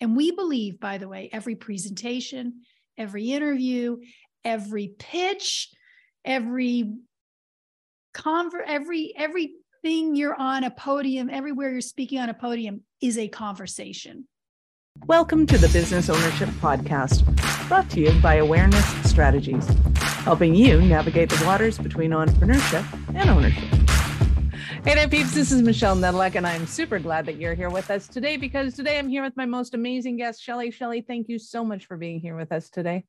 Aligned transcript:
And 0.00 0.16
we 0.16 0.30
believe, 0.30 0.80
by 0.80 0.96
the 0.96 1.08
way, 1.08 1.28
every 1.30 1.56
presentation, 1.56 2.62
every 2.96 3.32
interview, 3.32 3.98
every 4.44 4.94
pitch, 4.98 5.70
every 6.24 6.94
conver 8.14 8.60
every 8.66 9.12
everything 9.16 10.16
you're 10.16 10.34
on 10.34 10.64
a 10.64 10.70
podium, 10.70 11.30
everywhere 11.30 11.70
you're 11.70 11.80
speaking 11.80 12.18
on 12.18 12.28
a 12.28 12.34
podium 12.34 12.82
is 13.00 13.18
a 13.18 13.28
conversation. 13.28 14.26
Welcome 15.06 15.46
to 15.46 15.58
the 15.58 15.68
Business 15.68 16.08
Ownership 16.10 16.48
Podcast, 16.60 17.24
brought 17.68 17.88
to 17.90 18.00
you 18.00 18.12
by 18.20 18.36
Awareness 18.36 18.86
Strategies, 19.08 19.66
helping 20.24 20.54
you 20.54 20.80
navigate 20.80 21.28
the 21.28 21.44
waters 21.44 21.78
between 21.78 22.10
entrepreneurship 22.10 22.84
and 23.14 23.30
ownership. 23.30 23.89
Hey 24.82 24.94
there, 24.94 25.08
peeps. 25.08 25.34
This 25.34 25.52
is 25.52 25.60
Michelle 25.60 25.94
Nedelec, 25.94 26.36
and 26.36 26.46
I'm 26.46 26.66
super 26.66 26.98
glad 26.98 27.26
that 27.26 27.36
you're 27.36 27.54
here 27.54 27.68
with 27.68 27.90
us 27.90 28.08
today 28.08 28.38
because 28.38 28.74
today 28.74 28.98
I'm 28.98 29.10
here 29.10 29.22
with 29.22 29.36
my 29.36 29.44
most 29.44 29.74
amazing 29.74 30.16
guest, 30.16 30.42
Shelley. 30.42 30.70
Shelley, 30.70 31.02
thank 31.02 31.28
you 31.28 31.38
so 31.38 31.62
much 31.62 31.84
for 31.84 31.98
being 31.98 32.18
here 32.18 32.34
with 32.34 32.50
us 32.50 32.70
today. 32.70 33.04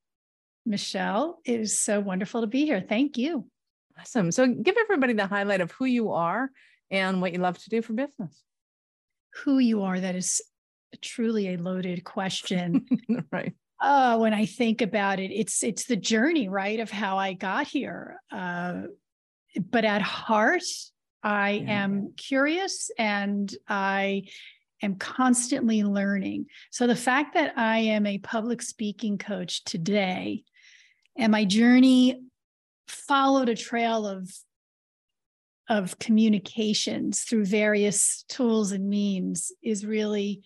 Michelle, 0.66 1.40
it 1.46 1.62
is 1.62 1.82
so 1.82 2.02
wonderful 2.02 2.42
to 2.42 2.48
be 2.48 2.66
here. 2.66 2.84
Thank 2.88 3.18
you. 3.18 3.48
Awesome. 3.98 4.34
So, 4.34 4.48
give 4.48 4.76
everybody 4.78 5.14
the 5.14 5.28
highlight 5.28 5.62
of 5.62 5.72
who 5.72 5.86
you 5.86 6.12
are 6.12 6.52
and 6.92 7.22
what 7.22 7.32
you 7.32 7.40
love 7.40 7.58
to 7.60 7.70
do 7.70 7.82
for 7.82 7.94
business. 7.94 8.44
Who 9.46 9.60
you 9.60 9.84
are, 9.84 9.98
that 9.98 10.16
is 10.16 10.42
truly 11.02 11.54
a 11.54 11.58
loaded 11.58 12.04
question. 12.04 12.86
right. 13.32 13.54
Oh, 13.82 14.20
when 14.20 14.34
I 14.34 14.46
think 14.46 14.82
about 14.82 15.22
it, 15.22 15.32
it's 15.32 15.64
it's 15.64 15.86
the 15.86 15.96
journey, 15.96 16.50
right, 16.50 16.82
of 16.82 16.92
how 16.92 17.18
I 17.18 17.32
got 17.32 17.66
here. 17.66 18.18
Uh, 18.30 18.82
but 19.58 19.86
at 19.86 20.02
heart, 20.02 20.64
I 21.24 21.52
yeah. 21.52 21.84
am 21.84 22.14
curious 22.18 22.92
and 22.98 23.54
I 23.68 24.24
am 24.82 24.96
constantly 24.96 25.84
learning. 25.84 26.48
So 26.72 26.88
the 26.88 26.96
fact 26.96 27.36
that 27.36 27.54
I 27.58 27.80
am 27.80 28.06
a 28.06 28.18
public 28.18 28.62
speaking 28.62 29.18
coach 29.18 29.64
today 29.64 30.44
and 31.18 31.32
my 31.32 31.46
journey 31.46 32.22
followed 32.88 33.50
a 33.50 33.56
trail 33.56 34.08
of 34.08 34.32
of 35.70 35.98
communications 36.00 37.22
through 37.22 37.46
various 37.46 38.26
tools 38.28 38.72
and 38.74 38.90
means 38.90 39.52
is 39.64 39.86
really 39.86 40.42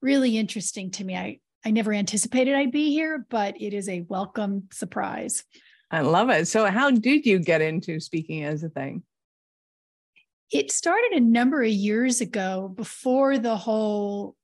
really 0.00 0.38
interesting 0.38 0.90
to 0.92 1.04
me. 1.04 1.16
I 1.16 1.38
I 1.64 1.72
never 1.72 1.92
anticipated 1.92 2.54
I'd 2.54 2.70
be 2.70 2.90
here, 2.90 3.26
but 3.28 3.60
it 3.60 3.74
is 3.74 3.88
a 3.88 4.02
welcome 4.02 4.68
surprise. 4.72 5.44
I 5.90 6.02
love 6.02 6.30
it. 6.30 6.46
So 6.46 6.66
how 6.66 6.90
did 6.90 7.26
you 7.26 7.40
get 7.40 7.60
into 7.60 7.98
speaking 7.98 8.44
as 8.44 8.62
a 8.62 8.68
thing? 8.68 9.02
It 10.52 10.70
started 10.70 11.12
a 11.12 11.20
number 11.20 11.62
of 11.62 11.70
years 11.70 12.20
ago 12.20 12.72
before 12.74 13.38
the 13.38 13.56
whole, 13.56 14.36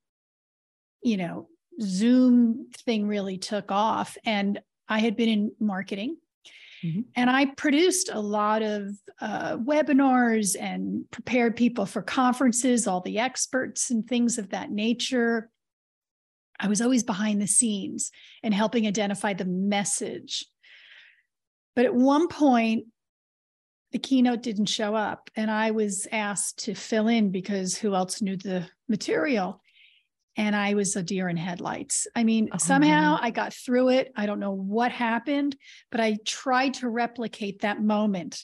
you 1.02 1.16
know, 1.16 1.48
Zoom 1.80 2.68
thing 2.84 3.06
really 3.06 3.38
took 3.38 3.70
off. 3.70 4.16
And 4.24 4.60
I 4.88 4.98
had 4.98 5.16
been 5.16 5.28
in 5.28 5.52
marketing. 5.60 6.16
Mm-hmm. 6.84 7.00
And 7.14 7.30
I 7.30 7.46
produced 7.46 8.10
a 8.12 8.20
lot 8.20 8.62
of 8.62 8.88
uh, 9.20 9.56
webinars 9.56 10.56
and 10.58 11.08
prepared 11.12 11.54
people 11.54 11.86
for 11.86 12.02
conferences, 12.02 12.88
all 12.88 13.00
the 13.00 13.20
experts 13.20 13.90
and 13.90 14.06
things 14.06 14.36
of 14.36 14.50
that 14.50 14.70
nature. 14.70 15.48
I 16.58 16.66
was 16.68 16.80
always 16.80 17.04
behind 17.04 17.40
the 17.40 17.46
scenes 17.46 18.10
and 18.42 18.52
helping 18.52 18.86
identify 18.86 19.32
the 19.32 19.44
message. 19.44 20.44
But 21.74 21.86
at 21.86 21.94
one 21.94 22.28
point, 22.28 22.86
the 23.92 23.98
keynote 23.98 24.42
didn't 24.42 24.66
show 24.66 24.94
up 24.94 25.30
and 25.36 25.50
I 25.50 25.70
was 25.70 26.08
asked 26.10 26.64
to 26.64 26.74
fill 26.74 27.08
in 27.08 27.30
because 27.30 27.76
who 27.76 27.94
else 27.94 28.22
knew 28.22 28.36
the 28.36 28.66
material? 28.88 29.60
And 30.36 30.56
I 30.56 30.72
was 30.72 30.96
a 30.96 31.02
deer 31.02 31.28
in 31.28 31.36
headlights. 31.36 32.06
I 32.16 32.24
mean, 32.24 32.48
oh. 32.52 32.56
somehow 32.56 33.18
I 33.20 33.30
got 33.30 33.52
through 33.52 33.90
it. 33.90 34.12
I 34.16 34.24
don't 34.24 34.40
know 34.40 34.52
what 34.52 34.90
happened, 34.90 35.56
but 35.90 36.00
I 36.00 36.16
tried 36.24 36.74
to 36.74 36.88
replicate 36.88 37.60
that 37.60 37.82
moment 37.82 38.42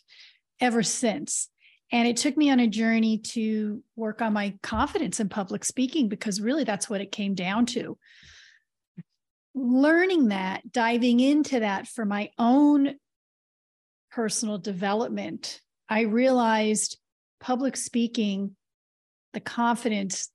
ever 0.61 0.83
since. 0.83 1.49
And 1.91 2.07
it 2.07 2.19
took 2.19 2.37
me 2.37 2.51
on 2.51 2.61
a 2.61 2.67
journey 2.67 3.17
to 3.19 3.83
work 3.97 4.21
on 4.21 4.35
my 4.35 4.55
confidence 4.63 5.19
in 5.19 5.31
public 5.31 5.65
speaking 5.65 6.11
because 6.11 6.43
really 6.43 6.65
that's 6.65 6.91
what 6.91 7.01
it 7.01 7.11
came 7.11 7.35
down 7.35 7.65
to. 7.67 7.97
Learning 9.55 10.29
that, 10.29 10.71
diving 10.71 11.21
into 11.21 11.61
that 11.61 11.89
for 11.89 12.05
my 12.05 12.29
own 12.39 12.97
personal 14.11 14.59
development, 14.59 15.61
I 15.89 16.03
realized 16.03 16.99
public 17.41 17.77
speaking, 17.77 18.57
the 19.33 19.41
confidence, 19.41 20.31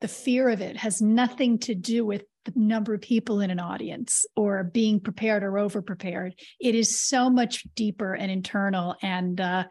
the 0.00 0.08
fear 0.08 0.48
of 0.48 0.60
it 0.60 0.76
has 0.76 1.02
nothing 1.02 1.58
to 1.60 1.74
do 1.74 2.04
with 2.04 2.24
the 2.44 2.52
number 2.54 2.94
of 2.94 3.00
people 3.00 3.40
in 3.40 3.50
an 3.50 3.60
audience 3.60 4.24
or 4.36 4.64
being 4.64 5.00
prepared 5.00 5.42
or 5.42 5.58
over 5.58 5.82
prepared. 5.82 6.34
It 6.60 6.74
is 6.74 6.98
so 6.98 7.28
much 7.28 7.64
deeper 7.74 8.14
and 8.14 8.30
internal. 8.30 8.96
And 9.02 9.40
uh, 9.40 9.64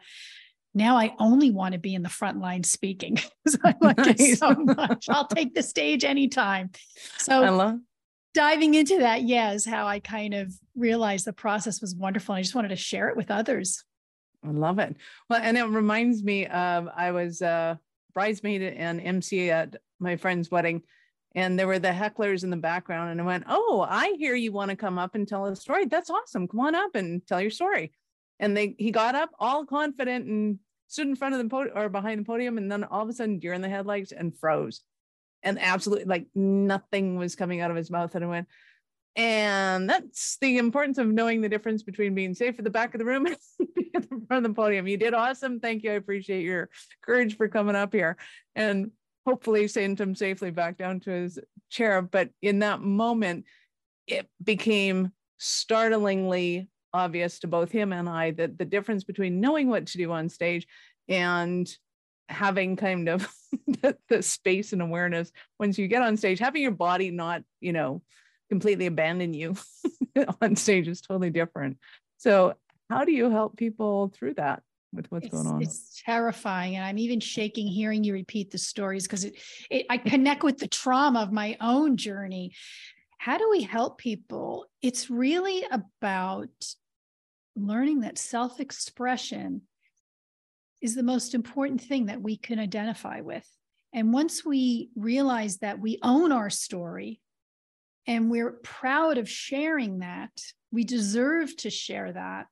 now 0.74 0.96
I 0.96 1.14
only 1.18 1.50
want 1.50 1.72
to 1.72 1.78
be 1.78 1.94
in 1.94 2.02
the 2.02 2.08
front 2.08 2.38
line 2.38 2.62
speaking 2.62 3.14
because 3.44 3.58
I 3.64 3.74
like 3.80 3.98
nice. 3.98 4.20
it 4.20 4.38
so 4.38 4.54
much. 4.54 5.06
I'll 5.08 5.26
take 5.26 5.54
the 5.54 5.62
stage 5.62 6.04
anytime. 6.04 6.70
So 7.16 7.40
love 7.40 7.78
diving 8.34 8.74
into 8.74 8.98
that, 8.98 9.22
yeah, 9.22 9.52
is 9.52 9.66
how 9.66 9.86
I 9.86 9.98
kind 9.98 10.32
of 10.32 10.54
realized 10.78 11.24
the 11.24 11.32
process 11.32 11.80
was 11.80 11.94
wonderful. 11.94 12.34
I 12.34 12.42
just 12.42 12.54
wanted 12.54 12.68
to 12.68 12.76
share 12.76 13.08
it 13.08 13.16
with 13.16 13.30
others. 13.30 13.84
I 14.44 14.50
love 14.50 14.78
it. 14.78 14.96
Well, 15.28 15.40
and 15.42 15.58
it 15.58 15.64
reminds 15.64 16.22
me 16.22 16.46
of 16.46 16.88
I 16.94 17.10
was 17.10 17.42
a 17.42 17.78
bridesmaid 18.14 18.62
and 18.62 19.00
MC 19.00 19.50
at 19.50 19.76
my 19.98 20.16
friend's 20.16 20.50
wedding, 20.50 20.82
and 21.34 21.58
there 21.58 21.66
were 21.66 21.78
the 21.78 21.88
hecklers 21.88 22.44
in 22.44 22.50
the 22.50 22.56
background. 22.56 23.10
And 23.10 23.20
I 23.20 23.24
went, 23.24 23.44
Oh, 23.48 23.84
I 23.88 24.14
hear 24.18 24.34
you 24.34 24.52
want 24.52 24.70
to 24.70 24.76
come 24.76 24.98
up 24.98 25.14
and 25.14 25.26
tell 25.26 25.46
a 25.46 25.56
story. 25.56 25.86
That's 25.86 26.10
awesome. 26.10 26.48
Come 26.48 26.60
on 26.60 26.74
up 26.74 26.94
and 26.94 27.26
tell 27.26 27.40
your 27.40 27.50
story. 27.50 27.92
And 28.38 28.56
they 28.56 28.76
he 28.78 28.92
got 28.92 29.14
up 29.14 29.30
all 29.38 29.66
confident 29.66 30.26
and 30.26 30.58
stood 30.86 31.08
in 31.08 31.16
front 31.16 31.34
of 31.34 31.42
the 31.42 31.48
podium 31.48 31.76
or 31.76 31.88
behind 31.88 32.20
the 32.20 32.24
podium, 32.24 32.58
and 32.58 32.70
then 32.70 32.84
all 32.84 33.02
of 33.02 33.08
a 33.08 33.12
sudden, 33.12 33.40
during 33.40 33.60
the 33.60 33.68
headlights 33.68 34.12
and 34.12 34.36
froze 34.38 34.82
and 35.42 35.58
absolutely 35.60 36.04
like 36.04 36.26
nothing 36.34 37.16
was 37.16 37.36
coming 37.36 37.60
out 37.60 37.70
of 37.70 37.76
his 37.76 37.90
mouth. 37.90 38.14
And 38.14 38.24
I 38.24 38.28
went, 38.28 38.48
and 39.18 39.90
that's 39.90 40.38
the 40.40 40.58
importance 40.58 40.96
of 40.96 41.08
knowing 41.08 41.40
the 41.40 41.48
difference 41.48 41.82
between 41.82 42.14
being 42.14 42.34
safe 42.34 42.56
at 42.56 42.64
the 42.64 42.70
back 42.70 42.94
of 42.94 43.00
the 43.00 43.04
room 43.04 43.26
and 43.26 43.36
at 43.92 44.02
the 44.08 44.22
front 44.28 44.46
of 44.46 44.50
the 44.50 44.54
podium. 44.54 44.86
You 44.86 44.96
did 44.96 45.12
awesome. 45.12 45.58
Thank 45.58 45.82
you. 45.82 45.90
I 45.90 45.94
appreciate 45.94 46.44
your 46.44 46.70
courage 47.02 47.36
for 47.36 47.48
coming 47.48 47.74
up 47.74 47.92
here 47.92 48.16
and 48.54 48.92
hopefully 49.26 49.66
sent 49.66 50.00
him 50.00 50.14
safely 50.14 50.52
back 50.52 50.78
down 50.78 51.00
to 51.00 51.10
his 51.10 51.36
chair. 51.68 52.00
But 52.00 52.30
in 52.40 52.60
that 52.60 52.80
moment, 52.80 53.44
it 54.06 54.28
became 54.42 55.10
startlingly 55.36 56.68
obvious 56.94 57.40
to 57.40 57.48
both 57.48 57.72
him 57.72 57.92
and 57.92 58.08
I 58.08 58.30
that 58.32 58.56
the 58.56 58.64
difference 58.64 59.02
between 59.02 59.40
knowing 59.40 59.68
what 59.68 59.86
to 59.88 59.98
do 59.98 60.12
on 60.12 60.28
stage 60.28 60.66
and 61.08 61.68
having 62.28 62.76
kind 62.76 63.08
of 63.08 63.28
the, 63.66 63.96
the, 64.08 64.22
space 64.22 64.72
and 64.72 64.80
awareness 64.80 65.32
once 65.58 65.76
you 65.76 65.88
get 65.88 66.02
on 66.02 66.16
stage 66.16 66.38
having 66.38 66.62
your 66.62 66.70
body 66.70 67.10
not 67.10 67.42
you 67.60 67.72
know 67.72 68.02
completely 68.48 68.86
abandon 68.86 69.34
you 69.34 69.56
on 70.40 70.56
stage 70.56 70.88
is 70.88 71.00
totally 71.00 71.30
different. 71.30 71.78
So 72.18 72.54
how 72.90 73.04
do 73.04 73.12
you 73.12 73.30
help 73.30 73.56
people 73.56 74.12
through 74.14 74.34
that 74.34 74.62
with 74.92 75.06
what's 75.10 75.26
it's, 75.26 75.34
going 75.34 75.46
on? 75.46 75.62
it's 75.62 76.02
terrifying 76.04 76.76
and 76.76 76.84
i'm 76.84 76.96
even 76.96 77.20
shaking 77.20 77.66
hearing 77.66 78.02
you 78.04 78.14
repeat 78.14 78.50
the 78.50 78.56
stories 78.56 79.02
because 79.02 79.24
it, 79.24 79.34
it 79.70 79.84
i 79.90 79.98
connect 79.98 80.42
with 80.42 80.56
the 80.56 80.66
trauma 80.66 81.20
of 81.20 81.32
my 81.32 81.56
own 81.60 81.96
journey. 81.96 82.52
How 83.18 83.36
do 83.36 83.50
we 83.50 83.62
help 83.62 83.98
people? 83.98 84.66
It's 84.80 85.10
really 85.10 85.64
about 85.70 86.48
learning 87.56 88.00
that 88.00 88.16
self-expression 88.16 89.62
is 90.80 90.94
the 90.94 91.02
most 91.02 91.34
important 91.34 91.80
thing 91.80 92.06
that 92.06 92.22
we 92.22 92.36
can 92.36 92.60
identify 92.60 93.20
with. 93.20 93.44
And 93.92 94.12
once 94.12 94.44
we 94.44 94.90
realize 94.94 95.58
that 95.58 95.80
we 95.80 95.98
own 96.02 96.30
our 96.30 96.48
story 96.48 97.20
and 98.08 98.30
we're 98.30 98.52
proud 98.64 99.18
of 99.18 99.28
sharing 99.28 99.98
that, 99.98 100.32
we 100.72 100.82
deserve 100.82 101.54
to 101.58 101.70
share 101.70 102.10
that 102.10 102.46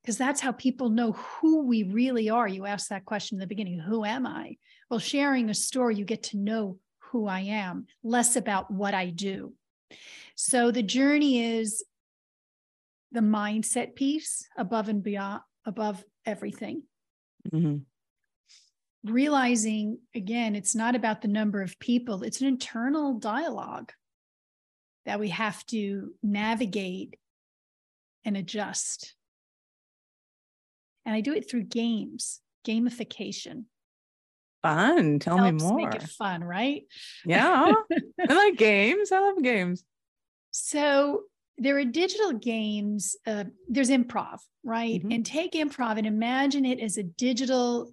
because 0.00 0.16
that's 0.16 0.40
how 0.40 0.52
people 0.52 0.88
know 0.88 1.12
who 1.12 1.66
we 1.66 1.82
really 1.82 2.30
are. 2.30 2.48
You 2.48 2.64
asked 2.64 2.88
that 2.88 3.04
question 3.04 3.36
in 3.36 3.40
the 3.40 3.46
beginning 3.48 3.80
Who 3.80 4.04
am 4.04 4.26
I? 4.26 4.56
Well, 4.88 5.00
sharing 5.00 5.50
a 5.50 5.54
story, 5.54 5.96
you 5.96 6.04
get 6.04 6.22
to 6.24 6.38
know 6.38 6.78
who 7.10 7.26
I 7.26 7.40
am, 7.40 7.86
less 8.04 8.36
about 8.36 8.70
what 8.70 8.94
I 8.94 9.10
do. 9.10 9.52
So 10.36 10.70
the 10.70 10.82
journey 10.82 11.58
is 11.58 11.84
the 13.12 13.20
mindset 13.20 13.96
piece 13.96 14.48
above 14.56 14.88
and 14.88 15.02
beyond, 15.02 15.42
above 15.66 16.04
everything. 16.24 16.84
Mm-hmm. 17.52 17.78
Realizing 19.10 19.98
again, 20.14 20.54
it's 20.54 20.76
not 20.76 20.94
about 20.94 21.20
the 21.20 21.28
number 21.28 21.62
of 21.62 21.78
people, 21.80 22.22
it's 22.22 22.40
an 22.40 22.46
internal 22.46 23.18
dialogue 23.18 23.92
that 25.10 25.18
we 25.18 25.30
have 25.30 25.66
to 25.66 26.14
navigate 26.22 27.16
and 28.24 28.36
adjust. 28.36 29.16
And 31.04 31.12
I 31.16 31.20
do 31.20 31.34
it 31.34 31.50
through 31.50 31.64
games, 31.64 32.40
gamification. 32.64 33.64
Fun. 34.62 35.18
Tell 35.18 35.38
me 35.38 35.50
more. 35.50 35.78
Make 35.78 35.96
it 35.96 36.04
fun, 36.04 36.44
right? 36.44 36.84
Yeah. 37.26 37.72
I 38.28 38.32
like 38.32 38.56
games. 38.56 39.10
I 39.10 39.18
love 39.18 39.42
games. 39.42 39.82
So 40.52 41.22
there 41.58 41.76
are 41.78 41.84
digital 41.84 42.32
games. 42.34 43.16
Uh, 43.26 43.46
there's 43.68 43.90
improv, 43.90 44.38
right? 44.62 45.02
Mhm. 45.02 45.12
And 45.12 45.26
take 45.26 45.54
improv 45.54 45.98
and 45.98 46.06
imagine 46.06 46.64
it 46.64 46.78
as 46.78 46.98
a 46.98 47.02
digital 47.02 47.92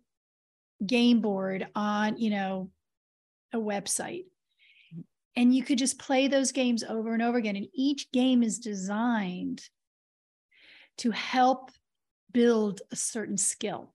game 0.85 1.21
board 1.21 1.65
on, 1.73 2.17
you 2.19 2.29
know, 2.29 2.69
a 3.53 3.57
website. 3.57 4.25
And 5.37 5.55
you 5.55 5.63
could 5.63 5.77
just 5.77 5.99
play 5.99 6.27
those 6.27 6.51
games 6.51 6.83
over 6.83 7.13
and 7.13 7.21
over 7.21 7.37
again. 7.37 7.55
And 7.55 7.67
each 7.73 8.11
game 8.11 8.41
is 8.41 8.57
designed 8.57 9.61
to 10.97 11.11
help 11.11 11.69
build 12.33 12.81
a 12.91 12.95
certain 12.95 13.37
skill, 13.37 13.93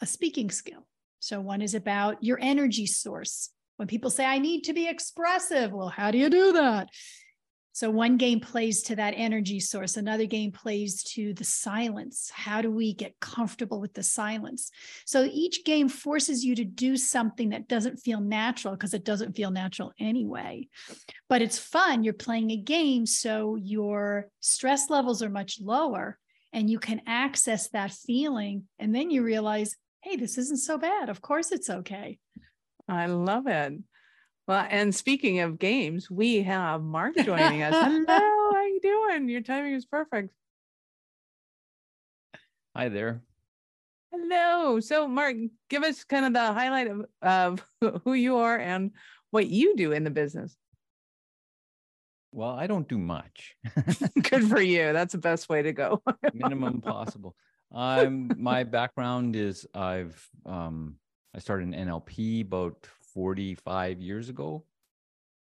a 0.00 0.06
speaking 0.06 0.52
skill. 0.52 0.86
So 1.18 1.40
one 1.40 1.60
is 1.60 1.74
about 1.74 2.22
your 2.22 2.38
energy 2.40 2.86
source. 2.86 3.50
When 3.78 3.88
people 3.88 4.10
say, 4.10 4.24
I 4.24 4.38
need 4.38 4.62
to 4.64 4.72
be 4.72 4.88
expressive, 4.88 5.72
well, 5.72 5.88
how 5.88 6.12
do 6.12 6.18
you 6.18 6.30
do 6.30 6.52
that? 6.52 6.88
So 7.74 7.90
one 7.90 8.18
game 8.18 8.38
plays 8.38 8.84
to 8.84 8.96
that 8.96 9.14
energy 9.16 9.58
source, 9.58 9.96
another 9.96 10.26
game 10.26 10.52
plays 10.52 11.02
to 11.14 11.34
the 11.34 11.42
silence. 11.42 12.30
How 12.32 12.62
do 12.62 12.70
we 12.70 12.94
get 12.94 13.18
comfortable 13.18 13.80
with 13.80 13.94
the 13.94 14.02
silence? 14.04 14.70
So 15.06 15.24
each 15.24 15.64
game 15.64 15.88
forces 15.88 16.44
you 16.44 16.54
to 16.54 16.64
do 16.64 16.96
something 16.96 17.48
that 17.48 17.66
doesn't 17.66 17.96
feel 17.96 18.20
natural 18.20 18.74
because 18.74 18.94
it 18.94 19.04
doesn't 19.04 19.34
feel 19.34 19.50
natural 19.50 19.92
anyway. 19.98 20.68
But 21.28 21.42
it's 21.42 21.58
fun. 21.58 22.04
You're 22.04 22.14
playing 22.14 22.52
a 22.52 22.56
game, 22.56 23.06
so 23.06 23.56
your 23.56 24.28
stress 24.38 24.88
levels 24.88 25.20
are 25.20 25.28
much 25.28 25.60
lower 25.60 26.16
and 26.52 26.70
you 26.70 26.78
can 26.78 27.02
access 27.08 27.70
that 27.70 27.90
feeling. 27.90 28.68
And 28.78 28.94
then 28.94 29.10
you 29.10 29.24
realize, 29.24 29.74
hey, 30.00 30.14
this 30.14 30.38
isn't 30.38 30.60
so 30.60 30.78
bad. 30.78 31.08
Of 31.08 31.20
course 31.20 31.50
it's 31.50 31.68
okay. 31.68 32.20
I 32.88 33.06
love 33.06 33.48
it. 33.48 33.74
Well, 34.46 34.66
and 34.68 34.94
speaking 34.94 35.40
of 35.40 35.58
games, 35.58 36.10
we 36.10 36.42
have 36.42 36.82
Mark 36.82 37.16
joining 37.16 37.62
us. 37.62 37.72
Hello, 37.86 38.04
how 38.06 38.54
are 38.54 38.66
you 38.66 38.80
doing? 38.80 39.28
Your 39.28 39.40
timing 39.40 39.72
is 39.72 39.86
perfect. 39.86 40.34
Hi 42.76 42.90
there. 42.90 43.22
Hello. 44.12 44.80
So, 44.80 45.08
Mark, 45.08 45.36
give 45.70 45.82
us 45.82 46.04
kind 46.04 46.26
of 46.26 46.34
the 46.34 46.52
highlight 46.52 46.88
of, 46.88 47.06
of 47.22 47.66
who 48.04 48.12
you 48.12 48.36
are 48.36 48.58
and 48.58 48.90
what 49.30 49.46
you 49.46 49.76
do 49.76 49.92
in 49.92 50.04
the 50.04 50.10
business. 50.10 50.54
Well, 52.30 52.50
I 52.50 52.66
don't 52.66 52.88
do 52.88 52.98
much. 52.98 53.56
Good 54.22 54.48
for 54.48 54.60
you. 54.60 54.92
That's 54.92 55.12
the 55.12 55.18
best 55.18 55.48
way 55.48 55.62
to 55.62 55.72
go. 55.72 56.02
Minimum 56.34 56.82
possible. 56.82 57.34
I'm 57.72 58.30
my 58.36 58.64
background 58.64 59.36
is 59.36 59.66
I've 59.74 60.28
um 60.44 60.96
I 61.34 61.38
started 61.38 61.72
in 61.72 61.88
NLP 61.88 62.42
about 62.42 62.88
45 63.14 64.00
years 64.00 64.28
ago. 64.28 64.64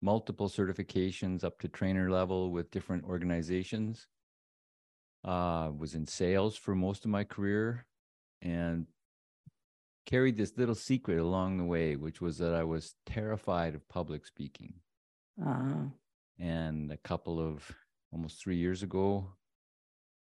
Multiple 0.02 0.48
certifications 0.48 1.42
up 1.42 1.58
to 1.60 1.68
trainer 1.68 2.10
level 2.10 2.50
with 2.50 2.70
different 2.70 3.04
organizations. 3.04 4.06
Uh 5.24 5.70
was 5.76 5.94
in 5.94 6.06
sales 6.06 6.56
for 6.56 6.74
most 6.74 7.04
of 7.04 7.10
my 7.10 7.24
career 7.24 7.86
and 8.42 8.86
carried 10.06 10.36
this 10.36 10.56
little 10.56 10.74
secret 10.74 11.18
along 11.18 11.58
the 11.58 11.64
way, 11.64 11.96
which 11.96 12.20
was 12.20 12.38
that 12.38 12.54
I 12.54 12.62
was 12.62 12.94
terrified 13.04 13.74
of 13.74 13.88
public 13.88 14.24
speaking. 14.24 14.74
Uh, 15.44 15.88
and 16.38 16.92
a 16.92 16.96
couple 16.98 17.40
of 17.40 17.70
almost 18.12 18.40
three 18.40 18.56
years 18.56 18.82
ago 18.82 19.32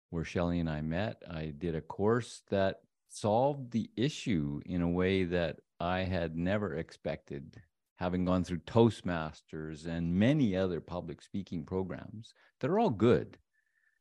where 0.09 0.23
Shelley 0.23 0.59
and 0.59 0.69
I 0.69 0.81
met, 0.81 1.21
I 1.29 1.53
did 1.57 1.75
a 1.75 1.81
course 1.81 2.41
that 2.49 2.81
solved 3.09 3.71
the 3.71 3.89
issue 3.95 4.61
in 4.65 4.81
a 4.81 4.89
way 4.89 5.23
that 5.25 5.57
I 5.79 6.01
had 6.01 6.35
never 6.37 6.75
expected, 6.75 7.63
having 7.97 8.25
gone 8.25 8.43
through 8.43 8.59
Toastmasters 8.59 9.85
and 9.87 10.15
many 10.15 10.55
other 10.55 10.81
public 10.81 11.21
speaking 11.21 11.65
programs 11.65 12.33
that 12.59 12.69
are 12.69 12.79
all 12.79 12.91
good. 12.91 13.39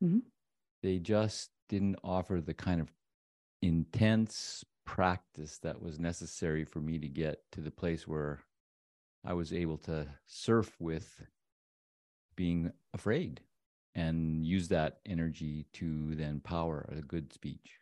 Mhm. 0.01 0.21
They 0.81 0.97
just 0.99 1.51
didn't 1.69 1.97
offer 2.03 2.41
the 2.41 2.53
kind 2.55 2.81
of 2.81 2.91
intense 3.61 4.65
practice 4.85 5.59
that 5.59 5.81
was 5.81 5.99
necessary 5.99 6.65
for 6.65 6.81
me 6.81 6.99
to 6.99 7.09
get 7.09 7.51
to 7.51 7.61
the 7.61 7.71
place 7.71 8.07
where 8.07 8.43
I 9.23 9.33
was 9.33 9.53
able 9.53 9.77
to 9.79 10.19
surf 10.27 10.79
with 10.79 11.27
being 12.35 12.71
afraid 12.93 13.41
and 13.95 14.45
use 14.45 14.67
that 14.69 15.01
energy 15.05 15.65
to 15.73 16.15
then 16.15 16.39
power 16.39 16.85
a 16.89 17.01
good 17.01 17.33
speech. 17.33 17.79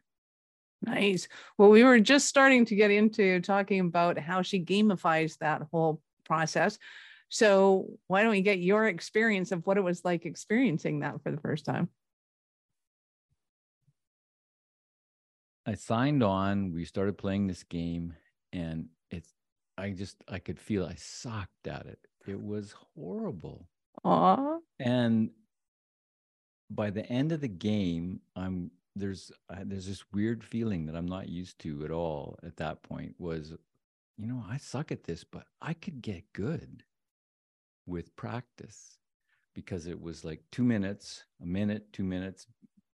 Nice. 0.85 1.27
Well, 1.57 1.69
we 1.69 1.83
were 1.83 1.99
just 1.99 2.27
starting 2.27 2.65
to 2.65 2.75
get 2.75 2.91
into 2.91 3.39
talking 3.41 3.79
about 3.79 4.17
how 4.17 4.41
she 4.41 4.63
gamifies 4.63 5.37
that 5.39 5.63
whole 5.71 6.01
process. 6.25 6.77
So, 7.29 7.87
why 8.07 8.21
don't 8.21 8.31
we 8.31 8.41
get 8.41 8.59
your 8.59 8.87
experience 8.87 9.51
of 9.51 9.65
what 9.65 9.77
it 9.77 9.83
was 9.83 10.05
like 10.05 10.25
experiencing 10.25 10.99
that 10.99 11.21
for 11.23 11.31
the 11.31 11.41
first 11.41 11.65
time? 11.65 11.89
I 15.65 15.73
signed 15.73 16.21
on, 16.21 16.73
we 16.73 16.85
started 16.85 17.17
playing 17.17 17.47
this 17.47 17.63
game 17.63 18.13
and 18.53 18.87
it's 19.09 19.33
I 19.77 19.89
just 19.91 20.17
I 20.27 20.39
could 20.39 20.59
feel 20.59 20.85
I 20.85 20.95
sucked 20.95 21.67
at 21.67 21.87
it. 21.87 21.99
It 22.27 22.41
was 22.41 22.73
horrible. 22.95 23.67
Aw. 24.03 24.57
And 24.79 25.31
by 26.69 26.89
the 26.89 27.05
end 27.05 27.31
of 27.31 27.41
the 27.41 27.47
game, 27.47 28.21
I'm 28.35 28.71
there's 28.95 29.31
uh, 29.49 29.63
there's 29.65 29.87
this 29.87 30.03
weird 30.13 30.43
feeling 30.43 30.85
that 30.85 30.95
I'm 30.95 31.05
not 31.05 31.29
used 31.29 31.59
to 31.59 31.83
at 31.83 31.91
all 31.91 32.37
at 32.43 32.57
that 32.57 32.83
point 32.83 33.15
was 33.19 33.53
you 34.17 34.27
know, 34.27 34.43
I 34.49 34.57
suck 34.57 34.91
at 34.91 35.03
this, 35.03 35.23
but 35.23 35.45
I 35.61 35.73
could 35.73 36.01
get 36.01 36.31
good 36.33 36.83
with 37.85 38.15
practice. 38.15 38.97
Because 39.53 39.87
it 39.87 40.01
was 40.01 40.25
like 40.25 40.41
2 40.51 40.63
minutes, 40.63 41.23
a 41.41 41.45
minute, 41.45 41.93
2 41.93 42.03
minutes, 42.03 42.47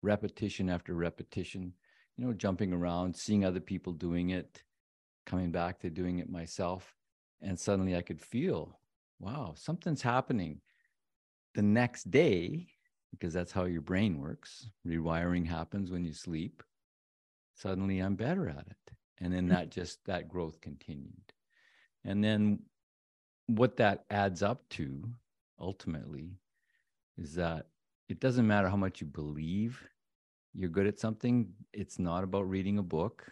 repetition 0.01 0.69
after 0.69 0.95
repetition, 0.95 1.73
you 2.15 2.25
know, 2.25 2.33
jumping 2.33 2.73
around, 2.73 3.15
seeing 3.15 3.45
other 3.45 3.59
people 3.59 3.93
doing 3.93 4.31
it, 4.31 4.63
coming 5.27 5.51
back 5.51 5.79
to 5.79 5.91
doing 5.91 6.17
it 6.17 6.31
myself, 6.31 6.95
and 7.41 7.59
suddenly 7.59 7.95
I 7.95 8.01
could 8.01 8.19
feel, 8.19 8.79
wow, 9.19 9.53
something's 9.55 10.01
happening. 10.01 10.61
The 11.53 11.61
next 11.61 12.09
day 12.09 12.69
because 13.11 13.33
that's 13.33 13.51
how 13.51 13.65
your 13.65 13.81
brain 13.81 14.19
works. 14.19 14.69
Rewiring 14.85 15.45
happens 15.47 15.91
when 15.91 16.05
you 16.05 16.13
sleep. 16.13 16.63
Suddenly 17.55 17.99
I'm 17.99 18.15
better 18.15 18.47
at 18.49 18.67
it. 18.67 18.93
And 19.19 19.33
then 19.33 19.47
mm. 19.47 19.49
that 19.49 19.71
just 19.71 20.03
that 20.05 20.27
growth 20.27 20.61
continued. 20.61 21.33
And 22.03 22.23
then 22.23 22.59
what 23.47 23.77
that 23.77 24.05
adds 24.09 24.43
up 24.43 24.67
to 24.69 25.03
ultimately 25.59 26.37
is 27.17 27.33
that 27.35 27.67
it 28.09 28.19
doesn't 28.19 28.47
matter 28.47 28.69
how 28.69 28.77
much 28.77 29.01
you 29.01 29.07
believe 29.07 29.81
you're 30.57 30.69
good 30.69 30.87
at 30.87 30.99
something, 30.99 31.53
it's 31.71 31.99
not 31.99 32.23
about 32.23 32.49
reading 32.49 32.79
a 32.79 32.83
book. 32.83 33.31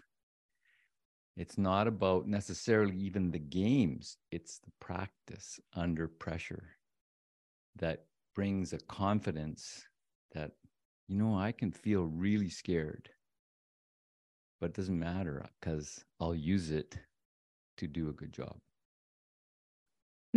It's 1.36 1.58
not 1.58 1.88
about 1.88 2.28
necessarily 2.28 2.96
even 2.98 3.32
the 3.32 3.40
games, 3.40 4.18
it's 4.32 4.60
the 4.60 4.72
practice 4.80 5.60
under 5.74 6.08
pressure 6.08 6.70
that 7.78 8.06
brings 8.36 8.74
a 8.74 8.80
confidence 8.80 9.84
that, 10.34 10.52
you 11.08 11.18
know, 11.18 11.38
I 11.38 11.52
can 11.52 11.72
feel 11.72 12.04
really 12.04 12.50
scared, 12.50 13.10
but 14.60 14.72
it 14.72 14.76
doesn't 14.76 15.00
matter 15.00 15.46
because 15.60 16.04
I'll 16.20 16.36
use 16.36 16.72
it 16.72 16.98
to 17.78 17.88
do 17.88 18.10
a 18.10 18.14
good 18.14 18.34
job. 18.34 18.56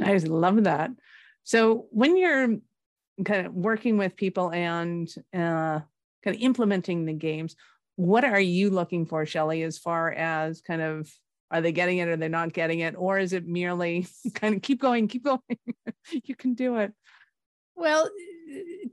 I 0.02 0.12
just 0.14 0.28
love 0.28 0.64
that. 0.64 0.90
So 1.43 1.87
when 1.90 2.17
you're 2.17 2.57
kind 3.25 3.47
of 3.47 3.55
working 3.55 3.99
with 3.99 4.17
people 4.17 4.52
and 4.52 5.09
uh, 5.35 5.81
kind 6.25 6.37
of 6.37 6.40
implementing 6.40 7.05
the 7.05 7.12
games, 7.12 7.57
what 7.97 8.25
are 8.25 8.40
you 8.40 8.71
looking 8.71 9.07
for, 9.07 9.26
Shelley, 9.26 9.64
as 9.64 9.78
far 9.78 10.12
as 10.12 10.61
kind 10.61 10.83
of 10.83 11.11
are 11.50 11.61
they 11.61 11.73
getting 11.73 11.99
it 11.99 12.09
or 12.09 12.17
they're 12.17 12.28
not 12.28 12.52
getting 12.52 12.81
it? 12.81 12.95
Or 12.97 13.19
is 13.19 13.33
it 13.33 13.47
merely 13.47 14.07
kind 14.35 14.55
of 14.55 14.62
keep 14.62 14.81
going, 14.81 15.09
keep 15.09 15.25
going? 15.25 15.40
you 16.12 16.37
can 16.37 16.55
do 16.55 16.76
it. 16.76 16.93
Well, 17.78 18.11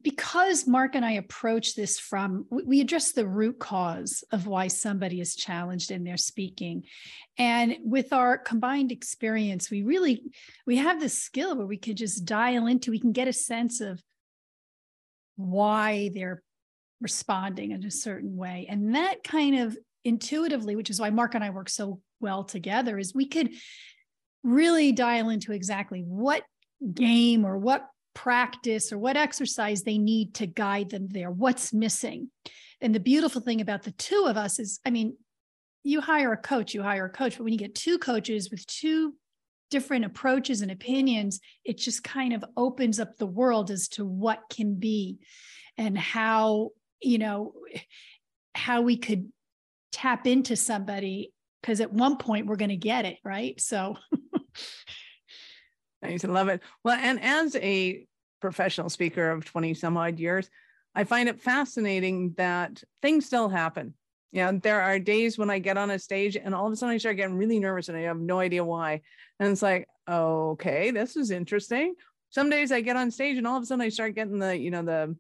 because 0.04 0.68
Mark 0.68 0.96
and 0.96 1.04
I 1.04 1.14
approach 1.14 1.76
this 1.76 1.98
from, 1.98 2.46
we- 2.50 2.82
address 2.82 3.14
the 3.14 3.28
root 3.28 3.58
cause 3.58 4.24
of 4.32 4.46
why 4.46 4.68
somebody 4.68 5.20
is 5.20 5.36
challenged 5.36 5.90
in 5.90 6.04
their 6.04 6.18
speaking. 6.18 6.84
And 7.38 7.78
with 7.84 8.14
our 8.14 8.38
combined 8.38 8.92
experience, 8.92 9.72
we 9.72 9.82
really, 9.82 10.22
we 10.68 10.78
have 10.78 11.00
this 11.00 11.20
skill 11.20 11.56
where 11.56 11.66
we 11.66 11.78
could 11.78 11.98
just 11.98 12.26
dial 12.26 12.68
into, 12.68 12.92
we 12.92 13.00
can 13.00 13.14
get 13.14 13.28
a 13.28 13.34
sense 13.34 13.82
of 13.82 14.02
why 15.36 16.12
they're 16.14 16.44
responding 17.02 17.72
in 17.72 17.84
a 17.84 17.92
certain 17.92 18.38
way. 18.38 18.68
And 18.70 18.94
that 18.96 19.24
kind 19.24 19.60
of 19.60 19.78
intuitively, 20.04 20.76
which 20.76 20.92
is 20.92 21.00
why 21.00 21.10
Mark 21.10 21.34
and 21.34 21.44
I 21.44 21.50
work 21.50 21.70
so 21.70 22.02
well 22.20 22.44
together, 22.44 23.00
is 23.00 23.16
we 23.16 23.26
could 23.28 23.50
really 24.44 24.92
dial 24.92 25.30
into 25.30 25.52
exactly 25.54 26.02
what 26.02 26.44
game 26.94 27.46
or 27.46 27.58
what 27.58 27.88
practice 28.16 28.92
or 28.92 28.98
what 28.98 29.18
exercise 29.18 29.84
they 29.84 30.00
need 30.00 30.34
to 30.36 30.48
guide 30.48 30.90
them 30.90 31.08
there, 31.12 31.30
what's 31.30 31.72
missing. 31.72 32.32
And 32.82 32.96
the 32.96 33.00
beautiful 33.00 33.42
thing 33.42 33.62
about 33.62 33.84
the 33.84 33.92
two 33.92 34.26
of 34.28 34.38
us 34.38 34.58
is, 34.58 34.80
I 34.86 34.90
mean, 34.90 35.16
you 35.84 36.02
hire 36.02 36.34
a 36.34 36.38
coach, 36.38 36.74
you 36.74 36.82
hire 36.82 37.06
a 37.06 37.10
coach, 37.10 37.38
but 37.38 37.44
when 37.44 37.54
you 37.54 37.60
get 37.60 37.76
two 37.76 38.00
coaches 38.00 38.50
with 38.50 38.66
two 38.66 39.14
different 39.70 40.06
approaches 40.06 40.62
and 40.62 40.72
opinions, 40.72 41.40
it 41.64 41.78
just 41.78 42.04
kind 42.04 42.34
of 42.34 42.44
opens 42.58 43.00
up 43.00 43.18
the 43.18 43.28
world 43.28 43.70
as 43.70 43.88
to 43.90 44.06
what 44.06 44.40
can 44.50 44.76
be 44.76 45.20
and 45.78 45.98
how, 45.98 46.70
you 47.02 47.20
know, 47.20 47.54
how 48.56 48.82
we 48.82 48.98
could 48.98 49.32
tap 49.92 50.26
into 50.26 50.56
somebody 50.56 51.32
because 51.62 51.82
at 51.82 51.92
one 51.92 52.18
point 52.18 52.46
we're 52.46 52.56
going 52.56 52.70
to 52.70 52.76
get 52.78 53.06
it, 53.06 53.18
right? 53.24 53.60
So 53.60 53.96
I 56.06 56.10
used 56.10 56.26
to 56.26 56.32
love 56.32 56.48
it. 56.48 56.62
Well, 56.84 56.98
and 57.00 57.22
as 57.22 57.56
a 57.58 58.06
professional 58.42 58.90
speaker 58.90 59.32
of 59.32 59.46
20 59.46 59.74
some 59.74 59.98
odd 59.98 60.20
years, 60.20 60.50
I 60.94 61.04
find 61.04 61.28
it 61.28 61.42
fascinating 61.42 62.34
that 62.38 62.84
things 63.02 63.26
still 63.26 63.50
happen. 63.50 63.94
Yeah, 64.32 64.52
there 64.52 64.82
are 64.82 65.00
days 65.00 65.38
when 65.38 65.50
I 65.50 65.60
get 65.60 65.78
on 65.78 65.92
a 65.92 66.00
stage 66.00 66.36
and 66.36 66.54
all 66.54 66.68
of 66.68 66.74
a 66.74 66.76
sudden 66.76 66.96
I 66.96 66.98
start 66.98 67.18
getting 67.18 67.38
really 67.38 67.60
nervous 67.60 67.90
and 67.90 67.98
I 67.98 68.02
have 68.02 68.20
no 68.20 68.40
idea 68.40 68.64
why. 68.64 69.02
And 69.40 69.50
it's 69.50 69.62
like, 69.62 69.88
okay, 70.10 70.92
this 70.92 71.16
is 71.16 71.32
interesting. 71.32 71.96
Some 72.30 72.50
days 72.50 72.72
I 72.72 72.82
get 72.82 72.98
on 72.98 73.12
stage 73.12 73.38
and 73.38 73.48
all 73.48 73.58
of 73.58 73.64
a 73.64 73.66
sudden 73.66 73.82
I 73.82 73.90
start 73.90 74.16
getting 74.16 74.40
the, 74.40 74.58
you 74.58 74.72
know, 74.72 74.84
the 74.84 75.16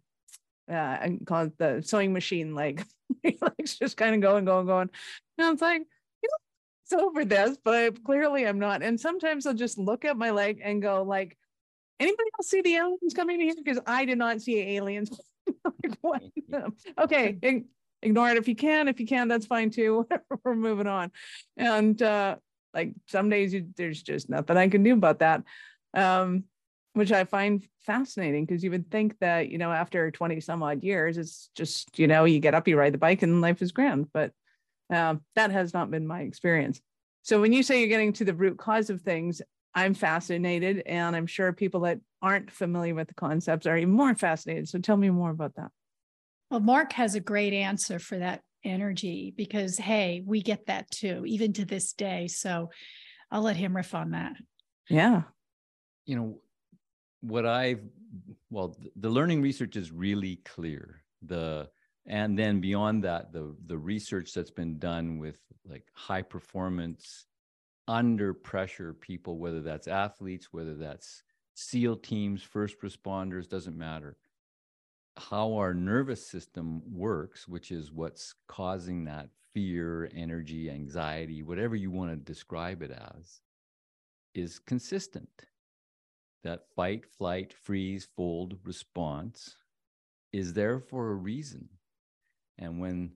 uh, 0.70 0.76
I 0.76 1.18
call 1.26 1.46
it 1.46 1.58
the 1.58 1.82
sewing 1.86 2.14
machine 2.14 2.56
leg. 2.56 2.84
legs 3.24 3.76
just 3.80 3.98
kind 3.98 4.16
of 4.16 4.22
going, 4.22 4.46
going, 4.46 4.66
going. 4.66 4.90
And 5.38 5.54
it's 5.54 5.62
like, 5.62 5.82
you 5.82 5.86
know, 5.86 5.86
it's 5.86 5.95
over 6.94 7.26
this, 7.26 7.58
but 7.64 8.04
clearly 8.04 8.46
I'm 8.46 8.60
not. 8.60 8.84
And 8.84 9.00
sometimes 9.00 9.46
I'll 9.46 9.54
just 9.54 9.78
look 9.78 10.06
at 10.06 10.18
my 10.18 10.32
leg 10.32 10.62
and 10.64 10.82
go, 10.82 11.04
like, 11.04 11.38
anybody 12.00 12.30
else 12.38 12.50
see 12.50 12.62
the 12.62 12.76
aliens 12.76 13.14
coming 13.16 13.40
in 13.40 13.48
here? 13.48 13.56
Because 13.58 13.80
I 13.86 14.06
did 14.06 14.18
not 14.18 14.42
see 14.42 14.60
aliens. 14.60 15.10
like, 15.66 15.98
what? 16.02 16.22
okay, 17.00 17.38
ignore 18.02 18.30
it 18.30 18.38
if 18.38 18.48
you 18.48 18.56
can. 18.56 18.88
If 18.88 19.00
you 19.00 19.08
can, 19.08 19.28
that's 19.28 19.46
fine 19.46 19.70
too. 19.70 20.08
We're 20.44 20.56
moving 20.56 20.88
on. 20.88 21.12
And 21.58 22.02
uh, 22.02 22.38
like 22.74 22.94
some 23.08 23.30
days 23.30 23.54
you, 23.54 23.68
there's 23.76 24.02
just 24.02 24.30
nothing 24.30 24.58
I 24.58 24.68
can 24.68 24.84
do 24.84 24.94
about 24.94 25.20
that. 25.20 25.44
Um, 25.94 26.46
which 26.94 27.12
I 27.12 27.26
find 27.26 27.62
fascinating 27.82 28.46
because 28.46 28.64
you 28.64 28.72
would 28.72 28.90
think 28.90 29.20
that, 29.20 29.50
you 29.50 29.58
know, 29.58 29.70
after 29.70 30.12
20 30.12 30.40
some 30.40 30.64
odd 30.64 30.82
years, 30.82 31.18
it's 31.18 31.50
just, 31.54 32.00
you 32.00 32.08
know, 32.08 32.24
you 32.24 32.40
get 32.40 32.54
up, 32.54 32.70
you 32.70 32.78
ride 32.78 32.94
the 32.94 32.98
bike 32.98 33.22
and 33.22 33.42
life 33.42 33.62
is 33.62 33.74
grand. 33.74 34.08
But 34.14 34.32
uh, 34.94 35.16
that 35.36 35.52
has 35.52 35.74
not 35.74 35.92
been 35.92 36.08
my 36.08 36.22
experience. 36.22 36.82
So 37.24 37.42
when 37.42 37.54
you 37.54 37.64
say 37.64 37.80
you're 37.80 37.90
getting 37.90 38.14
to 38.14 38.26
the 38.26 38.36
root 38.36 38.58
cause 38.58 38.90
of 38.90 39.02
things, 39.02 39.42
I'm 39.74 39.94
fascinated. 39.94 40.84
And 40.86 41.16
I'm 41.16 41.28
sure 41.28 41.52
people 41.52 41.82
that 41.82 42.00
aren't 42.22 42.52
familiar 42.52 42.96
with 42.96 43.08
the 43.08 43.14
concepts 43.16 43.66
are 43.66 43.78
even 43.78 43.94
more 43.94 44.14
fascinated. 44.16 44.70
So 44.70 44.80
tell 44.80 44.98
me 44.98 45.10
more 45.10 45.32
about 45.32 45.56
that. 45.56 45.72
Well, 46.50 46.60
Mark 46.60 46.94
has 46.94 47.16
a 47.16 47.20
great 47.20 47.54
answer 47.54 48.00
for 48.00 48.18
that 48.20 48.42
energy 48.64 49.34
because, 49.36 49.78
hey, 49.78 50.24
we 50.26 50.42
get 50.42 50.68
that 50.68 50.90
too, 50.92 51.24
even 51.26 51.54
to 51.54 51.66
this 51.66 51.94
day. 51.94 52.28
So 52.28 52.70
I'll 53.32 53.42
let 53.42 53.58
him 53.58 53.76
riff 53.76 53.94
on 53.96 54.12
that. 54.12 54.34
Yeah. 54.90 55.24
You 56.06 56.16
know, 56.16 56.40
what 57.22 57.46
I've, 57.46 57.82
well, 58.52 58.78
the 58.96 59.10
learning 59.10 59.42
research 59.42 59.76
is 59.76 59.92
really 59.92 60.38
clear. 60.46 61.04
The, 61.26 61.70
and 62.08 62.38
then 62.38 62.60
beyond 62.60 63.04
that, 63.04 63.32
the, 63.34 63.56
the 63.66 63.78
research 63.78 64.34
that's 64.34 64.52
been 64.52 64.78
done 64.78 65.18
with 65.18 65.38
like 65.68 65.86
high 65.94 66.22
performance, 66.22 67.26
under 67.88 68.34
pressure 68.34 68.94
people, 68.94 69.38
whether 69.38 69.62
that's 69.62 69.88
athletes, 69.88 70.48
whether 70.52 70.74
that's 70.74 71.24
SEAL 71.56 71.98
teams, 71.98 72.42
first 72.42 72.82
responders, 72.82 73.48
doesn't 73.48 73.78
matter 73.78 74.18
how 75.18 75.54
our 75.54 75.74
nervous 75.74 76.26
system 76.26 76.82
works, 76.92 77.48
which 77.48 77.72
is 77.72 77.92
what's 77.92 78.36
causing 78.48 79.06
that 79.06 79.30
fear, 79.54 80.10
energy, 80.14 80.70
anxiety, 80.70 81.42
whatever 81.42 81.76
you 81.76 81.90
want 81.90 82.12
to 82.12 82.18
describe 82.18 82.82
it 82.82 82.92
as, 82.92 83.42
is 84.34 84.60
consistent. 84.60 85.46
That 86.44 86.66
fight, 86.76 87.06
flight, 87.06 87.54
freeze, 87.54 88.08
fold 88.16 88.58
response 88.64 89.56
is 90.34 90.54
there 90.54 90.80
for 90.80 91.12
a 91.12 91.16
reason. 91.16 91.70
And 92.58 92.80
when, 92.80 93.12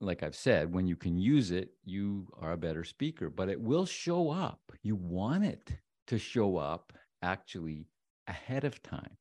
like 0.00 0.22
I've 0.22 0.34
said, 0.34 0.72
when 0.72 0.86
you 0.86 0.96
can 0.96 1.18
use 1.18 1.50
it, 1.50 1.70
you 1.84 2.26
are 2.40 2.52
a 2.52 2.56
better 2.56 2.84
speaker, 2.84 3.30
but 3.30 3.48
it 3.48 3.60
will 3.60 3.86
show 3.86 4.30
up. 4.30 4.60
You 4.82 4.96
want 4.96 5.44
it 5.44 5.70
to 6.08 6.18
show 6.18 6.56
up 6.56 6.92
actually 7.22 7.86
ahead 8.26 8.64
of 8.64 8.82
time. 8.82 9.16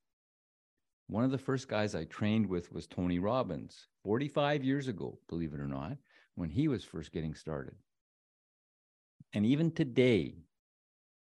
One 1.07 1.23
of 1.23 1.31
the 1.31 1.37
first 1.37 1.67
guys 1.67 1.93
I 1.93 2.05
trained 2.05 2.47
with 2.47 2.71
was 2.71 2.87
Tony 2.87 3.19
Robbins, 3.19 3.87
45 4.03 4.63
years 4.63 4.87
ago, 4.87 5.19
believe 5.27 5.53
it 5.53 5.59
or 5.59 5.67
not, 5.67 5.97
when 6.35 6.49
he 6.49 6.67
was 6.67 6.83
first 6.83 7.11
getting 7.11 7.35
started. 7.35 7.75
And 9.33 9.45
even 9.45 9.71
today, 9.71 10.35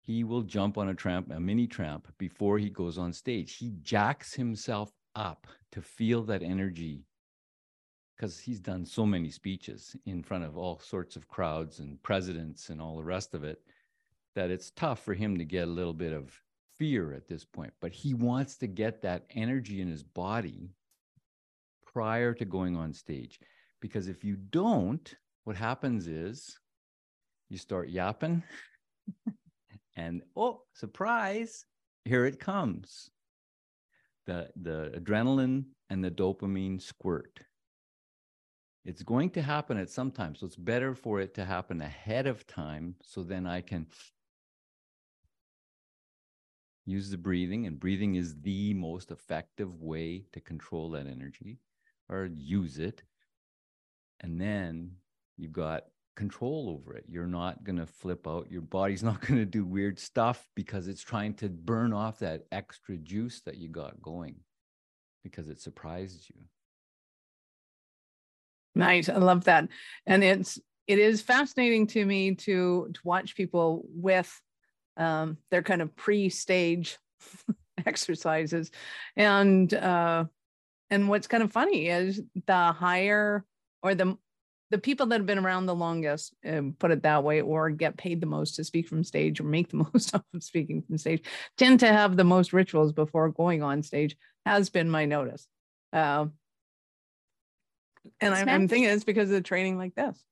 he 0.01 0.23
will 0.23 0.43
jump 0.43 0.77
on 0.77 0.89
a 0.89 0.93
tramp, 0.93 1.31
a 1.31 1.39
mini 1.39 1.67
tramp, 1.67 2.07
before 2.17 2.57
he 2.57 2.69
goes 2.69 2.97
on 2.97 3.13
stage. 3.13 3.57
He 3.57 3.73
jacks 3.81 4.33
himself 4.33 4.91
up 5.15 5.47
to 5.71 5.81
feel 5.81 6.23
that 6.23 6.43
energy 6.43 7.03
because 8.19 8.37
he's 8.37 8.59
done 8.59 8.85
so 8.85 9.05
many 9.05 9.29
speeches 9.29 9.95
in 10.05 10.21
front 10.21 10.43
of 10.43 10.57
all 10.57 10.77
sorts 10.79 11.15
of 11.15 11.29
crowds 11.29 11.79
and 11.79 12.01
presidents 12.03 12.69
and 12.69 12.81
all 12.81 12.97
the 12.97 13.03
rest 13.03 13.33
of 13.33 13.45
it 13.45 13.61
that 14.35 14.51
it's 14.51 14.71
tough 14.71 15.01
for 15.03 15.13
him 15.13 15.37
to 15.37 15.45
get 15.45 15.67
a 15.67 15.71
little 15.71 15.93
bit 15.93 16.11
of 16.11 16.37
fear 16.77 17.13
at 17.13 17.29
this 17.29 17.45
point, 17.45 17.71
but 17.79 17.93
he 17.93 18.13
wants 18.13 18.57
to 18.57 18.67
get 18.67 19.01
that 19.01 19.25
energy 19.35 19.79
in 19.79 19.87
his 19.87 20.03
body 20.03 20.69
prior 21.85 22.33
to 22.33 22.45
going 22.45 22.75
on 22.75 22.93
stage. 22.93 23.39
Because 23.79 24.09
if 24.09 24.23
you 24.23 24.35
don't, 24.35 25.15
what 25.45 25.55
happens 25.55 26.07
is 26.07 26.59
you 27.49 27.57
start 27.57 27.87
yapping, 27.87 28.43
and 29.95 30.21
oh, 30.35 30.61
surprise, 30.73 31.65
here 32.03 32.25
it 32.25 32.39
comes. 32.39 33.09
The, 34.27 34.49
the 34.61 34.91
adrenaline 34.95 35.65
and 35.89 36.03
the 36.03 36.11
dopamine 36.11 36.81
squirt. 36.81 37.39
It's 38.89 39.03
going 39.03 39.29
to 39.31 39.43
happen 39.43 39.77
at 39.77 39.91
some 39.91 40.09
time. 40.09 40.33
So 40.33 40.47
it's 40.47 40.55
better 40.55 40.95
for 40.95 41.19
it 41.19 41.35
to 41.35 41.45
happen 41.45 41.79
ahead 41.79 42.25
of 42.25 42.47
time. 42.47 42.95
So 43.03 43.21
then 43.21 43.45
I 43.45 43.61
can 43.61 43.85
use 46.87 47.11
the 47.11 47.17
breathing, 47.19 47.67
and 47.67 47.79
breathing 47.79 48.15
is 48.15 48.41
the 48.41 48.73
most 48.73 49.11
effective 49.11 49.79
way 49.79 50.25
to 50.33 50.41
control 50.41 50.89
that 50.89 51.05
energy 51.05 51.59
or 52.09 52.31
use 52.33 52.79
it. 52.79 53.03
And 54.21 54.41
then 54.41 54.93
you've 55.37 55.53
got 55.53 55.83
control 56.15 56.67
over 56.67 56.97
it. 56.97 57.05
You're 57.07 57.27
not 57.27 57.63
going 57.63 57.77
to 57.77 57.85
flip 57.85 58.27
out. 58.27 58.49
Your 58.49 58.63
body's 58.63 59.03
not 59.09 59.21
going 59.21 59.37
to 59.37 59.45
do 59.45 59.65
weird 59.65 59.99
stuff 59.99 60.49
because 60.55 60.87
it's 60.87 61.03
trying 61.03 61.35
to 61.35 61.47
burn 61.47 61.93
off 61.93 62.17
that 62.19 62.47
extra 62.51 62.97
juice 62.97 63.41
that 63.41 63.57
you 63.57 63.69
got 63.69 64.01
going 64.01 64.37
because 65.23 65.47
it 65.47 65.61
surprised 65.61 66.27
you. 66.27 66.41
Nice. 68.75 69.09
I 69.09 69.17
love 69.17 69.45
that. 69.45 69.67
And 70.05 70.23
it's 70.23 70.59
it 70.87 70.97
is 70.97 71.21
fascinating 71.21 71.87
to 71.87 72.05
me 72.05 72.35
to 72.35 72.89
to 72.93 72.99
watch 73.03 73.35
people 73.35 73.85
with 73.89 74.41
um, 74.97 75.37
they're 75.49 75.63
kind 75.63 75.81
of 75.81 75.95
pre-stage 75.95 76.97
exercises 77.85 78.71
and 79.15 79.73
uh, 79.73 80.25
and 80.89 81.07
what's 81.07 81.27
kind 81.27 81.43
of 81.43 81.51
funny 81.51 81.87
is 81.87 82.21
the 82.47 82.71
higher 82.71 83.45
or 83.83 83.95
the 83.95 84.17
the 84.71 84.77
people 84.77 85.07
that 85.07 85.19
have 85.19 85.25
been 85.25 85.39
around 85.39 85.65
the 85.65 85.75
longest 85.75 86.35
uh, 86.47 86.61
put 86.77 86.91
it 86.91 87.03
that 87.03 87.23
way 87.23 87.41
or 87.41 87.69
get 87.69 87.97
paid 87.97 88.19
the 88.21 88.27
most 88.27 88.55
to 88.55 88.63
speak 88.63 88.87
from 88.87 89.03
stage 89.03 89.39
or 89.39 89.43
make 89.43 89.69
the 89.69 89.77
most 89.93 90.13
of 90.13 90.23
speaking 90.39 90.81
from 90.81 90.97
stage 90.97 91.23
tend 91.57 91.79
to 91.79 91.87
have 91.87 92.17
the 92.17 92.23
most 92.23 92.51
rituals 92.51 92.91
before 92.93 93.29
going 93.29 93.63
on 93.63 93.83
stage 93.83 94.17
has 94.45 94.69
been 94.69 94.89
my 94.89 95.05
notice 95.05 95.47
uh, 95.93 96.25
and 98.21 98.33
I'm, 98.33 98.49
I'm 98.49 98.67
thinking 98.67 98.89
it's 98.89 99.03
because 99.03 99.29
of 99.29 99.35
the 99.35 99.41
training 99.41 99.77
like 99.77 99.95
this 99.95 100.23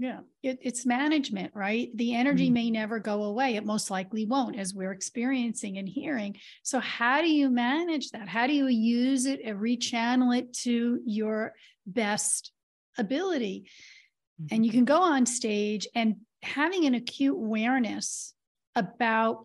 yeah, 0.00 0.20
it, 0.42 0.60
it's 0.62 0.86
management, 0.86 1.52
right? 1.54 1.90
The 1.94 2.14
energy 2.14 2.46
mm-hmm. 2.46 2.54
may 2.54 2.70
never 2.70 2.98
go 2.98 3.24
away. 3.24 3.56
It 3.56 3.66
most 3.66 3.90
likely 3.90 4.24
won't, 4.24 4.58
as 4.58 4.72
we're 4.72 4.92
experiencing 4.92 5.76
and 5.76 5.86
hearing. 5.86 6.38
So, 6.62 6.80
how 6.80 7.20
do 7.20 7.30
you 7.30 7.50
manage 7.50 8.08
that? 8.12 8.26
How 8.26 8.46
do 8.46 8.54
you 8.54 8.66
use 8.68 9.26
it 9.26 9.40
and 9.44 9.60
rechannel 9.60 10.36
it 10.38 10.54
to 10.62 11.00
your 11.04 11.52
best 11.86 12.50
ability? 12.96 13.68
Mm-hmm. 14.40 14.54
And 14.54 14.64
you 14.64 14.72
can 14.72 14.86
go 14.86 15.02
on 15.02 15.26
stage 15.26 15.86
and 15.94 16.16
having 16.42 16.86
an 16.86 16.94
acute 16.94 17.36
awareness 17.36 18.32
about 18.74 19.44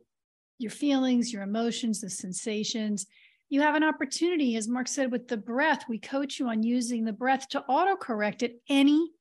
your 0.58 0.72
feelings, 0.72 1.34
your 1.34 1.44
emotions, 1.44 2.00
the 2.00 2.10
sensations. 2.10 3.08
You 3.56 3.62
have 3.62 3.76
an 3.76 3.86
opportunity, 3.86 4.58
as 4.58 4.68
Mark 4.68 4.90
said, 4.90 5.14
with 5.14 5.30
the 5.30 5.38
breath. 5.38 5.86
We 5.88 5.98
coach 5.98 6.40
you 6.40 6.50
on 6.50 6.62
using 6.62 7.06
the 7.06 7.14
breath 7.14 7.48
to 7.52 7.64
autocorrect 7.70 8.44
at 8.44 8.52
any 8.68 9.12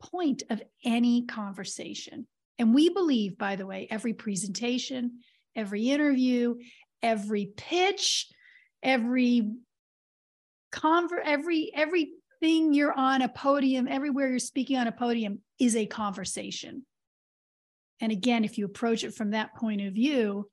point 0.00 0.44
of 0.50 0.62
any 0.84 1.26
conversation. 1.26 2.28
And 2.60 2.72
we 2.72 2.90
believe, 2.90 3.36
by 3.36 3.56
the 3.56 3.66
way, 3.66 3.88
every 3.90 4.14
presentation, 4.14 5.18
every 5.56 5.90
interview, 5.90 6.54
every 7.02 7.50
pitch, 7.56 8.28
every 8.84 9.50
conver- 10.72 11.24
every 11.24 11.72
every 11.74 12.12
everything 12.40 12.72
you're 12.72 12.96
on 12.96 13.20
a 13.22 13.28
podium, 13.28 13.88
everywhere 13.88 14.28
you're 14.28 14.38
speaking 14.38 14.76
on 14.76 14.86
a 14.86 14.92
podium 14.92 15.40
is 15.58 15.74
a 15.74 15.86
conversation. 15.86 16.86
And 18.00 18.12
again, 18.12 18.44
if 18.44 18.58
you 18.58 18.64
approach 18.64 19.02
it 19.02 19.16
from 19.16 19.32
that 19.32 19.56
point 19.56 19.80
of 19.80 19.92
view, 19.92 20.48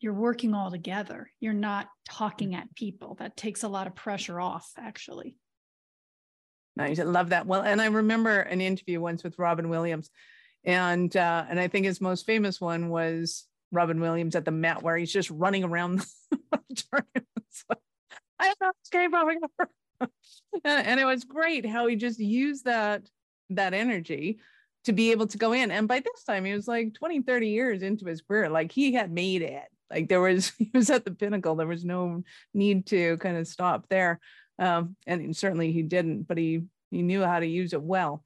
you're 0.00 0.14
working 0.14 0.54
all 0.54 0.70
together. 0.70 1.30
You're 1.40 1.52
not 1.52 1.88
talking 2.08 2.54
at 2.54 2.74
people. 2.74 3.16
That 3.18 3.36
takes 3.36 3.62
a 3.62 3.68
lot 3.68 3.86
of 3.86 3.94
pressure 3.94 4.40
off, 4.40 4.70
actually. 4.76 5.36
Nice. 6.76 6.98
I 6.98 7.04
love 7.04 7.30
that. 7.30 7.46
Well, 7.46 7.62
and 7.62 7.80
I 7.80 7.86
remember 7.86 8.40
an 8.40 8.60
interview 8.60 9.00
once 9.00 9.24
with 9.24 9.38
Robin 9.38 9.68
Williams. 9.68 10.10
And 10.64 11.16
uh, 11.16 11.44
and 11.48 11.58
I 11.60 11.68
think 11.68 11.86
his 11.86 12.00
most 12.00 12.26
famous 12.26 12.60
one 12.60 12.88
was 12.88 13.46
Robin 13.72 14.00
Williams 14.00 14.34
at 14.34 14.44
the 14.44 14.50
Met 14.50 14.82
where 14.82 14.96
he's 14.96 15.12
just 15.12 15.30
running 15.30 15.64
around 15.64 16.04
the 16.30 16.38
I 18.38 18.44
don't 18.48 18.60
know 18.60 18.72
escape 18.84 19.14
over 19.14 19.34
and 20.64 21.00
it 21.00 21.04
was 21.04 21.24
great 21.24 21.64
how 21.64 21.86
he 21.86 21.96
just 21.96 22.18
used 22.18 22.64
that 22.64 23.08
that 23.50 23.74
energy 23.74 24.38
to 24.84 24.92
be 24.92 25.10
able 25.10 25.26
to 25.28 25.38
go 25.38 25.52
in 25.52 25.70
and 25.70 25.88
by 25.88 26.00
this 26.00 26.24
time 26.24 26.44
he 26.44 26.52
was 26.52 26.68
like 26.68 26.94
20 26.94 27.22
30 27.22 27.48
years 27.48 27.82
into 27.82 28.06
his 28.06 28.20
career 28.20 28.50
like 28.50 28.70
he 28.70 28.92
had 28.92 29.10
made 29.10 29.42
it 29.42 29.64
like 29.90 30.08
there 30.08 30.20
was 30.20 30.52
he 30.58 30.70
was 30.74 30.90
at 30.90 31.04
the 31.04 31.10
pinnacle 31.10 31.54
there 31.54 31.66
was 31.66 31.84
no 31.84 32.22
need 32.54 32.86
to 32.86 33.16
kind 33.18 33.36
of 33.36 33.46
stop 33.46 33.86
there 33.88 34.20
um, 34.58 34.96
and 35.06 35.36
certainly 35.36 35.72
he 35.72 35.82
didn't 35.82 36.22
but 36.22 36.38
he 36.38 36.62
he 36.90 37.02
knew 37.02 37.22
how 37.22 37.40
to 37.40 37.46
use 37.46 37.72
it 37.72 37.82
well. 37.82 38.24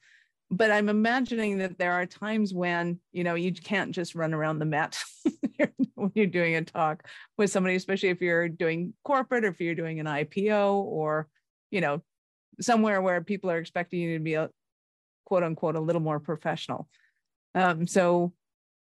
But 0.52 0.72
i'm 0.72 0.88
imagining 0.88 1.58
that 1.58 1.78
there 1.78 1.92
are 1.92 2.06
times 2.06 2.52
when 2.52 2.98
you 3.12 3.22
know 3.22 3.36
you 3.36 3.52
can't 3.52 3.92
just 3.92 4.16
run 4.16 4.34
around 4.34 4.58
the 4.58 4.64
Met 4.64 4.98
when 5.94 6.10
you're 6.14 6.26
doing 6.26 6.56
a 6.56 6.62
talk 6.62 7.06
with 7.38 7.50
somebody 7.50 7.76
especially 7.76 8.08
if 8.08 8.20
you're 8.20 8.48
doing 8.48 8.92
corporate 9.04 9.44
or 9.44 9.48
if 9.48 9.60
you're 9.60 9.76
doing 9.76 10.00
an 10.00 10.06
ipo 10.06 10.82
or 10.82 11.28
you 11.70 11.80
know 11.80 12.02
somewhere 12.60 13.00
where 13.00 13.20
people 13.22 13.48
are 13.48 13.58
expecting 13.58 14.00
you 14.00 14.18
to 14.18 14.24
be 14.24 14.34
a 14.34 14.50
quote 15.24 15.44
unquote 15.44 15.76
a 15.76 15.80
little 15.80 16.02
more 16.02 16.18
professional. 16.18 16.88
Um 17.54 17.86
so 17.86 18.32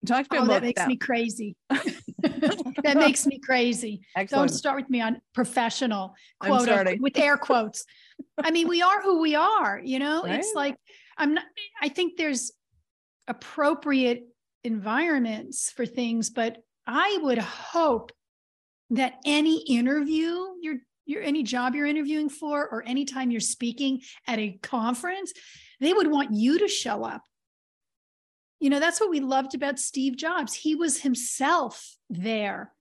talk 0.08 0.28
to 0.28 0.34
me 0.34 0.40
oh, 0.40 0.44
about 0.46 0.54
that 0.54 0.64
makes 0.64 0.82
that. 0.82 0.88
me 0.88 0.98
crazy 0.98 1.56
that 2.84 2.98
makes 2.98 3.26
me 3.26 3.40
crazy. 3.40 4.02
Excellent. 4.16 4.50
don't 4.50 4.58
start 4.58 4.78
with 4.78 4.90
me 4.90 5.02
on 5.02 5.22
professional 5.34 6.16
quote 6.40 6.70
with 7.00 7.18
air 7.18 7.38
quotes. 7.38 7.86
I 8.42 8.52
mean 8.52 8.68
we 8.68 8.82
are 8.82 9.02
who 9.02 9.22
we 9.22 9.36
are 9.36 9.80
you 9.84 10.00
know? 10.00 10.24
Right. 10.24 10.40
it's 10.40 10.54
like 10.56 10.78
i'm 11.18 11.34
not 11.34 11.44
i 11.82 11.90
think 11.90 12.18
there's 12.18 12.52
appropriate 13.28 14.24
environments 14.64 15.72
for 15.72 15.86
things 15.86 16.30
but 16.30 16.58
i 16.88 17.20
would 17.22 17.38
hope 17.38 18.12
that 18.92 19.16
any 19.26 19.64
interview 19.64 20.46
you're 20.62 20.78
you're 21.06 21.24
any 21.24 21.44
job 21.44 21.76
you're 21.76 21.88
interviewing 21.88 22.30
for 22.30 22.68
or 22.70 22.84
anytime 22.88 23.32
you're 23.32 23.42
speaking 23.42 24.02
at 24.28 24.40
a 24.40 24.58
conference 24.62 25.34
they 25.80 25.94
would 25.94 26.10
want 26.10 26.32
you 26.32 26.60
to 26.60 26.68
show 26.68 27.04
up 27.04 27.24
you 28.64 28.70
know 28.70 28.80
that's 28.80 29.02
what 29.02 29.10
we 29.10 29.20
loved 29.20 29.56
about 29.56 29.78
steve 29.78 30.16
jobs. 30.16 30.54
He 30.54 30.74
was 30.74 31.02
himself 31.02 31.98
there. 32.10 32.72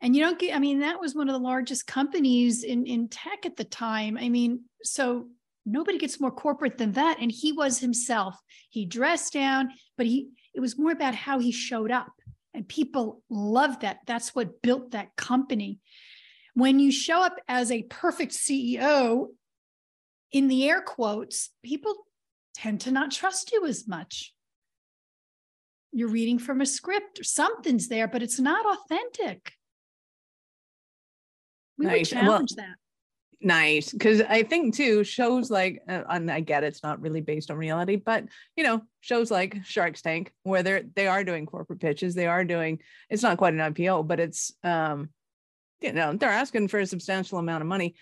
And 0.00 0.16
you 0.16 0.22
don't 0.22 0.38
get 0.38 0.56
i 0.56 0.58
mean 0.58 0.80
that 0.80 0.98
was 0.98 1.14
one 1.14 1.28
of 1.28 1.34
the 1.34 1.48
largest 1.52 1.86
companies 1.86 2.64
in 2.64 2.86
in 2.86 3.08
tech 3.08 3.44
at 3.44 3.56
the 3.56 3.64
time. 3.64 4.16
I 4.16 4.30
mean 4.30 4.62
so 4.82 5.28
nobody 5.66 5.98
gets 5.98 6.18
more 6.18 6.30
corporate 6.30 6.78
than 6.78 6.92
that. 6.92 7.18
And 7.20 7.30
he 7.30 7.52
was 7.52 7.78
himself. 7.78 8.40
He 8.70 8.86
dressed 8.86 9.34
down 9.34 9.72
but 9.98 10.06
he 10.06 10.30
it 10.54 10.60
was 10.60 10.78
more 10.78 10.92
about 10.92 11.14
how 11.14 11.38
he 11.38 11.52
showed 11.52 11.90
up. 11.90 12.12
And 12.54 12.66
people 12.66 13.22
loved 13.28 13.82
that. 13.82 13.98
That's 14.06 14.34
what 14.34 14.62
built 14.62 14.92
that 14.92 15.16
company. 15.16 15.80
When 16.54 16.80
you 16.80 16.90
show 16.90 17.22
up 17.22 17.36
as 17.46 17.70
a 17.70 17.82
perfect 17.82 18.32
ceo 18.32 19.26
in 20.32 20.48
the 20.48 20.66
air 20.66 20.80
quotes 20.80 21.50
people 21.62 21.94
tend 22.54 22.80
to 22.80 22.90
not 22.90 23.10
trust 23.10 23.52
you 23.52 23.66
as 23.66 23.86
much 23.86 24.32
you're 25.96 26.08
reading 26.10 26.38
from 26.38 26.60
a 26.60 26.66
script 26.66 27.18
or 27.18 27.24
something's 27.24 27.88
there 27.88 28.06
but 28.06 28.22
it's 28.22 28.38
not 28.38 28.64
authentic. 28.66 29.52
We 31.78 31.86
would 31.86 31.92
Nice. 31.92 32.12
Well- 32.14 32.22
challenge 32.24 32.52
that. 32.56 32.74
nice. 33.40 33.92
Because 33.92 34.20
i 34.22 34.42
think 34.42 34.74
too 34.74 35.04
shows 35.04 35.50
like 35.50 35.82
uh, 35.88 36.02
and 36.08 36.30
i 36.30 36.40
get 36.40 36.64
it's 36.64 36.82
not 36.82 37.00
really 37.00 37.20
based 37.20 37.50
on 37.50 37.56
reality 37.58 37.96
but 37.96 38.24
you 38.56 38.64
know 38.64 38.80
shows 39.00 39.30
like 39.30 39.62
shark's 39.64 40.00
tank 40.02 40.32
where 40.42 40.62
they're 40.62 40.82
they 40.94 41.06
are 41.06 41.22
doing 41.22 41.44
corporate 41.46 41.80
pitches 41.80 42.14
they 42.14 42.26
are 42.26 42.44
doing 42.44 42.78
it's 43.10 43.22
not 43.22 43.36
quite 43.36 43.52
an 43.54 43.60
ipo 43.74 44.06
but 44.06 44.20
it's 44.20 44.52
um 44.64 45.10
you 45.82 45.92
know 45.92 46.14
they're 46.16 46.30
asking 46.30 46.66
for 46.68 46.80
a 46.80 46.86
substantial 46.86 47.38
amount 47.38 47.60
of 47.62 47.68
money 47.68 47.94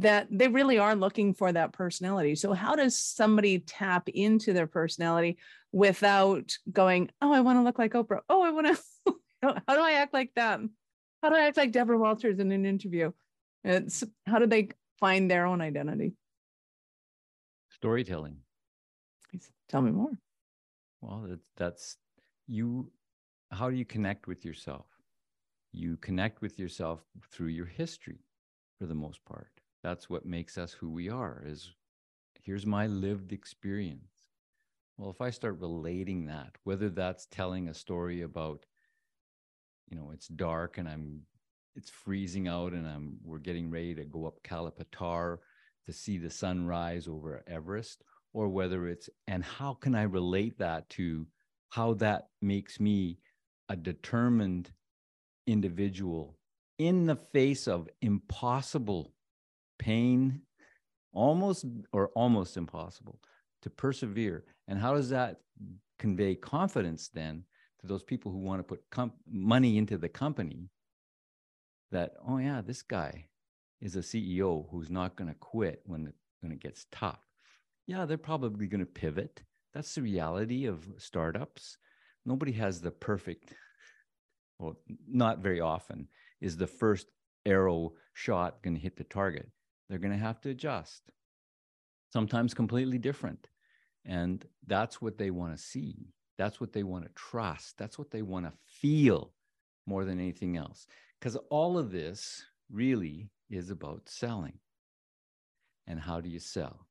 that 0.00 0.26
they 0.30 0.48
really 0.48 0.78
are 0.78 0.94
looking 0.94 1.34
for 1.34 1.52
that 1.52 1.72
personality 1.72 2.34
so 2.34 2.52
how 2.52 2.74
does 2.74 2.98
somebody 2.98 3.58
tap 3.60 4.08
into 4.08 4.52
their 4.52 4.66
personality 4.66 5.36
without 5.72 6.56
going 6.70 7.10
oh 7.22 7.32
i 7.32 7.40
want 7.40 7.58
to 7.58 7.62
look 7.62 7.78
like 7.78 7.92
oprah 7.92 8.20
oh 8.28 8.42
i 8.42 8.50
want 8.50 8.66
to 8.66 9.14
how 9.42 9.74
do 9.74 9.80
i 9.80 9.92
act 9.92 10.12
like 10.12 10.30
that 10.34 10.60
how 11.22 11.28
do 11.28 11.36
i 11.36 11.46
act 11.46 11.56
like 11.56 11.72
deborah 11.72 11.98
walters 11.98 12.38
in 12.38 12.50
an 12.50 12.64
interview 12.66 13.10
it's 13.64 14.04
how 14.26 14.38
do 14.38 14.46
they 14.46 14.68
find 15.00 15.30
their 15.30 15.46
own 15.46 15.60
identity? 15.60 16.12
Storytelling. 17.70 18.36
Tell 19.68 19.82
me 19.82 19.90
more. 19.90 20.12
Well, 21.00 21.24
that's, 21.28 21.40
that's 21.56 21.96
you. 22.46 22.90
How 23.50 23.70
do 23.70 23.76
you 23.76 23.84
connect 23.84 24.26
with 24.26 24.44
yourself? 24.44 24.86
You 25.72 25.96
connect 25.96 26.40
with 26.40 26.58
yourself 26.58 27.00
through 27.32 27.48
your 27.48 27.66
history, 27.66 28.20
for 28.78 28.86
the 28.86 28.94
most 28.94 29.24
part. 29.24 29.53
That's 29.84 30.08
what 30.08 30.24
makes 30.24 30.56
us 30.56 30.72
who 30.72 30.90
we 30.90 31.10
are. 31.10 31.42
Is 31.46 31.70
here's 32.42 32.64
my 32.64 32.86
lived 32.86 33.32
experience. 33.32 34.08
Well, 34.96 35.10
if 35.10 35.20
I 35.20 35.28
start 35.30 35.60
relating 35.60 36.26
that, 36.26 36.56
whether 36.64 36.88
that's 36.88 37.26
telling 37.26 37.68
a 37.68 37.74
story 37.74 38.22
about, 38.22 38.64
you 39.88 39.96
know, 39.96 40.10
it's 40.12 40.28
dark 40.28 40.78
and 40.78 40.88
I'm, 40.88 41.20
it's 41.76 41.90
freezing 41.90 42.48
out 42.48 42.72
and 42.72 42.88
I'm, 42.88 43.18
we're 43.22 43.38
getting 43.38 43.70
ready 43.70 43.94
to 43.96 44.04
go 44.04 44.26
up 44.26 44.42
Kala 44.42 44.72
Patthar 44.72 45.38
to 45.86 45.92
see 45.92 46.16
the 46.16 46.30
sunrise 46.30 47.06
over 47.06 47.44
Everest, 47.46 48.02
or 48.32 48.48
whether 48.48 48.88
it's, 48.88 49.10
and 49.26 49.44
how 49.44 49.74
can 49.74 49.94
I 49.94 50.04
relate 50.04 50.58
that 50.58 50.88
to 50.90 51.26
how 51.68 51.94
that 51.94 52.28
makes 52.40 52.80
me 52.80 53.18
a 53.68 53.76
determined 53.76 54.70
individual 55.46 56.38
in 56.78 57.04
the 57.04 57.18
face 57.32 57.68
of 57.68 57.88
impossible 58.00 59.13
pain, 59.78 60.42
almost 61.12 61.64
or 61.92 62.08
almost 62.08 62.56
impossible 62.56 63.20
to 63.62 63.70
persevere. 63.70 64.44
And 64.68 64.78
how 64.78 64.94
does 64.94 65.08
that 65.10 65.40
convey 65.98 66.34
confidence 66.34 67.08
then 67.08 67.44
to 67.80 67.86
those 67.86 68.02
people 68.02 68.32
who 68.32 68.38
want 68.38 68.60
to 68.60 68.64
put 68.64 68.82
com- 68.90 69.12
money 69.30 69.78
into 69.78 69.96
the 69.96 70.08
company 70.08 70.70
that, 71.90 72.12
oh, 72.26 72.38
yeah, 72.38 72.60
this 72.60 72.82
guy 72.82 73.26
is 73.80 73.96
a 73.96 74.00
CEO 74.00 74.66
who's 74.70 74.90
not 74.90 75.16
going 75.16 75.28
to 75.28 75.38
quit 75.38 75.82
when 75.86 76.08
it, 76.08 76.14
when 76.40 76.52
it 76.52 76.60
gets 76.60 76.86
tough? 76.90 77.20
Yeah, 77.86 78.06
they're 78.06 78.18
probably 78.18 78.66
going 78.66 78.80
to 78.80 78.86
pivot. 78.86 79.42
That's 79.72 79.94
the 79.94 80.02
reality 80.02 80.66
of 80.66 80.86
startups. 80.98 81.76
Nobody 82.24 82.52
has 82.52 82.80
the 82.80 82.90
perfect, 82.90 83.54
well, 84.58 84.78
not 85.06 85.40
very 85.40 85.60
often 85.60 86.08
is 86.40 86.56
the 86.56 86.66
first 86.66 87.06
arrow 87.46 87.92
shot 88.14 88.62
going 88.62 88.74
to 88.74 88.80
hit 88.80 88.96
the 88.96 89.04
target. 89.04 89.48
They're 89.88 89.98
going 89.98 90.12
to 90.12 90.18
have 90.18 90.40
to 90.42 90.50
adjust, 90.50 91.02
sometimes 92.12 92.54
completely 92.54 92.98
different. 92.98 93.48
And 94.04 94.44
that's 94.66 95.00
what 95.00 95.18
they 95.18 95.30
want 95.30 95.56
to 95.56 95.62
see. 95.62 96.08
That's 96.36 96.60
what 96.60 96.72
they 96.72 96.82
want 96.82 97.04
to 97.04 97.10
trust. 97.14 97.78
That's 97.78 97.98
what 97.98 98.10
they 98.10 98.22
want 98.22 98.46
to 98.46 98.52
feel 98.66 99.32
more 99.86 100.04
than 100.04 100.18
anything 100.18 100.56
else. 100.56 100.86
Because 101.18 101.36
all 101.50 101.78
of 101.78 101.90
this 101.90 102.42
really 102.70 103.30
is 103.50 103.70
about 103.70 104.08
selling. 104.08 104.58
And 105.86 106.00
how 106.00 106.20
do 106.20 106.28
you 106.28 106.40
sell? 106.40 106.86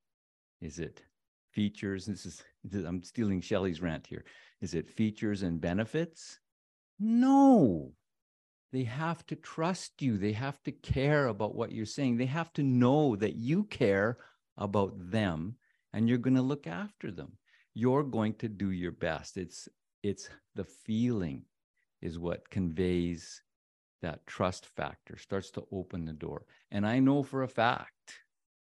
Is 0.61 0.79
it 0.79 1.03
features? 1.51 2.05
This 2.05 2.25
is, 2.25 2.43
I'm 2.73 3.03
stealing 3.03 3.41
Shelley's 3.41 3.81
rant 3.81 4.07
here. 4.07 4.23
Is 4.61 4.75
it 4.75 4.89
features 4.89 5.43
and 5.43 5.59
benefits? 5.59 6.39
No. 6.99 7.91
They 8.73 8.85
have 8.85 9.23
to 9.27 9.35
trust 9.35 10.01
you. 10.01 10.17
They 10.17 10.31
have 10.31 10.61
to 10.63 10.71
care 10.71 11.27
about 11.27 11.53
what 11.53 11.71
you're 11.71 11.85
saying. 11.85 12.17
They 12.17 12.25
have 12.25 12.51
to 12.53 12.63
know 12.63 13.15
that 13.15 13.35
you 13.35 13.65
care 13.65 14.17
about 14.57 14.93
them 14.97 15.57
and 15.93 16.09
you're 16.09 16.17
going 16.17 16.35
to 16.35 16.41
look 16.41 16.65
after 16.65 17.11
them. 17.11 17.37
You're 17.75 18.03
going 18.03 18.33
to 18.35 18.49
do 18.49 18.71
your 18.71 18.91
best. 18.91 19.37
It's 19.37 19.69
it's 20.01 20.27
the 20.55 20.63
feeling 20.63 21.43
is 22.01 22.17
what 22.17 22.49
conveys 22.49 23.43
that 24.01 24.25
trust 24.25 24.65
factor, 24.65 25.17
starts 25.17 25.51
to 25.51 25.63
open 25.71 26.03
the 26.03 26.13
door. 26.13 26.45
And 26.71 26.85
I 26.85 26.99
know 26.99 27.23
for 27.23 27.43
a 27.43 27.47
fact 27.47 28.19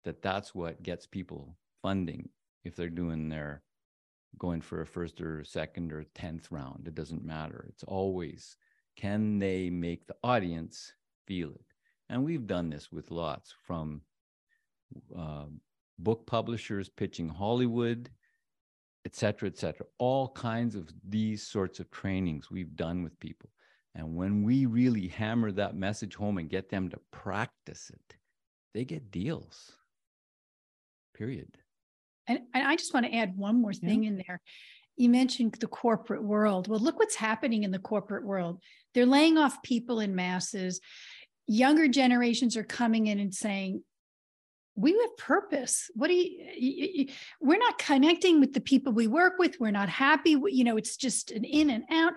that 0.05 0.23
that's 0.23 0.55
what 0.55 0.83
gets 0.85 1.07
people 1.07 1.57
funding 1.83 2.31
if 2.65 2.77
they're 2.77 2.89
doing 2.89 3.29
their 3.29 3.63
going 4.39 4.61
for 4.61 4.81
a 4.81 4.87
first 4.87 5.21
or 5.21 5.45
second 5.45 5.93
or 5.93 6.05
10th 6.15 6.47
round. 6.51 6.87
It 6.87 6.95
doesn't 6.95 7.25
matter. 7.25 7.67
It's 7.69 7.85
always 7.85 8.57
can 8.97 9.39
they 9.39 9.71
make 9.71 10.07
the 10.07 10.17
audience 10.23 10.93
feel 11.27 11.51
it? 11.51 11.65
And 12.09 12.25
we've 12.25 12.47
done 12.47 12.71
this 12.71 12.91
with 12.93 13.11
lots 13.11 13.55
from 13.67 14.03
uh, 15.17 15.47
book 15.99 16.27
publishers 16.27 16.89
pitching 16.89 17.29
Hollywood, 17.29 18.11
et 19.05 19.15
cetera, 19.15 19.49
et 19.49 19.59
cetera. 19.59 19.87
All 19.99 20.29
kinds 20.29 20.75
of 20.75 20.89
these 21.09 21.47
sorts 21.47 21.81
of 21.81 21.91
trainings 21.91 22.51
we've 22.51 22.77
done 22.77 23.03
with 23.03 23.19
people. 23.21 23.51
And 23.95 24.15
when 24.15 24.43
we 24.43 24.67
really 24.67 25.09
hammer 25.09 25.51
that 25.53 25.75
message 25.75 26.15
home 26.15 26.39
and 26.39 26.51
get 26.51 26.69
them 26.69 26.91
to 26.91 27.01
practice 27.13 27.91
it, 27.93 28.17
they 28.75 28.85
get 28.85 29.11
deals. 29.11 29.73
Period. 31.15 31.49
And, 32.29 32.41
and 32.53 32.67
I 32.67 32.77
just 32.77 32.93
want 32.93 33.07
to 33.07 33.15
add 33.15 33.37
one 33.37 33.61
more 33.61 33.73
thing 33.73 34.03
yeah. 34.03 34.11
in 34.11 34.17
there. 34.19 34.41
You 34.97 35.09
mentioned 35.09 35.57
the 35.61 35.67
corporate 35.67 36.23
world. 36.23 36.69
Well, 36.69 36.81
look 36.81 36.99
what's 36.99 37.17
happening 37.17 37.65
in 37.65 37.71
the 37.71 37.79
corporate 37.79 38.25
world. 38.25 38.63
They're 38.95 39.07
laying 39.07 39.39
off 39.39 39.63
people 39.63 40.01
in 40.01 40.15
masses. 40.15 40.81
Younger 41.47 41.89
generations 41.89 42.57
are 42.57 42.65
coming 42.65 43.07
in 43.07 43.21
and 43.21 43.35
saying, 43.35 43.83
we 44.77 44.93
have 44.93 45.17
purpose 45.17 45.91
what 45.95 46.09
do 46.09 46.15
you 46.15 47.09
we're 47.41 47.59
not 47.59 47.79
connecting 47.79 48.41
with 48.41 48.53
the 48.53 48.61
people 48.61 48.93
we 48.93 49.07
work 49.07 49.33
with 49.39 49.57
we're 49.59 49.71
not 49.71 49.89
happy 49.89 50.37
you 50.49 50.65
know 50.65 50.77
it's 50.77 50.97
just 50.97 51.31
an 51.31 51.45
in 51.45 51.71
and 51.71 51.85
out 51.91 52.13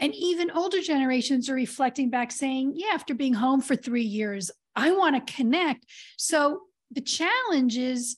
and 0.00 0.14
even 0.14 0.50
older 0.52 0.80
generations 0.80 1.50
are 1.50 1.54
reflecting 1.54 2.08
back 2.08 2.30
saying 2.30 2.72
yeah 2.76 2.92
after 2.94 3.14
being 3.14 3.34
home 3.34 3.60
for 3.60 3.74
3 3.74 4.02
years 4.02 4.50
i 4.76 4.92
want 4.92 5.16
to 5.16 5.34
connect 5.34 5.84
so 6.16 6.60
the 6.92 7.00
challenge 7.00 7.76
is 7.76 8.16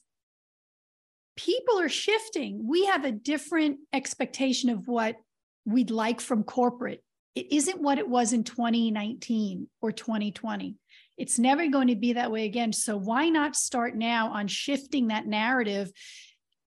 people 1.38 1.80
are 1.80 1.88
shifting 1.88 2.66
we 2.66 2.86
have 2.86 3.04
a 3.04 3.12
different 3.12 3.78
expectation 3.92 4.70
of 4.70 4.86
what 4.88 5.16
we'd 5.64 5.90
like 5.90 6.20
from 6.20 6.42
corporate 6.42 7.02
it 7.34 7.52
isn't 7.52 7.80
what 7.80 7.98
it 7.98 8.08
was 8.08 8.32
in 8.32 8.42
2019 8.44 9.68
or 9.80 9.92
2020 9.92 10.76
it's 11.18 11.38
never 11.38 11.66
going 11.66 11.88
to 11.88 11.96
be 11.96 12.14
that 12.14 12.30
way 12.30 12.44
again. 12.44 12.72
So 12.72 12.96
why 12.96 13.28
not 13.28 13.56
start 13.56 13.96
now 13.96 14.30
on 14.30 14.46
shifting 14.46 15.08
that 15.08 15.26
narrative 15.26 15.90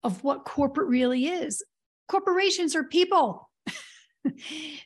of 0.01 0.23
what 0.23 0.45
corporate 0.45 0.87
really 0.87 1.27
is? 1.27 1.63
Corporations 2.09 2.75
are 2.75 2.85
people. 2.85 3.49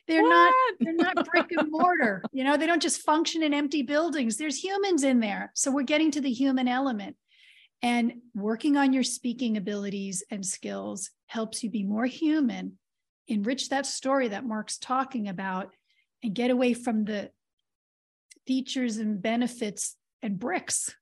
they're 0.08 0.22
what? 0.22 0.28
not 0.28 0.54
they're 0.80 0.92
not 0.92 1.24
brick 1.26 1.46
and 1.56 1.70
mortar. 1.70 2.22
You 2.32 2.44
know, 2.44 2.56
they 2.56 2.66
don't 2.66 2.82
just 2.82 3.02
function 3.02 3.42
in 3.42 3.54
empty 3.54 3.82
buildings. 3.82 4.36
There's 4.36 4.62
humans 4.62 5.04
in 5.04 5.20
there. 5.20 5.52
So 5.54 5.70
we're 5.70 5.82
getting 5.82 6.10
to 6.12 6.20
the 6.20 6.32
human 6.32 6.66
element. 6.66 7.16
And 7.84 8.22
working 8.34 8.78
on 8.78 8.94
your 8.94 9.02
speaking 9.02 9.58
abilities 9.58 10.24
and 10.30 10.44
skills 10.44 11.10
helps 11.26 11.62
you 11.62 11.68
be 11.68 11.82
more 11.82 12.06
human, 12.06 12.78
enrich 13.28 13.68
that 13.68 13.84
story 13.84 14.28
that 14.28 14.46
Mark's 14.46 14.78
talking 14.78 15.28
about, 15.28 15.70
and 16.22 16.34
get 16.34 16.50
away 16.50 16.72
from 16.72 17.04
the 17.04 17.30
features 18.46 18.96
and 18.96 19.20
benefits 19.20 19.96
and 20.22 20.38
bricks. 20.38 20.94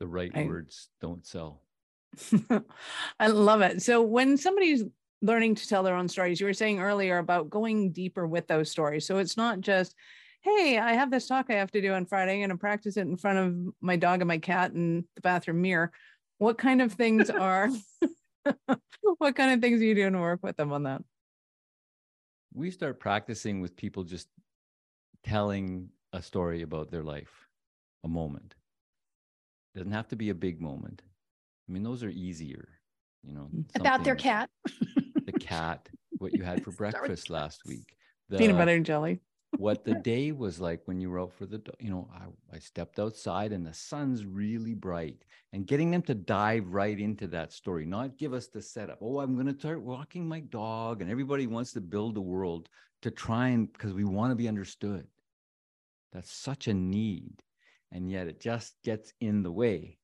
The 0.00 0.06
right 0.06 0.30
I, 0.34 0.44
words 0.44 0.90
don't 1.00 1.26
sell. 1.26 1.62
I 3.18 3.28
love 3.28 3.62
it. 3.62 3.80
So 3.80 4.02
when 4.02 4.36
somebody's 4.36 4.84
learning 5.22 5.54
to 5.54 5.66
tell 5.66 5.82
their 5.82 5.94
own 5.94 6.10
stories, 6.10 6.40
you 6.40 6.46
were 6.46 6.52
saying 6.52 6.78
earlier 6.78 7.16
about 7.16 7.48
going 7.48 7.92
deeper 7.92 8.26
with 8.26 8.48
those 8.48 8.70
stories. 8.70 9.06
So 9.06 9.16
it's 9.16 9.38
not 9.38 9.62
just, 9.62 9.94
hey, 10.42 10.78
I 10.78 10.94
have 10.94 11.10
this 11.10 11.26
talk 11.26 11.46
I 11.48 11.54
have 11.54 11.70
to 11.72 11.80
do 11.80 11.92
on 11.92 12.06
Friday 12.06 12.42
and 12.42 12.52
I 12.52 12.56
practice 12.56 12.96
it 12.96 13.02
in 13.02 13.16
front 13.16 13.38
of 13.38 13.74
my 13.80 13.96
dog 13.96 14.20
and 14.20 14.28
my 14.28 14.38
cat 14.38 14.72
and 14.72 15.04
the 15.14 15.20
bathroom 15.20 15.62
mirror. 15.62 15.92
What 16.38 16.58
kind 16.58 16.82
of 16.82 16.92
things 16.92 17.30
are 17.30 17.70
what 19.18 19.36
kind 19.36 19.52
of 19.52 19.60
things 19.60 19.80
are 19.80 19.84
you 19.84 19.94
doing 19.94 20.12
to 20.12 20.18
work 20.18 20.40
with 20.42 20.56
them 20.56 20.72
on 20.72 20.82
that? 20.84 21.02
We 22.54 22.70
start 22.70 23.00
practicing 23.00 23.60
with 23.60 23.76
people 23.76 24.02
just 24.02 24.28
telling 25.24 25.88
a 26.12 26.20
story 26.20 26.62
about 26.62 26.90
their 26.90 27.02
life, 27.02 27.48
a 28.04 28.08
moment. 28.08 28.54
It 29.74 29.78
doesn't 29.78 29.92
have 29.92 30.08
to 30.08 30.16
be 30.16 30.30
a 30.30 30.34
big 30.34 30.60
moment. 30.60 31.02
I 31.68 31.72
mean, 31.72 31.82
those 31.82 32.02
are 32.02 32.10
easier, 32.10 32.68
you 33.22 33.32
know. 33.32 33.48
Mm. 33.54 33.64
About 33.76 34.04
their 34.04 34.16
cat. 34.16 34.50
the 35.24 35.32
cat, 35.32 35.88
what 36.18 36.34
you 36.34 36.42
had 36.42 36.62
for 36.64 36.72
breakfast 36.72 37.30
last 37.30 37.62
week. 37.64 37.96
The, 38.28 38.38
Peanut 38.38 38.58
butter 38.58 38.72
and 38.72 38.84
jelly. 38.84 39.20
What 39.58 39.84
the 39.84 39.94
day 40.02 40.32
was 40.32 40.60
like 40.60 40.82
when 40.86 41.00
you 41.00 41.10
were 41.10 41.20
out 41.20 41.32
for 41.32 41.46
the, 41.46 41.62
you 41.78 41.90
know, 41.90 42.08
I, 42.14 42.56
I 42.56 42.58
stepped 42.58 42.98
outside 42.98 43.52
and 43.52 43.66
the 43.66 43.74
sun's 43.74 44.24
really 44.24 44.74
bright 44.74 45.24
and 45.52 45.66
getting 45.66 45.90
them 45.90 46.02
to 46.02 46.14
dive 46.14 46.68
right 46.68 46.98
into 46.98 47.26
that 47.28 47.52
story, 47.52 47.84
not 47.84 48.18
give 48.18 48.32
us 48.32 48.48
the 48.48 48.62
setup. 48.62 48.98
Oh, 49.00 49.20
I'm 49.20 49.34
going 49.34 49.52
to 49.52 49.58
start 49.58 49.82
walking 49.82 50.26
my 50.26 50.40
dog. 50.40 51.02
And 51.02 51.10
everybody 51.10 51.46
wants 51.46 51.72
to 51.72 51.80
build 51.80 52.14
the 52.14 52.20
world 52.20 52.68
to 53.02 53.10
try 53.10 53.48
and, 53.48 53.72
because 53.72 53.92
we 53.92 54.04
want 54.04 54.30
to 54.30 54.36
be 54.36 54.48
understood. 54.48 55.06
That's 56.12 56.32
such 56.32 56.68
a 56.68 56.74
need. 56.74 57.42
And 57.90 58.10
yet 58.10 58.26
it 58.26 58.40
just 58.40 58.74
gets 58.82 59.12
in 59.20 59.42
the 59.42 59.52
way. 59.52 59.98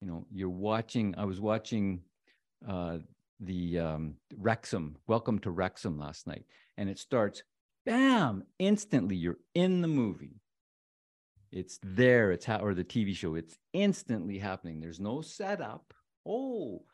You 0.00 0.08
know, 0.08 0.26
you're 0.32 0.48
watching, 0.48 1.14
I 1.18 1.24
was 1.24 1.40
watching 1.40 2.02
uh, 2.66 2.98
the 3.40 3.78
um, 3.78 4.14
Wrexham, 4.36 4.96
Welcome 5.06 5.38
to 5.40 5.50
Wrexham 5.50 5.98
last 5.98 6.26
night, 6.26 6.44
and 6.76 6.88
it 6.88 6.98
starts, 6.98 7.42
bam, 7.84 8.44
instantly 8.58 9.16
you're 9.16 9.38
in 9.54 9.82
the 9.82 9.88
movie. 9.88 10.40
It's 11.52 11.78
there, 11.82 12.30
it's 12.30 12.44
how, 12.44 12.58
or 12.58 12.74
the 12.74 12.84
TV 12.84 13.14
show, 13.14 13.34
it's 13.34 13.56
instantly 13.72 14.38
happening. 14.38 14.80
There's 14.80 15.00
no 15.00 15.20
setup. 15.20 15.92
Oh, 16.24 16.84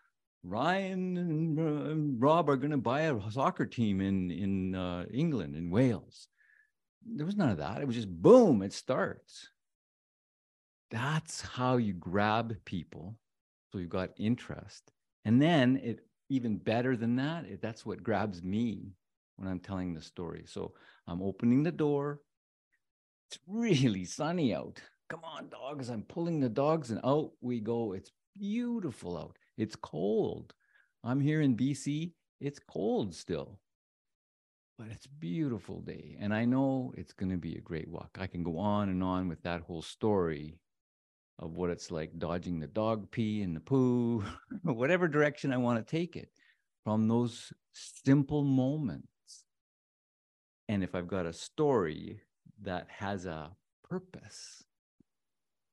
Ryan 0.42 1.16
and 1.16 2.22
Rob 2.22 2.48
are 2.48 2.56
going 2.56 2.70
to 2.70 2.78
buy 2.78 3.02
a 3.02 3.30
soccer 3.30 3.66
team 3.66 4.00
in 4.00 4.30
in 4.30 4.74
uh, 4.74 5.04
England 5.12 5.56
in 5.56 5.70
Wales 5.70 6.28
there 7.14 7.26
was 7.26 7.36
none 7.36 7.50
of 7.50 7.58
that. 7.58 7.80
It 7.80 7.86
was 7.86 7.96
just 7.96 8.10
boom, 8.10 8.62
it 8.62 8.72
starts. 8.72 9.48
That's 10.90 11.40
how 11.40 11.76
you 11.76 11.92
grab 11.92 12.56
people. 12.64 13.16
So 13.70 13.78
you've 13.78 13.90
got 13.90 14.10
interest. 14.16 14.90
And 15.24 15.40
then 15.40 15.80
it 15.82 16.00
even 16.28 16.56
better 16.56 16.96
than 16.96 17.16
that, 17.16 17.44
it, 17.44 17.62
that's 17.62 17.86
what 17.86 18.02
grabs 18.02 18.42
me 18.42 18.90
when 19.36 19.48
I'm 19.48 19.60
telling 19.60 19.94
the 19.94 20.02
story. 20.02 20.44
So 20.46 20.74
I'm 21.06 21.22
opening 21.22 21.62
the 21.62 21.72
door. 21.72 22.20
It's 23.28 23.38
really 23.46 24.04
sunny 24.04 24.54
out. 24.54 24.80
Come 25.08 25.20
on, 25.24 25.48
dogs. 25.48 25.88
I'm 25.88 26.02
pulling 26.02 26.40
the 26.40 26.48
dogs 26.48 26.90
and 26.90 27.00
out 27.04 27.32
we 27.40 27.60
go. 27.60 27.92
It's 27.92 28.10
beautiful 28.38 29.16
out. 29.16 29.36
It's 29.56 29.76
cold. 29.76 30.54
I'm 31.04 31.20
here 31.20 31.40
in 31.40 31.56
BC. 31.56 32.12
It's 32.40 32.58
cold 32.58 33.14
still 33.14 33.58
but 34.78 34.88
it's 34.90 35.06
beautiful 35.06 35.80
day 35.80 36.16
and 36.20 36.34
i 36.34 36.44
know 36.44 36.92
it's 36.96 37.12
going 37.12 37.30
to 37.30 37.36
be 37.36 37.56
a 37.56 37.60
great 37.60 37.88
walk 37.88 38.16
i 38.20 38.26
can 38.26 38.42
go 38.42 38.58
on 38.58 38.88
and 38.88 39.02
on 39.02 39.28
with 39.28 39.42
that 39.42 39.62
whole 39.62 39.82
story 39.82 40.58
of 41.38 41.56
what 41.56 41.70
it's 41.70 41.90
like 41.90 42.18
dodging 42.18 42.58
the 42.58 42.66
dog 42.66 43.10
pee 43.10 43.42
and 43.42 43.54
the 43.56 43.60
poo 43.60 44.22
whatever 44.62 45.08
direction 45.08 45.52
i 45.52 45.56
want 45.56 45.78
to 45.78 45.96
take 45.96 46.16
it 46.16 46.28
from 46.84 47.08
those 47.08 47.52
simple 47.72 48.44
moments 48.44 49.08
and 50.68 50.82
if 50.82 50.94
i've 50.94 51.08
got 51.08 51.26
a 51.26 51.32
story 51.32 52.20
that 52.62 52.86
has 52.88 53.26
a 53.26 53.50
purpose 53.88 54.64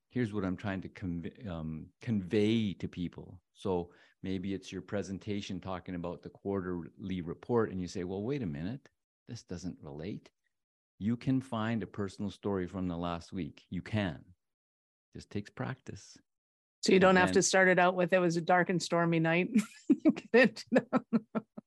here's 0.10 0.34
what 0.34 0.44
i'm 0.46 0.58
trying 0.58 0.82
to 0.82 0.90
convey, 0.90 1.34
um, 1.50 1.88
convey 2.02 2.74
to 2.74 2.88
people 2.88 3.40
so 3.54 3.90
maybe 4.22 4.54
it's 4.54 4.72
your 4.72 4.82
presentation 4.82 5.60
talking 5.60 5.96
about 5.96 6.22
the 6.22 6.30
quarterly 6.30 7.22
report 7.22 7.72
and 7.72 7.82
you 7.82 7.88
say 7.88 8.04
well 8.04 8.24
wait 8.24 8.44
a 8.44 8.46
minute 8.48 8.90
this 9.28 9.44
doesn't 9.44 9.78
relate. 9.82 10.30
You 11.00 11.18
can 11.18 11.42
find 11.42 11.84
a 11.84 11.88
personal 11.88 12.32
story 12.32 12.68
from 12.68 12.88
the 12.88 12.98
last 12.98 13.34
week. 13.34 13.64
You 13.70 13.82
can. 13.82 14.16
It 14.16 15.18
just 15.18 15.30
takes 15.30 15.50
practice. 15.50 16.18
So 16.82 16.92
you 16.92 17.00
don't 17.00 17.12
and 17.12 17.20
have 17.20 17.32
to 17.34 17.42
start 17.42 17.70
it 17.70 17.80
out 17.80 17.96
with 17.96 18.14
it 18.14 18.20
was 18.20 18.36
a 18.36 18.42
dark 18.42 18.70
and 18.70 18.82
stormy 18.82 19.20
night. 19.20 19.50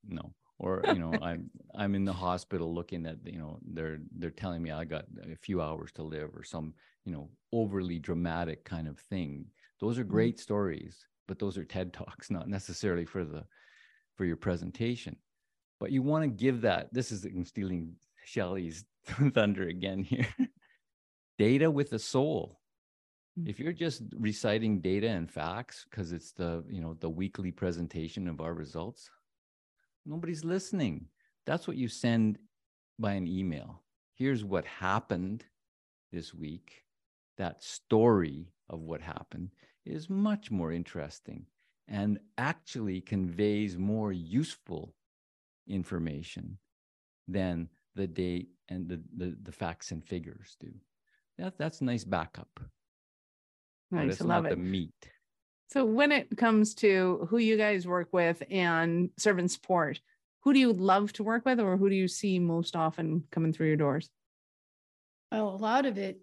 no. 0.07 0.33
Or, 0.59 0.81
you 0.87 0.99
know, 0.99 1.13
I'm 1.21 1.49
I'm 1.77 1.95
in 1.95 2.05
the 2.05 2.13
hospital 2.13 2.73
looking 2.73 3.05
at, 3.05 3.17
you 3.25 3.39
know, 3.39 3.59
they're 3.65 3.99
they're 4.17 4.31
telling 4.31 4.61
me 4.61 4.71
I 4.71 4.83
got 4.83 5.05
a 5.31 5.35
few 5.35 5.61
hours 5.61 5.91
to 5.93 6.03
live 6.03 6.31
or 6.35 6.43
some, 6.43 6.73
you 7.05 7.11
know, 7.13 7.29
overly 7.53 7.99
dramatic 7.99 8.65
kind 8.65 8.87
of 8.87 8.99
thing. 8.99 9.45
Those 9.79 9.97
are 9.97 10.03
mm-hmm. 10.03 10.11
great 10.11 10.39
stories, 10.39 11.05
but 11.27 11.39
those 11.39 11.57
are 11.57 11.63
TED 11.63 11.93
Talks, 11.93 12.29
not 12.37 12.49
necessarily 12.49 13.05
for 13.05 13.23
the 13.23 13.45
for 14.15 14.25
your 14.25 14.37
presentation 14.37 15.15
but 15.79 15.91
you 15.91 16.01
want 16.01 16.23
to 16.23 16.27
give 16.27 16.61
that 16.61 16.93
this 16.93 17.11
is 17.11 17.25
I'm 17.25 17.45
stealing 17.45 17.93
Shelley's 18.25 18.85
thunder 19.05 19.67
again 19.67 20.03
here 20.03 20.27
data 21.37 21.69
with 21.69 21.93
a 21.93 21.99
soul 21.99 22.59
mm. 23.39 23.47
if 23.47 23.59
you're 23.59 23.73
just 23.73 24.03
reciting 24.17 24.81
data 24.81 25.07
and 25.07 25.31
facts 25.31 25.85
because 25.89 26.11
it's 26.11 26.31
the 26.31 26.63
you 26.69 26.81
know 26.81 26.95
the 26.99 27.09
weekly 27.09 27.51
presentation 27.51 28.27
of 28.27 28.41
our 28.41 28.53
results 28.53 29.09
nobody's 30.05 30.43
listening 30.43 31.05
that's 31.47 31.67
what 31.67 31.77
you 31.77 31.87
send 31.87 32.37
by 32.99 33.13
an 33.13 33.27
email 33.27 33.81
here's 34.13 34.43
what 34.43 34.65
happened 34.65 35.43
this 36.11 36.33
week 36.33 36.83
that 37.37 37.63
story 37.63 38.51
of 38.69 38.81
what 38.81 39.01
happened 39.01 39.49
is 39.85 40.09
much 40.09 40.51
more 40.51 40.71
interesting 40.71 41.45
and 41.87 42.19
actually 42.37 43.01
conveys 43.01 43.77
more 43.77 44.11
useful 44.11 44.93
information 45.67 46.57
than 47.27 47.69
the 47.95 48.07
date 48.07 48.49
and 48.69 48.87
the, 48.89 49.01
the, 49.15 49.37
the 49.43 49.51
facts 49.51 49.91
and 49.91 50.03
figures 50.03 50.57
do. 50.59 50.71
That, 51.37 51.57
that's 51.57 51.81
nice 51.81 52.03
backup. 52.03 52.59
Nice. 53.91 54.21
I 54.21 54.25
love 54.25 54.43
not 54.43 54.51
it. 54.51 54.55
the 54.55 54.61
meat. 54.61 55.11
So 55.69 55.85
when 55.85 56.11
it 56.11 56.37
comes 56.37 56.73
to 56.75 57.27
who 57.29 57.37
you 57.37 57.57
guys 57.57 57.87
work 57.87 58.09
with 58.11 58.41
and 58.49 59.09
servant 59.17 59.51
support, 59.51 59.99
who 60.47 60.53
do 60.53 60.61
you 60.61 60.71
love 60.71 61.11
to 61.11 61.23
work 61.23 61.45
with 61.45 61.59
or 61.59 61.75
who 61.75 61.89
do 61.89 61.95
you 61.97 62.07
see 62.07 62.39
most 62.39 62.77
often 62.77 63.21
coming 63.31 63.51
through 63.51 63.67
your 63.67 63.75
doors? 63.75 64.09
Oh, 65.29 65.49
a 65.49 65.59
lot 65.59 65.85
of 65.85 65.97
it. 65.97 66.21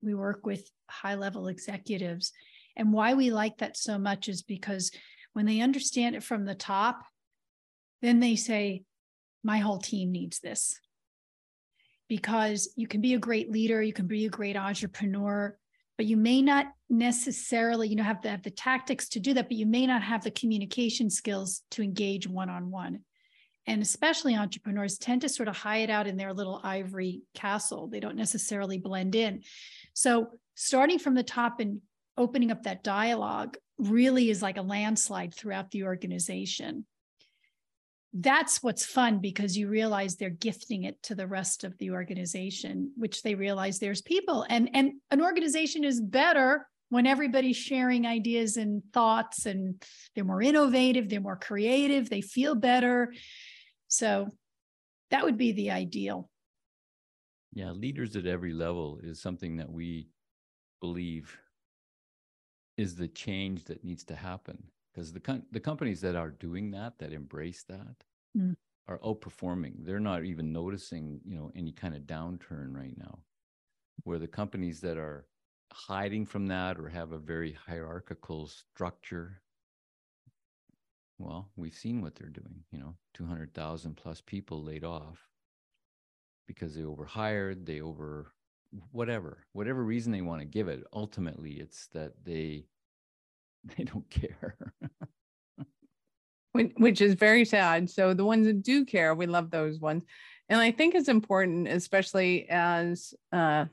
We 0.00 0.14
work 0.14 0.46
with 0.46 0.70
high 0.88 1.16
level 1.16 1.48
executives. 1.48 2.30
And 2.76 2.92
why 2.92 3.14
we 3.14 3.32
like 3.32 3.58
that 3.58 3.76
so 3.76 3.98
much 3.98 4.28
is 4.28 4.44
because 4.44 4.92
when 5.32 5.46
they 5.46 5.62
understand 5.62 6.14
it 6.14 6.22
from 6.22 6.44
the 6.44 6.54
top, 6.54 7.02
then 8.02 8.20
they 8.20 8.36
say, 8.36 8.84
My 9.42 9.58
whole 9.58 9.80
team 9.80 10.12
needs 10.12 10.38
this. 10.38 10.78
Because 12.08 12.72
you 12.76 12.86
can 12.86 13.00
be 13.00 13.14
a 13.14 13.18
great 13.18 13.50
leader, 13.50 13.82
you 13.82 13.92
can 13.92 14.06
be 14.06 14.26
a 14.26 14.30
great 14.30 14.56
entrepreneur, 14.56 15.58
but 15.96 16.06
you 16.06 16.16
may 16.16 16.42
not 16.42 16.66
necessarily, 16.90 17.88
you 17.88 17.96
know, 17.96 18.02
have 18.02 18.20
to 18.22 18.30
have 18.30 18.42
the 18.42 18.50
tactics 18.50 19.08
to 19.10 19.20
do 19.20 19.34
that, 19.34 19.48
but 19.48 19.56
you 19.56 19.66
may 19.66 19.86
not 19.86 20.02
have 20.02 20.24
the 20.24 20.30
communication 20.30 21.10
skills 21.10 21.62
to 21.70 21.82
engage 21.82 22.26
one 22.26 22.50
on 22.50 22.70
one 22.70 23.00
and 23.66 23.82
especially 23.82 24.36
entrepreneurs 24.36 24.98
tend 24.98 25.22
to 25.22 25.28
sort 25.28 25.48
of 25.48 25.56
hide 25.56 25.90
out 25.90 26.06
in 26.06 26.16
their 26.16 26.34
little 26.34 26.60
ivory 26.62 27.22
castle. 27.34 27.88
They 27.88 28.00
don't 28.00 28.16
necessarily 28.16 28.78
blend 28.78 29.14
in. 29.14 29.42
So, 29.94 30.28
starting 30.54 30.98
from 30.98 31.14
the 31.14 31.22
top 31.22 31.60
and 31.60 31.80
opening 32.16 32.50
up 32.50 32.64
that 32.64 32.84
dialogue 32.84 33.56
really 33.78 34.30
is 34.30 34.42
like 34.42 34.56
a 34.56 34.62
landslide 34.62 35.34
throughout 35.34 35.70
the 35.70 35.84
organization. 35.84 36.84
That's 38.16 38.62
what's 38.62 38.86
fun 38.86 39.18
because 39.18 39.58
you 39.58 39.68
realize 39.68 40.14
they're 40.14 40.30
gifting 40.30 40.84
it 40.84 41.02
to 41.02 41.16
the 41.16 41.26
rest 41.26 41.64
of 41.64 41.76
the 41.78 41.90
organization, 41.90 42.92
which 42.96 43.22
they 43.22 43.34
realize 43.34 43.78
there's 43.78 44.02
people 44.02 44.46
and 44.48 44.70
and 44.72 44.92
an 45.10 45.20
organization 45.20 45.82
is 45.82 46.00
better 46.00 46.68
when 46.90 47.06
everybody's 47.08 47.56
sharing 47.56 48.06
ideas 48.06 48.56
and 48.56 48.80
thoughts 48.92 49.46
and 49.46 49.82
they're 50.14 50.22
more 50.22 50.42
innovative, 50.42 51.08
they're 51.08 51.20
more 51.20 51.36
creative, 51.36 52.08
they 52.08 52.20
feel 52.20 52.54
better. 52.54 53.12
So 53.88 54.28
that 55.10 55.24
would 55.24 55.36
be 55.36 55.50
the 55.50 55.72
ideal. 55.72 56.30
Yeah, 57.52 57.72
leaders 57.72 58.14
at 58.14 58.26
every 58.26 58.52
level 58.52 59.00
is 59.02 59.20
something 59.20 59.56
that 59.56 59.70
we 59.70 60.08
believe 60.80 61.36
is 62.76 62.94
the 62.94 63.08
change 63.08 63.64
that 63.64 63.84
needs 63.84 64.04
to 64.04 64.14
happen 64.14 64.62
because 64.94 65.12
the 65.12 65.20
com- 65.20 65.46
the 65.50 65.60
companies 65.60 66.00
that 66.02 66.16
are 66.16 66.30
doing 66.30 66.70
that 66.72 66.98
that 66.98 67.12
embrace 67.12 67.64
that 67.64 68.04
Mm. 68.36 68.56
are 68.88 68.98
outperforming 69.00 69.84
they're 69.84 70.00
not 70.00 70.24
even 70.24 70.52
noticing 70.52 71.20
you 71.24 71.36
know 71.36 71.50
any 71.54 71.72
kind 71.72 71.94
of 71.94 72.02
downturn 72.04 72.74
right 72.76 72.96
now 72.98 73.24
where 74.04 74.18
the 74.18 74.28
companies 74.28 74.80
that 74.82 74.98
are 74.98 75.28
hiding 75.72 76.26
from 76.26 76.46
that 76.48 76.78
or 76.78 76.88
have 76.88 77.12
a 77.12 77.18
very 77.18 77.52
hierarchical 77.52 78.46
structure 78.48 79.42
well 81.18 81.50
we've 81.56 81.74
seen 81.74 82.00
what 82.02 82.14
they're 82.14 82.28
doing 82.28 82.64
you 82.70 82.78
know 82.78 82.96
200,000 83.14 83.94
plus 83.96 84.20
people 84.20 84.62
laid 84.62 84.84
off 84.84 85.30
because 86.46 86.74
they 86.74 86.84
overhired 86.84 87.66
they 87.66 87.80
over 87.80 88.34
whatever 88.90 89.46
whatever 89.52 89.84
reason 89.84 90.12
they 90.12 90.20
want 90.22 90.40
to 90.40 90.44
give 90.46 90.68
it 90.68 90.84
ultimately 90.92 91.52
it's 91.60 91.86
that 91.88 92.24
they 92.24 92.66
they 93.76 93.84
don't 93.84 94.08
care 94.10 94.56
Which, 96.52 97.00
is 97.00 97.14
very 97.14 97.44
sad. 97.44 97.90
So 97.90 98.14
the 98.14 98.24
ones 98.24 98.46
that 98.46 98.62
do 98.62 98.84
care, 98.84 99.14
we 99.14 99.26
love 99.26 99.50
those 99.50 99.80
ones. 99.80 100.04
And 100.48 100.60
I 100.60 100.70
think 100.70 100.94
it's 100.94 101.08
important, 101.08 101.66
especially 101.66 102.48
as 102.48 103.12
uh, 103.32 103.64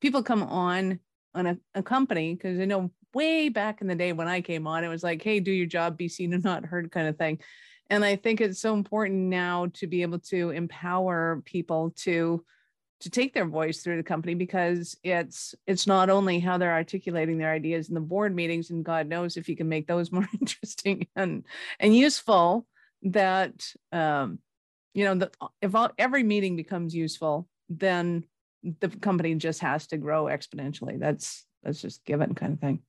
people 0.00 0.22
come 0.22 0.42
on 0.42 1.00
on 1.34 1.46
a, 1.46 1.58
a 1.74 1.82
company, 1.82 2.34
because 2.34 2.58
I 2.60 2.64
know 2.64 2.90
way 3.12 3.50
back 3.50 3.82
in 3.82 3.88
the 3.88 3.94
day 3.94 4.12
when 4.12 4.28
I 4.28 4.40
came 4.40 4.66
on, 4.66 4.84
it 4.84 4.88
was 4.88 5.02
like, 5.02 5.22
hey, 5.22 5.40
do 5.40 5.52
your 5.52 5.66
job, 5.66 5.98
be 5.98 6.08
seen 6.08 6.32
and 6.32 6.44
not 6.50 6.64
heard 6.64 6.90
kind 6.90 7.08
of 7.08 7.18
thing. 7.18 7.40
And 7.90 8.04
I 8.04 8.16
think 8.16 8.40
it's 8.40 8.60
so 8.60 8.74
important 8.74 9.28
now 9.28 9.66
to 9.74 9.86
be 9.86 10.02
able 10.02 10.20
to 10.20 10.50
empower 10.50 11.42
people 11.44 11.92
to 11.98 12.44
to 13.00 13.10
take 13.10 13.32
their 13.32 13.46
voice 13.46 13.80
through 13.82 13.96
the 13.96 14.02
company 14.02 14.34
because 14.34 14.96
it's 15.02 15.54
it's 15.66 15.86
not 15.86 16.10
only 16.10 16.40
how 16.40 16.58
they're 16.58 16.72
articulating 16.72 17.38
their 17.38 17.52
ideas 17.52 17.88
in 17.88 17.94
the 17.94 18.00
board 18.00 18.34
meetings 18.34 18.70
and 18.70 18.84
god 18.84 19.06
knows 19.06 19.36
if 19.36 19.48
you 19.48 19.56
can 19.56 19.68
make 19.68 19.86
those 19.86 20.10
more 20.12 20.28
interesting 20.40 21.06
and 21.14 21.44
and 21.78 21.96
useful 21.96 22.66
that 23.02 23.72
um 23.92 24.38
you 24.94 25.04
know 25.04 25.14
the, 25.14 25.30
if 25.62 25.74
all, 25.74 25.90
every 25.98 26.22
meeting 26.22 26.56
becomes 26.56 26.94
useful 26.94 27.48
then 27.68 28.24
the 28.80 28.88
company 28.88 29.34
just 29.36 29.60
has 29.60 29.86
to 29.86 29.96
grow 29.96 30.24
exponentially 30.24 30.98
that's 30.98 31.46
that's 31.62 31.80
just 31.80 32.04
given 32.04 32.34
kind 32.34 32.52
of 32.54 32.60
thing 32.60 32.80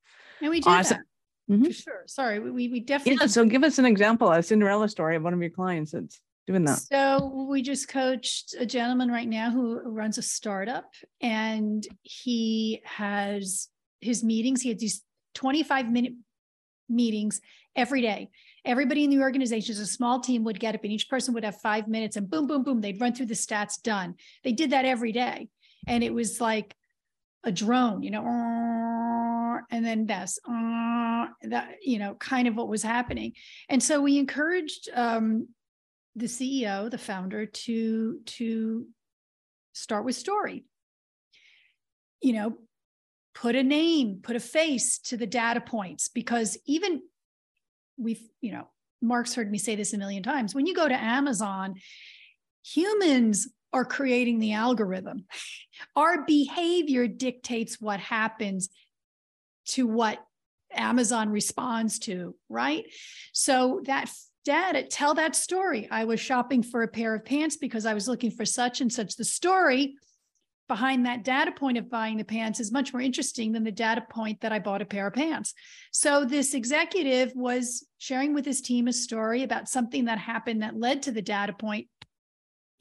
And 0.42 0.50
we 0.50 0.60
do 0.60 0.70
Awesome. 0.70 0.98
that 0.98 1.06
Mhm. 1.50 1.66
for 1.66 1.74
sure. 1.74 2.04
Sorry, 2.06 2.40
we, 2.40 2.68
we 2.70 2.80
definitely. 2.80 3.20
yeah 3.22 3.28
so 3.28 3.44
give 3.44 3.64
us 3.64 3.80
an 3.80 3.86
example 3.86 4.32
a 4.32 4.42
cinderella 4.42 4.88
story 4.88 5.16
of 5.16 5.24
one 5.24 5.34
of 5.34 5.42
your 5.42 5.50
clients 5.50 5.92
that's 5.92 6.22
doing 6.50 6.66
that 6.66 6.80
So 6.80 7.46
we 7.48 7.62
just 7.62 7.88
coached 7.88 8.56
a 8.58 8.66
gentleman 8.66 9.10
right 9.10 9.28
now 9.28 9.52
who 9.52 9.82
runs 9.82 10.18
a 10.18 10.24
startup 10.24 10.92
and 11.22 11.88
he 12.02 12.82
has 12.86 13.68
his 14.02 14.24
meetings. 14.24 14.62
He 14.62 14.70
had 14.70 14.80
these 14.80 15.04
25 15.36 15.92
minute 15.92 16.14
meetings 16.90 17.40
every 17.76 18.02
day. 18.02 18.30
Everybody 18.66 19.04
in 19.04 19.12
the 19.12 19.20
organization, 19.20 19.74
as 19.74 19.80
a 19.80 19.86
small 19.86 20.22
team, 20.22 20.44
would 20.46 20.60
get 20.60 20.74
up 20.74 20.84
and 20.84 20.92
each 20.92 21.08
person 21.08 21.36
would 21.36 21.44
have 21.44 21.62
five 21.62 21.88
minutes 21.88 22.16
and 22.16 22.28
boom, 22.28 22.48
boom, 22.48 22.64
boom, 22.64 22.82
they'd 22.82 23.00
run 23.00 23.14
through 23.14 23.28
the 23.28 23.36
stats 23.36 23.80
done. 23.82 24.16
They 24.44 24.52
did 24.52 24.72
that 24.72 24.86
every 24.86 25.12
day. 25.12 25.50
And 25.88 26.04
it 26.04 26.14
was 26.14 26.42
like 26.42 26.76
a 27.44 27.52
drone, 27.52 28.02
you 28.02 28.10
know, 28.10 28.24
and 29.72 29.86
then 29.86 30.08
this, 30.08 30.40
that, 30.48 31.76
you 31.84 32.00
know, 32.00 32.16
kind 32.16 32.48
of 32.48 32.56
what 32.56 32.68
was 32.68 32.82
happening. 32.82 33.34
And 33.70 33.82
so 33.82 34.02
we 34.02 34.18
encouraged 34.18 34.90
um, 34.96 35.48
the 36.20 36.28
CEO, 36.28 36.90
the 36.90 36.98
founder, 36.98 37.46
to 37.46 38.20
to 38.26 38.88
start 39.74 40.06
with 40.06 40.16
story. 40.16 40.66
You 42.22 42.34
know, 42.34 42.58
put 43.34 43.56
a 43.56 43.64
name, 43.64 44.20
put 44.22 44.36
a 44.36 44.40
face 44.40 45.00
to 45.00 45.18
the 45.18 45.28
data 45.28 45.62
points 45.62 46.10
because 46.10 46.58
even 46.66 47.02
we've, 47.98 48.22
you 48.42 48.52
know, 48.52 48.68
Mark's 49.02 49.34
heard 49.34 49.50
me 49.50 49.58
say 49.58 49.76
this 49.76 49.94
a 49.94 49.98
million 49.98 50.24
times. 50.24 50.54
When 50.54 50.66
you 50.66 50.76
go 50.76 50.88
to 50.88 51.02
Amazon, 51.02 51.76
humans 52.64 53.48
are 53.72 53.86
creating 53.86 54.40
the 54.40 54.54
algorithm. 54.54 55.26
Our 55.96 56.26
behavior 56.26 57.08
dictates 57.08 57.80
what 57.80 58.00
happens 58.00 58.70
to 59.68 59.88
what 59.88 60.20
Amazon 60.74 61.30
responds 61.30 62.00
to, 62.00 62.36
right? 62.50 62.86
So 63.32 63.82
that 63.86 64.12
data, 64.46 64.84
tell 64.84 65.14
that 65.16 65.36
story. 65.36 65.88
I 65.92 66.06
was 66.06 66.20
shopping 66.20 66.64
for 66.64 66.84
a 66.84 66.88
pair 66.88 67.14
of 67.16 67.26
pants 67.26 67.58
because 67.58 67.86
I 67.86 67.94
was 67.94 68.08
looking 68.08 68.32
for 68.32 68.46
such 68.46 68.82
and 68.82 68.92
such. 68.92 69.16
The 69.16 69.26
story 69.26 69.96
behind 70.68 71.06
that 71.06 71.24
data 71.24 71.52
point 71.52 71.78
of 71.78 71.90
buying 71.90 72.18
the 72.18 72.24
pants 72.24 72.60
is 72.60 72.72
much 72.72 72.94
more 72.94 73.02
interesting 73.02 73.52
than 73.52 73.64
the 73.64 73.72
data 73.72 74.06
point 74.10 74.40
that 74.42 74.52
I 74.52 74.60
bought 74.60 74.84
a 74.84 74.86
pair 74.86 75.08
of 75.08 75.14
pants. 75.14 75.54
So 75.92 76.24
this 76.24 76.54
executive 76.54 77.34
was 77.36 77.86
sharing 77.98 78.34
with 78.34 78.46
his 78.46 78.62
team 78.62 78.88
a 78.88 78.94
story 78.94 79.44
about 79.44 79.68
something 79.68 80.06
that 80.06 80.20
happened 80.20 80.62
that 80.62 80.80
led 80.80 81.04
to 81.04 81.12
the 81.12 81.24
data 81.24 81.54
point, 81.54 81.88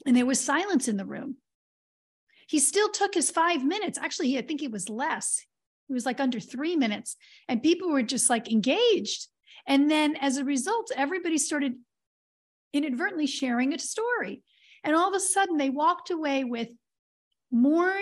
and 0.05 0.15
there 0.15 0.25
was 0.25 0.39
silence 0.39 0.87
in 0.87 0.97
the 0.97 1.05
room. 1.05 1.37
He 2.47 2.59
still 2.59 2.89
took 2.89 3.15
his 3.15 3.31
five 3.31 3.65
minutes. 3.65 3.97
Actually, 3.97 4.37
I 4.37 4.43
think 4.43 4.61
it 4.61 4.71
was 4.71 4.89
less. 4.89 5.43
It 5.89 5.93
was 5.93 6.05
like 6.05 6.19
under 6.19 6.39
three 6.39 6.75
minutes, 6.75 7.15
and 7.47 7.63
people 7.63 7.89
were 7.89 8.03
just 8.03 8.29
like 8.29 8.51
engaged. 8.51 9.27
And 9.69 9.89
then 9.89 10.15
as 10.17 10.37
a 10.37 10.43
result, 10.43 10.91
everybody 10.95 11.37
started 11.37 11.75
inadvertently 12.73 13.27
sharing 13.27 13.73
a 13.73 13.79
story. 13.79 14.41
And 14.83 14.95
all 14.95 15.07
of 15.07 15.15
a 15.15 15.19
sudden, 15.19 15.57
they 15.57 15.69
walked 15.69 16.09
away 16.09 16.43
with 16.43 16.69
more 17.51 17.93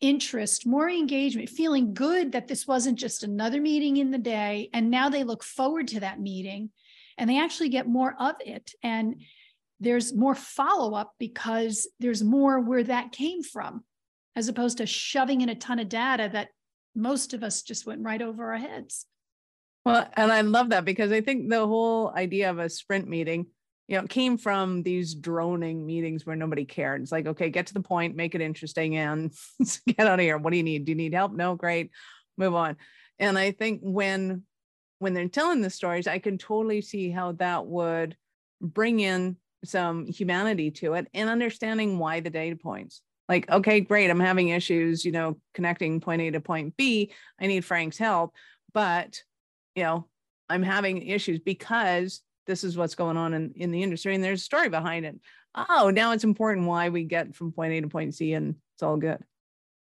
interest, 0.00 0.66
more 0.66 0.90
engagement, 0.90 1.48
feeling 1.48 1.94
good 1.94 2.32
that 2.32 2.48
this 2.48 2.66
wasn't 2.66 2.98
just 2.98 3.22
another 3.22 3.60
meeting 3.60 3.96
in 3.96 4.10
the 4.10 4.18
day. 4.18 4.68
And 4.74 4.90
now 4.90 5.08
they 5.08 5.22
look 5.22 5.44
forward 5.44 5.88
to 5.88 6.00
that 6.00 6.20
meeting 6.20 6.70
and 7.16 7.30
they 7.30 7.40
actually 7.40 7.68
get 7.68 7.86
more 7.86 8.14
of 8.18 8.34
it. 8.40 8.72
And 8.82 9.22
there's 9.78 10.12
more 10.12 10.34
follow 10.34 10.94
up 10.94 11.12
because 11.18 11.88
there's 12.00 12.24
more 12.24 12.58
where 12.58 12.84
that 12.84 13.12
came 13.12 13.44
from, 13.44 13.84
as 14.34 14.48
opposed 14.48 14.78
to 14.78 14.86
shoving 14.86 15.42
in 15.42 15.48
a 15.48 15.54
ton 15.54 15.78
of 15.78 15.88
data 15.88 16.28
that 16.32 16.48
most 16.96 17.34
of 17.34 17.44
us 17.44 17.62
just 17.62 17.86
went 17.86 18.02
right 18.02 18.22
over 18.22 18.52
our 18.52 18.58
heads. 18.58 19.06
Well, 19.84 20.08
and 20.14 20.30
I 20.30 20.42
love 20.42 20.70
that 20.70 20.84
because 20.84 21.10
I 21.10 21.20
think 21.20 21.48
the 21.48 21.66
whole 21.66 22.10
idea 22.14 22.50
of 22.50 22.58
a 22.58 22.68
sprint 22.68 23.08
meeting, 23.08 23.46
you 23.88 24.00
know, 24.00 24.06
came 24.06 24.38
from 24.38 24.82
these 24.82 25.14
droning 25.14 25.84
meetings 25.84 26.24
where 26.24 26.36
nobody 26.36 26.64
cared. 26.64 27.02
It's 27.02 27.10
like, 27.10 27.26
okay, 27.26 27.50
get 27.50 27.66
to 27.66 27.74
the 27.74 27.80
point, 27.80 28.14
make 28.14 28.34
it 28.34 28.40
interesting, 28.40 28.96
and 28.96 29.32
get 29.86 30.06
out 30.06 30.20
of 30.20 30.20
here. 30.20 30.38
What 30.38 30.50
do 30.52 30.56
you 30.56 30.62
need? 30.62 30.84
Do 30.84 30.92
you 30.92 30.96
need 30.96 31.14
help? 31.14 31.32
No, 31.32 31.56
great, 31.56 31.90
move 32.38 32.54
on. 32.54 32.76
And 33.18 33.36
I 33.36 33.50
think 33.50 33.80
when 33.82 34.44
when 35.00 35.14
they're 35.14 35.28
telling 35.28 35.62
the 35.62 35.70
stories, 35.70 36.06
I 36.06 36.20
can 36.20 36.38
totally 36.38 36.80
see 36.80 37.10
how 37.10 37.32
that 37.32 37.66
would 37.66 38.16
bring 38.60 39.00
in 39.00 39.36
some 39.64 40.06
humanity 40.06 40.70
to 40.70 40.94
it 40.94 41.08
and 41.12 41.28
understanding 41.28 41.98
why 41.98 42.20
the 42.20 42.30
data 42.30 42.54
points. 42.54 43.02
Like, 43.28 43.50
okay, 43.50 43.80
great, 43.80 44.10
I'm 44.10 44.20
having 44.20 44.48
issues, 44.48 45.04
you 45.04 45.10
know, 45.10 45.38
connecting 45.54 46.00
point 46.00 46.22
A 46.22 46.30
to 46.30 46.40
point 46.40 46.76
B. 46.76 47.12
I 47.40 47.46
need 47.48 47.64
Frank's 47.64 47.98
help, 47.98 48.32
but 48.72 49.20
you 49.74 49.82
know, 49.82 50.06
I'm 50.48 50.62
having 50.62 51.06
issues 51.06 51.38
because 51.38 52.22
this 52.46 52.64
is 52.64 52.76
what's 52.76 52.94
going 52.94 53.16
on 53.16 53.34
in, 53.34 53.52
in 53.56 53.70
the 53.70 53.82
industry 53.82 54.14
and 54.14 54.22
there's 54.22 54.40
a 54.40 54.44
story 54.44 54.68
behind 54.68 55.06
it. 55.06 55.18
Oh, 55.54 55.90
now 55.94 56.12
it's 56.12 56.24
important 56.24 56.66
why 56.66 56.88
we 56.88 57.04
get 57.04 57.34
from 57.34 57.52
point 57.52 57.72
A 57.72 57.80
to 57.80 57.88
point 57.88 58.14
C 58.14 58.32
and 58.32 58.56
it's 58.74 58.82
all 58.82 58.96
good. 58.96 59.22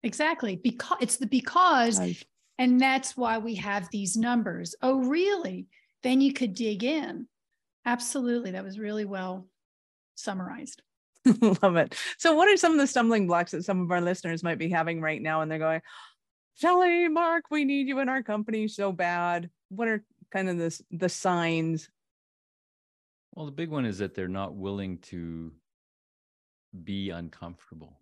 Exactly. 0.03 0.57
Because 0.57 0.97
it's 0.99 1.17
the 1.17 1.27
because, 1.27 1.99
and 2.57 2.79
that's 2.79 3.15
why 3.15 3.37
we 3.37 3.55
have 3.55 3.87
these 3.91 4.17
numbers. 4.17 4.75
Oh, 4.81 4.99
really? 4.99 5.67
Then 6.01 6.21
you 6.21 6.33
could 6.33 6.53
dig 6.53 6.83
in. 6.83 7.27
Absolutely. 7.85 8.51
That 8.51 8.65
was 8.65 8.79
really 8.79 9.05
well 9.05 9.47
summarized. 10.15 10.81
Love 11.61 11.77
it. 11.77 11.95
So, 12.17 12.35
what 12.35 12.49
are 12.49 12.57
some 12.57 12.73
of 12.73 12.79
the 12.79 12.87
stumbling 12.87 13.27
blocks 13.27 13.51
that 13.51 13.63
some 13.63 13.81
of 13.81 13.91
our 13.91 14.01
listeners 14.01 14.43
might 14.43 14.57
be 14.57 14.69
having 14.69 15.01
right 15.01 15.21
now? 15.21 15.41
And 15.41 15.49
they're 15.49 15.59
going, 15.59 15.81
Shelley, 16.55 17.07
Mark, 17.07 17.45
we 17.49 17.63
need 17.63 17.87
you 17.87 17.99
in 17.99 18.09
our 18.09 18.21
company 18.21 18.67
so 18.67 18.91
bad. 18.91 19.49
What 19.75 19.87
are 19.87 20.03
kind 20.31 20.49
of 20.49 20.57
the, 20.57 20.81
the 20.91 21.09
signs? 21.09 21.89
Well, 23.33 23.45
the 23.45 23.51
big 23.51 23.69
one 23.69 23.85
is 23.85 23.97
that 23.99 24.13
they're 24.13 24.27
not 24.27 24.55
willing 24.55 24.99
to 25.09 25.51
be 26.83 27.09
uncomfortable. 27.09 27.99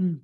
Mm. 0.00 0.20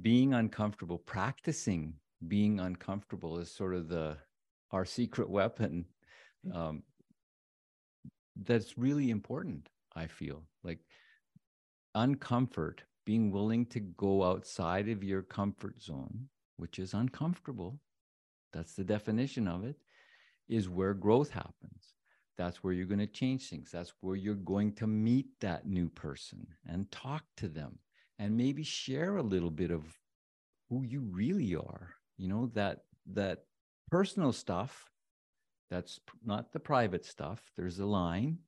Being 0.00 0.32
uncomfortable, 0.32 0.98
practicing 0.98 1.94
being 2.28 2.60
uncomfortable 2.60 3.38
is 3.38 3.50
sort 3.50 3.74
of 3.74 3.88
the 3.88 4.16
our 4.70 4.84
secret 4.84 5.28
weapon 5.28 5.84
um, 6.54 6.82
that's 8.44 8.78
really 8.78 9.10
important 9.10 9.68
i 9.94 10.06
feel 10.06 10.42
like 10.62 10.78
uncomfort 11.96 12.78
being 13.04 13.30
willing 13.30 13.66
to 13.66 13.80
go 13.80 14.24
outside 14.24 14.88
of 14.88 15.04
your 15.04 15.22
comfort 15.22 15.80
zone 15.82 16.28
which 16.56 16.78
is 16.78 16.94
uncomfortable 16.94 17.78
that's 18.52 18.74
the 18.74 18.84
definition 18.84 19.48
of 19.48 19.64
it 19.64 19.76
is 20.48 20.68
where 20.68 20.94
growth 20.94 21.30
happens. 21.30 21.94
That's 22.36 22.62
where 22.62 22.72
you're 22.72 22.86
going 22.86 22.98
to 22.98 23.06
change 23.06 23.48
things. 23.48 23.70
That's 23.70 23.92
where 24.00 24.16
you're 24.16 24.34
going 24.34 24.72
to 24.74 24.86
meet 24.86 25.26
that 25.40 25.66
new 25.66 25.88
person 25.88 26.46
and 26.66 26.90
talk 26.90 27.24
to 27.36 27.48
them 27.48 27.78
and 28.18 28.36
maybe 28.36 28.62
share 28.62 29.16
a 29.16 29.22
little 29.22 29.50
bit 29.50 29.70
of 29.70 29.84
who 30.68 30.82
you 30.82 31.00
really 31.00 31.54
are 31.54 31.94
you 32.22 32.28
know 32.28 32.50
that 32.54 32.84
that 33.12 33.44
personal 33.90 34.32
stuff. 34.32 34.88
That's 35.70 35.98
not 36.24 36.52
the 36.52 36.60
private 36.60 37.04
stuff. 37.04 37.40
There's 37.56 37.78
a 37.78 37.86
line, 37.86 38.38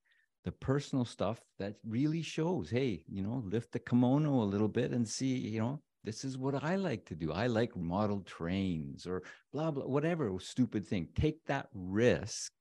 the 0.45 0.53
personal 0.53 1.07
stuff 1.07 1.40
that 1.59 1.77
really 1.85 2.21
shows, 2.21 2.69
hey, 2.71 3.03
you 3.09 3.23
know, 3.23 3.43
lift 3.47 3.73
the 3.73 3.79
kimono 3.79 4.43
a 4.43 4.53
little 4.53 4.69
bit 4.69 4.93
and 4.93 5.09
see, 5.09 5.38
you 5.38 5.59
know, 5.59 5.81
this 6.05 6.25
is 6.25 6.37
what 6.37 6.62
I 6.62 6.77
like 6.77 7.07
to 7.07 7.14
do. 7.14 7.33
I 7.33 7.47
like 7.47 7.75
model 7.77 8.21
trains 8.21 9.07
or 9.07 9.23
blah, 9.53 9.71
blah, 9.71 9.87
whatever 9.87 10.31
stupid 10.38 10.87
thing. 10.87 11.09
Take 11.14 11.45
that 11.47 11.69
risk 11.75 12.53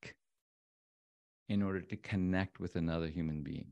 in 1.49 1.61
order 1.61 1.81
to 1.81 1.97
connect 1.97 2.59
with 2.59 2.77
another 2.77 3.07
human 3.07 3.43
being. 3.43 3.67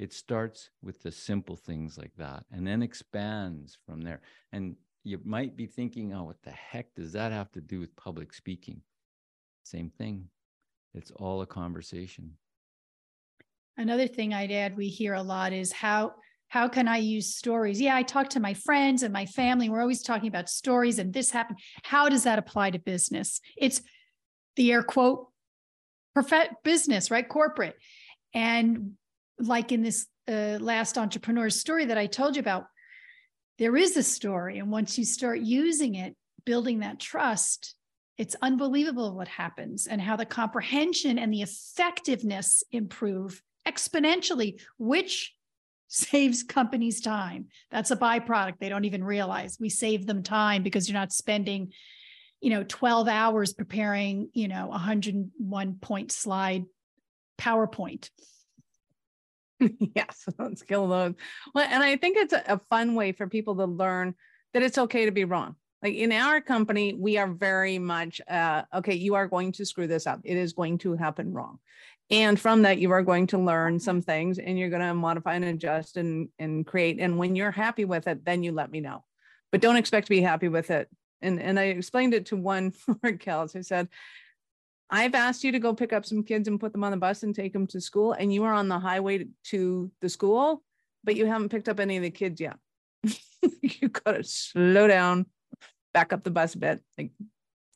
It 0.00 0.12
starts 0.12 0.70
with 0.82 1.00
the 1.02 1.12
simple 1.12 1.56
things 1.56 1.96
like 1.96 2.12
that 2.16 2.44
and 2.50 2.66
then 2.66 2.82
expands 2.82 3.78
from 3.86 4.00
there. 4.00 4.20
And 4.52 4.74
you 5.04 5.20
might 5.24 5.56
be 5.56 5.66
thinking, 5.66 6.12
oh, 6.12 6.24
what 6.24 6.42
the 6.42 6.50
heck 6.50 6.92
does 6.94 7.12
that 7.12 7.30
have 7.30 7.52
to 7.52 7.60
do 7.60 7.78
with 7.78 7.94
public 7.94 8.34
speaking? 8.34 8.80
Same 9.62 9.90
thing. 9.90 10.28
It's 10.92 11.12
all 11.12 11.42
a 11.42 11.46
conversation. 11.46 12.32
Another 13.76 14.08
thing 14.08 14.34
I'd 14.34 14.52
add 14.52 14.76
we 14.76 14.88
hear 14.88 15.14
a 15.14 15.22
lot 15.22 15.52
is 15.52 15.72
how 15.72 16.14
how 16.54 16.68
can 16.68 16.86
I 16.86 16.98
use 16.98 17.34
stories? 17.34 17.80
Yeah, 17.80 17.96
I 17.96 18.04
talk 18.04 18.30
to 18.30 18.38
my 18.38 18.54
friends 18.54 19.02
and 19.02 19.12
my 19.12 19.26
family. 19.26 19.68
We're 19.68 19.80
always 19.80 20.04
talking 20.04 20.28
about 20.28 20.48
stories 20.48 21.00
and 21.00 21.12
this 21.12 21.32
happened. 21.32 21.58
How 21.82 22.08
does 22.08 22.22
that 22.22 22.38
apply 22.38 22.70
to 22.70 22.78
business? 22.78 23.40
It's 23.56 23.82
the 24.54 24.70
air 24.70 24.84
quote 24.84 25.26
perfect 26.14 26.62
business, 26.62 27.10
right? 27.10 27.28
Corporate. 27.28 27.74
And 28.34 28.92
like 29.40 29.72
in 29.72 29.82
this 29.82 30.06
uh, 30.28 30.58
last 30.60 30.96
entrepreneur 30.96 31.50
story 31.50 31.86
that 31.86 31.98
I 31.98 32.06
told 32.06 32.36
you 32.36 32.40
about, 32.40 32.66
there 33.58 33.76
is 33.76 33.96
a 33.96 34.04
story. 34.04 34.60
And 34.60 34.70
once 34.70 34.96
you 34.96 35.04
start 35.04 35.40
using 35.40 35.96
it, 35.96 36.14
building 36.44 36.78
that 36.78 37.00
trust, 37.00 37.74
it's 38.16 38.36
unbelievable 38.42 39.16
what 39.16 39.26
happens 39.26 39.88
and 39.88 40.00
how 40.00 40.14
the 40.14 40.24
comprehension 40.24 41.18
and 41.18 41.32
the 41.32 41.42
effectiveness 41.42 42.62
improve 42.70 43.42
exponentially, 43.66 44.60
which 44.78 45.34
saves 45.88 46.42
companies 46.42 47.00
time. 47.00 47.46
That's 47.70 47.90
a 47.90 47.96
byproduct 47.96 48.58
they 48.58 48.68
don't 48.68 48.84
even 48.84 49.04
realize. 49.04 49.58
We 49.60 49.68
save 49.68 50.06
them 50.06 50.22
time 50.22 50.62
because 50.62 50.88
you're 50.88 50.98
not 50.98 51.12
spending, 51.12 51.72
you 52.40 52.50
know, 52.50 52.64
12 52.64 53.08
hours 53.08 53.52
preparing, 53.52 54.30
you 54.32 54.48
know, 54.48 54.68
101 54.68 55.74
point 55.80 56.12
slide 56.12 56.64
PowerPoint. 57.38 58.10
yes, 59.78 60.28
let's 60.38 60.62
kill 60.62 60.88
those. 60.88 61.14
Well, 61.54 61.66
and 61.68 61.82
I 61.82 61.96
think 61.96 62.16
it's 62.16 62.32
a, 62.32 62.42
a 62.46 62.60
fun 62.70 62.94
way 62.94 63.12
for 63.12 63.28
people 63.28 63.56
to 63.56 63.66
learn 63.66 64.14
that 64.52 64.62
it's 64.62 64.78
okay 64.78 65.06
to 65.06 65.12
be 65.12 65.24
wrong 65.24 65.56
like 65.84 65.94
in 65.94 66.10
our 66.10 66.40
company 66.40 66.94
we 66.94 67.18
are 67.18 67.28
very 67.28 67.78
much 67.78 68.20
uh, 68.28 68.62
okay 68.74 68.94
you 68.94 69.14
are 69.14 69.28
going 69.28 69.52
to 69.52 69.64
screw 69.64 69.86
this 69.86 70.06
up 70.06 70.20
it 70.24 70.36
is 70.36 70.54
going 70.54 70.78
to 70.78 70.94
happen 70.94 71.32
wrong 71.32 71.60
and 72.14 72.38
from 72.38 72.62
that 72.62 72.78
you 72.78 72.90
are 72.90 73.02
going 73.02 73.26
to 73.26 73.38
learn 73.38 73.74
mm-hmm. 73.74 73.84
some 73.84 74.00
things 74.00 74.38
and 74.38 74.58
you're 74.58 74.70
going 74.70 74.82
to 74.82 74.94
modify 74.94 75.34
and 75.34 75.44
adjust 75.44 75.96
and 75.96 76.28
and 76.38 76.66
create 76.66 76.98
and 77.00 77.18
when 77.18 77.36
you're 77.36 77.50
happy 77.50 77.84
with 77.84 78.06
it 78.06 78.24
then 78.24 78.42
you 78.42 78.52
let 78.52 78.70
me 78.70 78.80
know 78.80 79.04
but 79.52 79.60
don't 79.60 79.76
expect 79.76 80.06
to 80.06 80.10
be 80.10 80.20
happy 80.20 80.48
with 80.48 80.70
it 80.70 80.88
and 81.22 81.40
and 81.40 81.58
i 81.58 81.64
explained 81.64 82.14
it 82.14 82.26
to 82.26 82.36
one 82.36 82.70
for 82.70 82.94
Kels. 83.12 83.56
i 83.56 83.60
said 83.60 83.88
i've 84.90 85.14
asked 85.14 85.44
you 85.44 85.52
to 85.52 85.58
go 85.58 85.74
pick 85.74 85.92
up 85.92 86.04
some 86.04 86.22
kids 86.22 86.48
and 86.48 86.60
put 86.60 86.72
them 86.72 86.84
on 86.84 86.90
the 86.90 86.96
bus 86.96 87.22
and 87.22 87.34
take 87.34 87.52
them 87.52 87.66
to 87.66 87.80
school 87.80 88.12
and 88.12 88.32
you 88.32 88.44
are 88.44 88.54
on 88.54 88.68
the 88.68 88.78
highway 88.78 89.26
to 89.44 89.90
the 90.00 90.08
school 90.08 90.62
but 91.02 91.16
you 91.16 91.26
haven't 91.26 91.50
picked 91.50 91.68
up 91.68 91.80
any 91.80 91.96
of 91.96 92.02
the 92.02 92.10
kids 92.10 92.40
yet 92.40 92.56
you 93.60 93.88
gotta 93.88 94.24
slow 94.24 94.86
down 94.86 95.26
back 95.94 96.12
up 96.12 96.24
the 96.24 96.30
bus 96.30 96.54
a 96.54 96.58
bit. 96.58 96.82
Like 96.98 97.12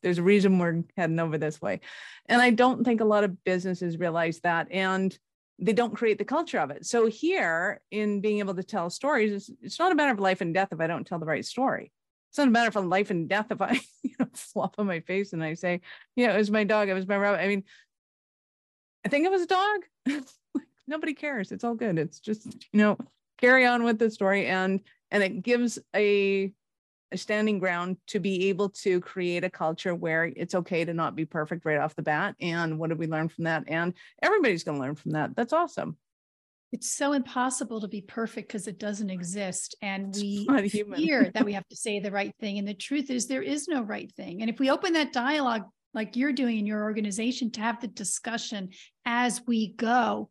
there's 0.01 0.17
a 0.17 0.23
reason 0.23 0.59
we're 0.59 0.83
heading 0.97 1.19
over 1.19 1.37
this 1.37 1.61
way. 1.61 1.81
And 2.27 2.41
I 2.41 2.51
don't 2.51 2.83
think 2.83 3.01
a 3.01 3.05
lot 3.05 3.23
of 3.23 3.43
businesses 3.43 3.97
realize 3.97 4.39
that. 4.41 4.67
And 4.71 5.17
they 5.61 5.73
don't 5.73 5.95
create 5.95 6.17
the 6.17 6.25
culture 6.25 6.59
of 6.59 6.71
it. 6.71 6.85
So 6.85 7.07
here 7.07 7.81
in 7.91 8.21
being 8.21 8.39
able 8.39 8.55
to 8.55 8.63
tell 8.63 8.89
stories, 8.89 9.33
it's, 9.33 9.51
it's 9.61 9.79
not 9.79 9.91
a 9.91 9.95
matter 9.95 10.11
of 10.11 10.19
life 10.19 10.41
and 10.41 10.53
death 10.53 10.69
if 10.71 10.79
I 10.79 10.87
don't 10.87 11.05
tell 11.05 11.19
the 11.19 11.25
right 11.25 11.45
story. 11.45 11.91
It's 12.29 12.37
not 12.37 12.47
a 12.47 12.51
matter 12.51 12.77
of 12.77 12.85
life 12.85 13.09
and 13.09 13.27
death 13.27 13.47
if 13.49 13.61
I, 13.61 13.79
you 14.03 14.15
know, 14.19 14.27
flop 14.33 14.75
on 14.77 14.87
my 14.87 15.01
face 15.01 15.33
and 15.33 15.43
I 15.43 15.55
say, 15.55 15.81
yeah, 16.15 16.33
it 16.33 16.37
was 16.37 16.51
my 16.51 16.63
dog, 16.63 16.87
it 16.87 16.93
was 16.93 17.07
my 17.07 17.17
rabbit. 17.17 17.41
I 17.41 17.47
mean, 17.47 17.63
I 19.05 19.09
think 19.09 19.25
it 19.25 19.31
was 19.31 19.41
a 19.41 19.47
dog. 19.47 20.23
Nobody 20.87 21.13
cares. 21.13 21.51
It's 21.51 21.63
all 21.63 21.75
good. 21.75 21.97
It's 21.97 22.19
just, 22.19 22.45
you 22.71 22.79
know, 22.79 22.97
carry 23.37 23.65
on 23.65 23.83
with 23.83 23.99
the 23.99 24.09
story 24.09 24.47
and 24.47 24.81
and 25.11 25.23
it 25.23 25.41
gives 25.41 25.79
a 25.95 26.53
a 27.11 27.17
standing 27.17 27.59
ground 27.59 27.97
to 28.07 28.19
be 28.19 28.49
able 28.49 28.69
to 28.69 28.99
create 29.01 29.43
a 29.43 29.49
culture 29.49 29.95
where 29.95 30.25
it's 30.25 30.55
okay 30.55 30.85
to 30.85 30.93
not 30.93 31.15
be 31.15 31.25
perfect 31.25 31.65
right 31.65 31.79
off 31.79 31.95
the 31.95 32.01
bat. 32.01 32.35
And 32.39 32.77
what 32.77 32.89
did 32.89 32.99
we 32.99 33.07
learn 33.07 33.29
from 33.29 33.45
that? 33.45 33.63
And 33.67 33.93
everybody's 34.21 34.63
going 34.63 34.77
to 34.77 34.81
learn 34.81 34.95
from 34.95 35.11
that. 35.11 35.35
That's 35.35 35.53
awesome. 35.53 35.97
It's 36.71 36.91
so 36.91 37.13
impossible 37.13 37.81
to 37.81 37.87
be 37.87 38.01
perfect 38.01 38.47
because 38.47 38.67
it 38.67 38.77
doesn't 38.77 39.09
exist. 39.09 39.75
And 39.81 40.15
we 40.15 40.69
fear 40.69 41.31
that 41.33 41.45
we 41.45 41.53
have 41.53 41.67
to 41.69 41.75
say 41.75 41.99
the 41.99 42.11
right 42.11 42.33
thing. 42.39 42.59
And 42.59 42.67
the 42.67 42.75
truth 42.75 43.09
is, 43.09 43.25
there 43.25 43.41
is 43.41 43.67
no 43.67 43.81
right 43.81 44.11
thing. 44.15 44.41
And 44.41 44.49
if 44.49 44.59
we 44.59 44.69
open 44.69 44.93
that 44.93 45.11
dialogue, 45.11 45.63
like 45.95 46.15
you're 46.15 46.33
doing 46.33 46.59
in 46.59 46.67
your 46.67 46.83
organization, 46.83 47.49
to 47.51 47.61
have 47.61 47.81
the 47.81 47.87
discussion 47.87 48.69
as 49.05 49.41
we 49.47 49.73
go, 49.73 50.29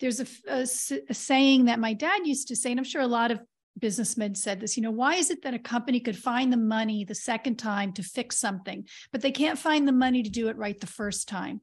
there's 0.00 0.20
a, 0.20 0.26
a, 0.48 0.62
a 1.08 1.14
saying 1.14 1.66
that 1.66 1.78
my 1.78 1.92
dad 1.92 2.26
used 2.26 2.48
to 2.48 2.56
say, 2.56 2.72
and 2.72 2.80
I'm 2.80 2.84
sure 2.84 3.02
a 3.02 3.06
lot 3.06 3.30
of 3.30 3.40
businessmen 3.78 4.34
said 4.34 4.60
this 4.60 4.76
you 4.76 4.82
know 4.82 4.90
why 4.90 5.14
is 5.14 5.30
it 5.30 5.42
that 5.42 5.54
a 5.54 5.58
company 5.58 6.00
could 6.00 6.16
find 6.16 6.52
the 6.52 6.56
money 6.56 7.04
the 7.04 7.14
second 7.14 7.56
time 7.56 7.92
to 7.92 8.02
fix 8.02 8.36
something 8.36 8.86
but 9.12 9.20
they 9.22 9.30
can't 9.30 9.58
find 9.58 9.86
the 9.86 9.92
money 9.92 10.22
to 10.22 10.30
do 10.30 10.48
it 10.48 10.56
right 10.56 10.80
the 10.80 10.86
first 10.86 11.28
time? 11.28 11.60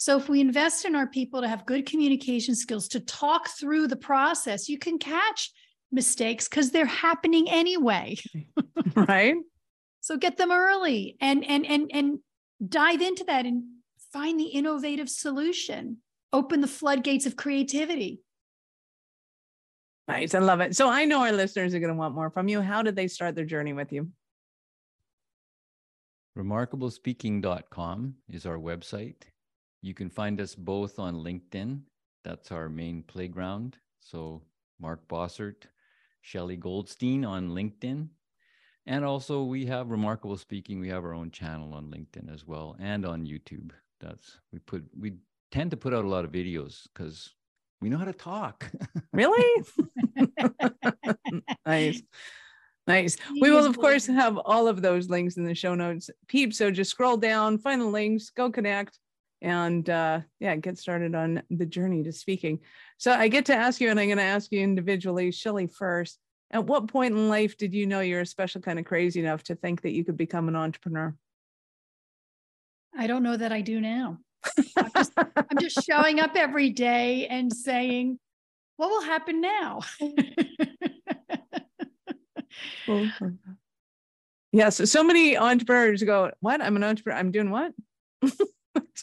So 0.00 0.16
if 0.16 0.28
we 0.28 0.40
invest 0.40 0.84
in 0.84 0.94
our 0.94 1.08
people 1.08 1.40
to 1.40 1.48
have 1.48 1.66
good 1.66 1.84
communication 1.84 2.54
skills 2.54 2.86
to 2.88 3.00
talk 3.00 3.48
through 3.48 3.88
the 3.88 3.96
process 3.96 4.68
you 4.68 4.78
can 4.78 4.98
catch 4.98 5.50
mistakes 5.90 6.48
because 6.48 6.70
they're 6.70 6.86
happening 6.86 7.48
anyway. 7.50 8.16
Right? 8.94 9.36
So 10.00 10.16
get 10.16 10.38
them 10.38 10.50
early 10.50 11.16
and 11.20 11.44
and 11.44 11.66
and 11.66 11.90
and 11.92 12.18
dive 12.66 13.02
into 13.02 13.24
that 13.24 13.44
and 13.44 13.64
find 14.12 14.40
the 14.40 14.46
innovative 14.46 15.08
solution. 15.08 15.98
Open 16.32 16.60
the 16.60 16.66
floodgates 16.66 17.26
of 17.26 17.36
creativity 17.36 18.20
Nice. 20.08 20.34
I 20.34 20.38
love 20.38 20.60
it. 20.60 20.74
So 20.74 20.88
I 20.88 21.04
know 21.04 21.20
our 21.20 21.32
listeners 21.32 21.74
are 21.74 21.80
going 21.80 21.92
to 21.92 21.98
want 21.98 22.14
more 22.14 22.30
from 22.30 22.48
you. 22.48 22.62
How 22.62 22.82
did 22.82 22.96
they 22.96 23.08
start 23.08 23.34
their 23.34 23.44
journey 23.44 23.74
with 23.74 23.92
you? 23.92 24.08
Remarkablespeaking.com 26.36 28.14
is 28.30 28.46
our 28.46 28.56
website. 28.56 29.22
You 29.82 29.92
can 29.92 30.08
find 30.08 30.40
us 30.40 30.54
both 30.54 30.98
on 30.98 31.16
LinkedIn. 31.16 31.80
That's 32.24 32.50
our 32.50 32.68
main 32.70 33.02
playground. 33.02 33.76
So 34.00 34.42
Mark 34.80 35.06
Bossert, 35.08 35.64
Shelley 36.22 36.56
Goldstein 36.56 37.24
on 37.24 37.50
LinkedIn. 37.50 38.08
And 38.86 39.04
also, 39.04 39.42
we 39.42 39.66
have 39.66 39.90
Remarkable 39.90 40.38
Speaking. 40.38 40.80
We 40.80 40.88
have 40.88 41.04
our 41.04 41.12
own 41.12 41.30
channel 41.30 41.74
on 41.74 41.90
LinkedIn 41.90 42.32
as 42.32 42.46
well 42.46 42.76
and 42.80 43.04
on 43.04 43.26
YouTube. 43.26 43.72
That's 44.00 44.38
we 44.52 44.60
put 44.60 44.84
we 44.98 45.14
tend 45.50 45.70
to 45.72 45.76
put 45.76 45.92
out 45.92 46.06
a 46.06 46.08
lot 46.08 46.24
of 46.24 46.32
videos 46.32 46.86
because 46.94 47.34
we 47.80 47.88
know 47.88 47.98
how 47.98 48.04
to 48.04 48.12
talk. 48.12 48.70
really? 49.12 49.64
nice. 51.66 52.02
Nice. 52.86 53.18
We 53.40 53.50
will, 53.50 53.66
of 53.66 53.78
course, 53.78 54.06
have 54.06 54.38
all 54.38 54.66
of 54.66 54.80
those 54.80 55.10
links 55.10 55.36
in 55.36 55.44
the 55.44 55.54
show 55.54 55.74
notes. 55.74 56.08
Peep, 56.26 56.54
so 56.54 56.70
just 56.70 56.90
scroll 56.90 57.18
down, 57.18 57.58
find 57.58 57.82
the 57.82 57.86
links, 57.86 58.30
go 58.30 58.50
connect, 58.50 58.98
and 59.42 59.88
uh, 59.90 60.20
yeah, 60.40 60.56
get 60.56 60.78
started 60.78 61.14
on 61.14 61.42
the 61.50 61.66
journey 61.66 62.02
to 62.04 62.12
speaking. 62.12 62.60
So 62.96 63.12
I 63.12 63.28
get 63.28 63.44
to 63.46 63.54
ask 63.54 63.80
you, 63.80 63.90
and 63.90 64.00
I'm 64.00 64.08
going 64.08 64.18
to 64.18 64.24
ask 64.24 64.50
you 64.50 64.60
individually, 64.60 65.30
Shelley 65.30 65.66
first. 65.66 66.18
At 66.50 66.64
what 66.64 66.88
point 66.88 67.14
in 67.14 67.28
life 67.28 67.58
did 67.58 67.74
you 67.74 67.86
know 67.86 68.00
you're 68.00 68.22
a 68.22 68.26
special 68.26 68.62
kind 68.62 68.78
of 68.78 68.86
crazy 68.86 69.20
enough 69.20 69.42
to 69.44 69.54
think 69.54 69.82
that 69.82 69.92
you 69.92 70.02
could 70.02 70.16
become 70.16 70.48
an 70.48 70.56
entrepreneur? 70.56 71.14
I 72.96 73.06
don't 73.06 73.22
know 73.22 73.36
that 73.36 73.52
I 73.52 73.60
do 73.60 73.82
now. 73.82 74.18
I'm, 74.76 74.90
just, 74.94 75.12
I'm 75.16 75.58
just 75.60 75.84
showing 75.84 76.20
up 76.20 76.36
every 76.36 76.70
day 76.70 77.26
and 77.26 77.52
saying, 77.52 78.18
what 78.76 78.90
will 78.90 79.02
happen 79.02 79.40
now? 79.40 79.80
well, 82.88 83.10
yes, 84.52 84.90
so 84.90 85.02
many 85.02 85.36
entrepreneurs 85.36 86.02
go, 86.04 86.30
What? 86.40 86.62
I'm 86.62 86.76
an 86.76 86.84
entrepreneur. 86.84 87.18
I'm 87.18 87.32
doing 87.32 87.50
what? 87.50 87.72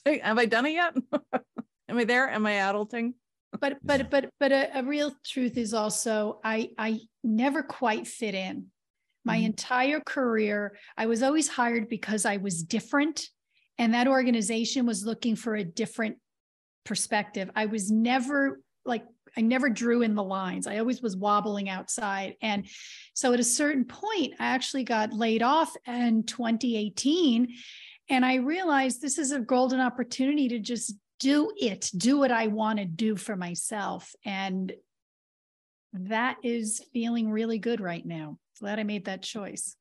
Have 0.05 0.37
I 0.37 0.45
done 0.45 0.65
it 0.65 0.71
yet? 0.71 0.95
Am 1.89 1.97
I 1.97 2.05
there? 2.05 2.29
Am 2.29 2.45
I 2.45 2.53
adulting? 2.53 3.13
but 3.59 3.77
but 3.83 4.09
but 4.09 4.29
but 4.39 4.51
a, 4.51 4.79
a, 4.79 4.83
real 4.83 5.13
truth 5.25 5.57
is 5.57 5.73
also 5.73 6.39
I 6.43 6.69
I 6.77 6.99
never 7.23 7.63
quite 7.63 8.07
fit 8.07 8.35
in. 8.35 8.67
My 9.23 9.37
mm-hmm. 9.37 9.45
entire 9.47 9.99
career, 10.01 10.77
I 10.97 11.07
was 11.07 11.23
always 11.23 11.47
hired 11.47 11.89
because 11.89 12.25
I 12.25 12.37
was 12.37 12.63
different, 12.63 13.27
and 13.77 13.93
that 13.93 14.07
organization 14.07 14.85
was 14.85 15.05
looking 15.05 15.35
for 15.35 15.55
a 15.55 15.63
different 15.63 16.17
perspective. 16.85 17.49
I 17.55 17.65
was 17.65 17.91
never 17.91 18.61
like 18.85 19.03
I 19.37 19.41
never 19.41 19.69
drew 19.69 20.01
in 20.01 20.15
the 20.15 20.23
lines. 20.23 20.67
I 20.67 20.77
always 20.77 21.01
was 21.01 21.17
wobbling 21.17 21.67
outside. 21.67 22.35
And 22.41 22.67
so 23.13 23.33
at 23.33 23.39
a 23.39 23.43
certain 23.43 23.85
point, 23.85 24.33
I 24.39 24.45
actually 24.45 24.83
got 24.83 25.13
laid 25.13 25.43
off 25.43 25.75
in 25.85 26.23
2018. 26.23 27.53
And 28.09 28.25
I 28.25 28.35
realized 28.35 29.01
this 29.01 29.17
is 29.17 29.31
a 29.31 29.39
golden 29.39 29.81
opportunity 29.81 30.47
to 30.49 30.59
just 30.59 30.93
do 31.19 31.51
it, 31.57 31.89
do 31.97 32.17
what 32.17 32.31
I 32.31 32.47
want 32.47 32.79
to 32.79 32.85
do 32.85 33.15
for 33.15 33.35
myself. 33.35 34.13
And 34.23 34.71
that 35.93 36.37
is 36.43 36.81
feeling 36.93 37.29
really 37.29 37.57
good 37.57 37.81
right 37.81 38.05
now. 38.05 38.37
Glad 38.59 38.79
I 38.79 38.83
made 38.83 39.05
that 39.05 39.21
choice. 39.21 39.75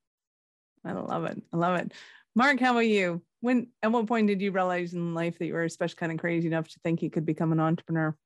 I 0.84 0.92
love 0.92 1.24
it. 1.24 1.42
I 1.52 1.56
love 1.56 1.78
it. 1.78 1.92
Mark, 2.34 2.60
how 2.60 2.72
about 2.72 2.86
you? 2.86 3.22
When 3.44 3.68
at 3.82 3.92
what 3.92 4.06
point 4.06 4.28
did 4.28 4.40
you 4.40 4.52
realize 4.52 4.94
in 4.94 5.12
life 5.12 5.38
that 5.38 5.44
you 5.44 5.52
were 5.52 5.64
especially 5.64 5.96
kind 5.96 6.12
of 6.12 6.16
crazy 6.16 6.46
enough 6.46 6.66
to 6.68 6.80
think 6.80 7.02
you 7.02 7.10
could 7.10 7.26
become 7.26 7.52
an 7.52 7.60
entrepreneur? 7.60 8.16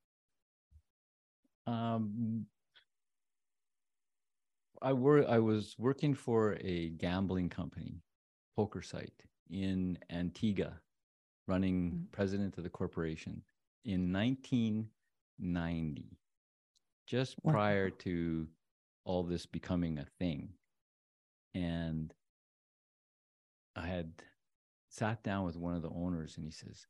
Um, 1.67 2.45
I 4.81 4.93
were 4.93 5.29
I 5.29 5.39
was 5.39 5.75
working 5.77 6.13
for 6.13 6.57
a 6.61 6.91
gambling 6.91 7.49
company, 7.49 8.01
poker 8.55 8.81
site 8.81 9.25
in 9.49 9.99
Antigua, 10.09 10.79
running 11.49 11.91
mm-hmm. 11.91 12.03
president 12.13 12.57
of 12.57 12.63
the 12.63 12.69
corporation 12.69 13.41
in 13.83 14.13
1990, 14.13 16.17
just 17.07 17.35
wow. 17.43 17.51
prior 17.51 17.89
to 17.89 18.47
all 19.03 19.23
this 19.23 19.45
becoming 19.45 19.97
a 19.97 20.05
thing. 20.17 20.53
And 21.53 22.13
I 23.75 23.85
had 23.85 24.13
sat 24.89 25.23
down 25.23 25.45
with 25.45 25.55
one 25.55 25.75
of 25.75 25.81
the 25.81 25.89
owners 25.89 26.35
and 26.37 26.45
he 26.45 26.51
says, 26.51 26.87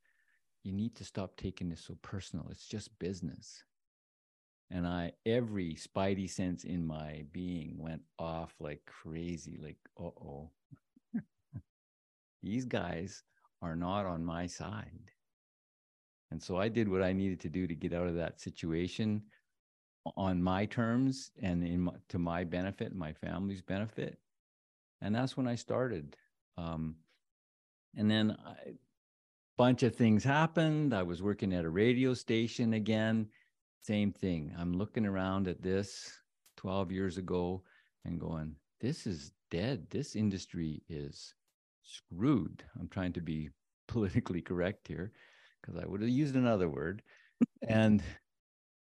You 0.64 0.72
need 0.72 0.95
to 0.95 1.04
stop 1.04 1.36
taking 1.38 1.70
this 1.70 1.86
so 1.86 1.97
personal. 2.02 2.47
It's 2.50 2.68
just 2.68 2.97
business. 3.00 3.64
And 4.72 4.86
I, 4.86 5.14
every 5.26 5.76
spidey 5.76 6.30
sense 6.30 6.64
in 6.64 6.86
my 6.86 7.24
being 7.32 7.76
went 7.78 8.02
off 8.20 8.54
like 8.60 8.82
crazy, 8.86 9.60
like, 9.62 9.78
uh 10.00 10.04
oh. 10.06 10.52
These 12.43 12.66
guys 12.66 13.24
are 13.62 13.76
not 13.76 14.06
on 14.06 14.24
my 14.24 14.45
side. 14.45 15.12
And 16.32 16.41
so 16.41 16.58
I 16.58 16.70
did 16.70 16.88
what 16.88 17.02
I 17.02 17.14
needed 17.14 17.39
to 17.41 17.50
do 17.50 17.66
to 17.66 17.74
get 17.74 17.93
out 17.93 18.08
of 18.08 18.16
that 18.16 18.39
situation 18.39 19.24
on 20.16 20.41
my 20.41 20.66
terms 20.66 21.32
and 21.41 21.64
in 21.64 21.82
my, 21.82 21.93
to 22.10 22.20
my 22.20 22.43
benefit, 22.43 22.95
my 22.95 23.14
family's 23.14 23.62
benefit. 23.62 24.20
And 25.02 25.16
that's 25.16 25.36
when 25.36 25.47
I 25.47 25.56
started. 25.56 26.16
Um, 26.58 26.95
and 27.95 28.09
then 28.09 28.31
a 28.31 28.73
bunch 29.57 29.83
of 29.83 29.95
things 29.95 30.23
happened. 30.23 30.93
I 30.93 31.03
was 31.03 31.21
working 31.21 31.53
at 31.53 31.65
a 31.65 31.69
radio 31.69 32.13
station 32.13 32.73
again. 32.73 33.27
Same 33.81 34.11
thing. 34.11 34.53
I'm 34.57 34.73
looking 34.73 35.05
around 35.05 35.47
at 35.47 35.61
this 35.61 36.11
12 36.57 36.91
years 36.91 37.17
ago 37.17 37.63
and 38.05 38.19
going, 38.19 38.55
this 38.79 39.07
is 39.07 39.33
dead. 39.51 39.87
This 39.89 40.15
industry 40.15 40.81
is 40.89 41.33
screwed. 41.83 42.63
I'm 42.79 42.87
trying 42.87 43.13
to 43.13 43.21
be 43.21 43.49
politically 43.87 44.41
correct 44.41 44.87
here 44.87 45.11
because 45.61 45.81
I 45.81 45.87
would 45.87 46.01
have 46.01 46.09
used 46.09 46.35
another 46.35 46.69
word. 46.69 47.01
and 47.67 48.03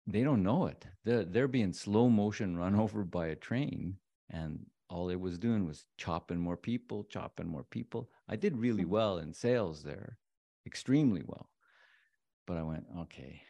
they 0.07 0.23
don't 0.23 0.43
know 0.43 0.65
it. 0.67 0.85
They're, 1.05 1.25
they're 1.25 1.47
being 1.47 1.73
slow 1.73 2.09
motion 2.09 2.57
run 2.57 2.75
over 2.79 3.03
by 3.03 3.27
a 3.27 3.35
train. 3.35 3.95
And 4.29 4.65
all 4.89 5.09
it 5.09 5.19
was 5.19 5.37
doing 5.37 5.65
was 5.65 5.85
chopping 5.97 6.39
more 6.39 6.57
people, 6.57 7.03
chopping 7.03 7.47
more 7.47 7.63
people. 7.63 8.09
I 8.27 8.35
did 8.35 8.57
really 8.57 8.83
hmm. 8.83 8.89
well 8.89 9.17
in 9.19 9.33
sales 9.33 9.83
there, 9.83 10.17
extremely 10.65 11.23
well. 11.25 11.49
But 12.47 12.57
I 12.57 12.63
went, 12.63 12.85
okay, 13.01 13.41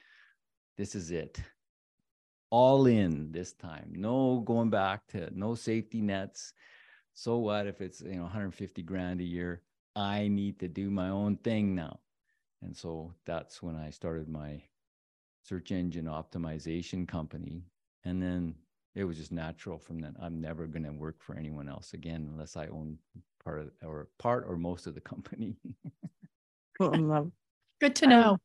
this 0.77 0.95
is 0.95 1.11
it. 1.11 1.41
All 2.51 2.87
in 2.87 3.31
this 3.31 3.53
time. 3.53 3.93
No 3.95 4.39
going 4.39 4.69
back 4.69 5.07
to 5.09 5.29
no 5.37 5.55
safety 5.55 6.01
nets 6.01 6.53
so 7.19 7.37
what 7.37 7.67
if 7.67 7.81
it's 7.81 7.99
you 7.99 8.15
know 8.15 8.23
150 8.23 8.81
grand 8.83 9.19
a 9.19 9.25
year 9.25 9.61
i 9.93 10.29
need 10.29 10.57
to 10.57 10.69
do 10.69 10.89
my 10.89 11.09
own 11.09 11.35
thing 11.37 11.75
now 11.75 11.99
and 12.61 12.75
so 12.75 13.13
that's 13.25 13.61
when 13.61 13.75
i 13.75 13.89
started 13.89 14.29
my 14.29 14.61
search 15.43 15.73
engine 15.73 16.05
optimization 16.05 17.05
company 17.05 17.65
and 18.05 18.23
then 18.23 18.55
it 18.95 19.03
was 19.03 19.17
just 19.17 19.31
natural 19.31 19.77
from 19.77 19.99
then 19.99 20.15
i'm 20.21 20.41
never 20.41 20.67
going 20.67 20.83
to 20.83 20.91
work 20.91 21.21
for 21.21 21.35
anyone 21.35 21.69
else 21.69 21.93
again 21.93 22.27
unless 22.31 22.55
i 22.57 22.67
own 22.67 22.97
part 23.43 23.59
of 23.59 23.71
or 23.83 24.09
part 24.17 24.45
or 24.47 24.57
most 24.57 24.87
of 24.87 24.95
the 24.95 25.01
company 25.01 25.55
love 26.79 27.31
good 27.79 27.95
to 27.95 28.07
know 28.07 28.37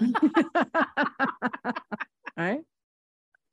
all 0.00 0.14
right 2.36 2.60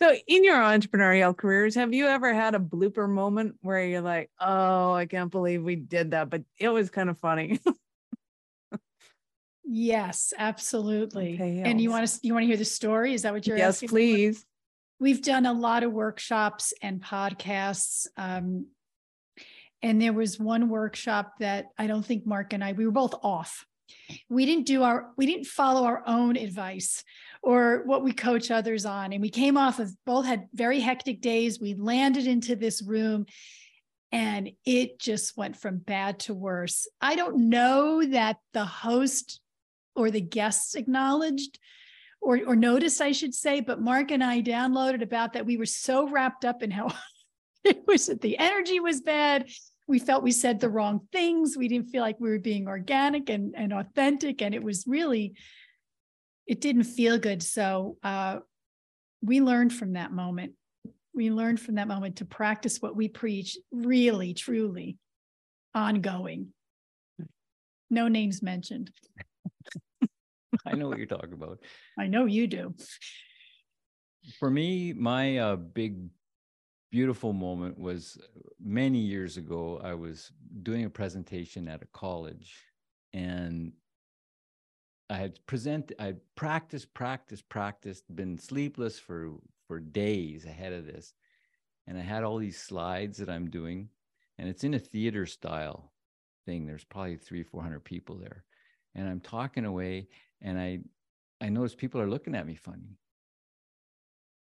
so, 0.04 0.14
in 0.28 0.44
your 0.44 0.58
entrepreneurial 0.58 1.36
careers, 1.38 1.76
have 1.76 1.94
you 1.94 2.08
ever 2.08 2.34
had 2.34 2.56
a 2.56 2.60
blooper 2.60 3.08
moment 3.10 3.56
where 3.62 3.86
you're 3.86 4.02
like, 4.02 4.30
"Oh, 4.38 4.92
I 4.92 5.06
can't 5.06 5.32
believe 5.32 5.64
we 5.64 5.78
did 5.78 6.12
that," 6.12 6.30
but 6.30 6.44
it 6.60 6.68
was 6.68 6.90
kind 6.90 7.10
of 7.10 7.18
funny? 7.18 7.62
yes, 9.64 10.34
absolutely. 10.38 11.36
Okay, 11.36 11.62
and 11.64 11.80
you 11.80 11.90
want 11.90 12.06
to 12.06 12.20
you 12.22 12.34
want 12.34 12.44
to 12.44 12.48
hear 12.48 12.58
the 12.58 12.66
story? 12.66 13.14
Is 13.14 13.22
that 13.22 13.32
what 13.32 13.48
you're 13.48 13.58
yes, 13.58 13.76
asking? 13.78 13.88
Yes, 13.88 13.92
please. 13.92 14.46
We've 15.00 15.22
done 15.22 15.46
a 15.46 15.54
lot 15.54 15.84
of 15.84 15.92
workshops 15.92 16.74
and 16.82 17.02
podcasts. 17.02 18.08
Um, 18.18 18.68
and 19.82 20.02
there 20.02 20.14
was 20.14 20.40
one 20.40 20.70
workshop 20.70 21.34
that 21.40 21.68
I 21.78 21.88
don't 21.88 22.06
think 22.06 22.26
Mark 22.26 22.54
and 22.54 22.64
I 22.64 22.72
we 22.72 22.86
were 22.86 22.92
both 22.92 23.16
off. 23.22 23.66
We 24.30 24.46
didn't 24.46 24.66
do 24.66 24.84
our 24.84 25.10
we 25.18 25.26
didn't 25.26 25.46
follow 25.46 25.84
our 25.86 26.04
own 26.08 26.38
advice 26.38 27.04
or 27.44 27.84
what 27.86 28.04
we 28.04 28.14
coach 28.14 28.50
others 28.50 28.86
on. 28.86 29.12
And 29.12 29.22
we 29.22 29.30
came 29.30 29.58
off 29.58 29.80
of 29.80 29.94
both 30.06 30.26
had 30.26 30.48
very 30.54 30.80
hectic 30.80 31.22
days. 31.22 31.60
We 31.60 31.74
landed 31.74 32.26
into 32.26 32.56
this 32.56 32.82
room 32.82 33.26
and 34.14 34.52
it 34.66 35.00
just 35.00 35.36
went 35.36 35.58
from 35.58 35.80
bad 35.80 36.20
to 36.20 36.34
worse. 36.34 36.88
I 37.02 37.16
don't 37.16 37.50
know 37.50 38.06
that 38.06 38.38
the 38.54 38.66
host 38.66 39.42
or 39.96 40.12
the 40.12 40.22
guests 40.22 40.76
acknowledged 40.76 41.60
or, 42.24 42.40
or 42.48 42.56
noticed, 42.56 43.02
I 43.02 43.12
should 43.12 43.36
say, 43.36 43.60
but 43.60 43.82
Mark 43.82 44.12
and 44.12 44.24
I 44.24 44.42
downloaded 44.42 45.02
about 45.02 45.34
that. 45.34 45.46
We 45.46 45.58
were 45.58 45.66
so 45.66 46.08
wrapped 46.08 46.46
up 46.46 46.64
in 46.64 46.72
how 46.72 46.94
it 47.64 47.84
was 47.86 48.08
that 48.08 48.22
the 48.22 48.38
energy 48.38 48.80
was 48.80 49.02
bad. 49.02 49.50
We 49.88 50.00
felt 50.00 50.24
we 50.24 50.32
said 50.32 50.60
the 50.60 50.70
wrong 50.70 51.02
things. 51.12 51.58
We 51.58 51.68
didn't 51.68 51.90
feel 51.90 52.02
like 52.02 52.20
we 52.20 52.30
were 52.30 52.40
being 52.40 52.68
organic 52.68 53.30
and, 53.30 53.54
and 53.56 53.74
authentic. 53.74 54.42
And 54.42 54.56
it 54.56 54.64
was 54.64 54.86
really 54.88 55.36
it 56.48 56.62
didn't 56.62 56.84
feel 56.84 57.18
good. 57.18 57.44
So 57.44 57.98
uh, 58.04 58.40
we 59.22 59.42
learned 59.42 59.74
from 59.74 59.94
that 59.94 60.12
moment. 60.12 60.54
We 61.14 61.32
learned 61.32 61.60
from 61.60 61.76
that 61.76 61.88
moment 61.88 62.18
to 62.18 62.26
practice 62.26 62.82
what 62.82 62.96
we 62.96 63.08
preach 63.08 63.58
really, 63.72 64.34
truly 64.34 64.98
ongoing. 65.76 66.50
No 67.90 68.08
names 68.08 68.42
mentioned. 68.42 68.92
I 70.66 70.76
know 70.76 70.88
what 70.88 70.98
you're 70.98 71.08
talking 71.08 71.34
about. 71.34 71.60
I 71.98 72.08
know 72.08 72.26
you 72.26 72.48
do. 72.48 72.74
For 74.40 74.50
me, 74.50 74.94
my 74.94 75.38
uh, 75.38 75.56
big 75.56 75.98
beautiful 76.92 77.34
moment 77.34 77.78
was 77.78 78.20
many 78.64 79.00
years 79.00 79.38
ago. 79.38 79.82
I 79.84 79.96
was 79.96 80.32
doing 80.62 80.86
a 80.86 80.90
presentation 80.90 81.68
at 81.68 81.82
a 81.82 81.88
college, 81.88 82.54
and 83.14 83.74
I 85.10 85.18
had 85.18 85.46
present, 85.46 85.92
I 86.00 86.14
practiced, 86.36 86.94
practiced, 86.94 87.50
practiced, 87.50 88.16
been 88.16 88.38
sleepless 88.38 89.00
for 89.00 89.34
for 89.68 89.80
days 89.80 90.46
ahead 90.46 90.74
of 90.74 90.86
this, 90.86 91.14
and 91.88 91.98
I 91.98 92.02
had 92.02 92.24
all 92.24 92.38
these 92.38 92.62
slides 92.62 93.18
that 93.18 93.30
I'm 93.30 93.50
doing, 93.50 93.90
and 94.38 94.48
it's 94.48 94.64
in 94.64 94.74
a 94.74 94.80
theater 94.80 95.26
style 95.26 95.92
thing. 96.46 96.66
There's 96.66 96.84
probably 96.84 97.18
three, 97.18 97.44
four 97.44 97.62
hundred 97.62 97.84
people 97.84 98.18
there, 98.18 98.44
and 98.96 99.08
I'm 99.08 99.20
talking 99.20 99.66
away, 99.66 100.08
and 100.42 100.60
I 100.60 100.80
I 101.42 101.50
notice 101.50 101.76
people 101.76 102.02
are 102.02 102.10
looking 102.10 102.36
at 102.36 102.48
me 102.48 102.56
funny, 102.56 102.98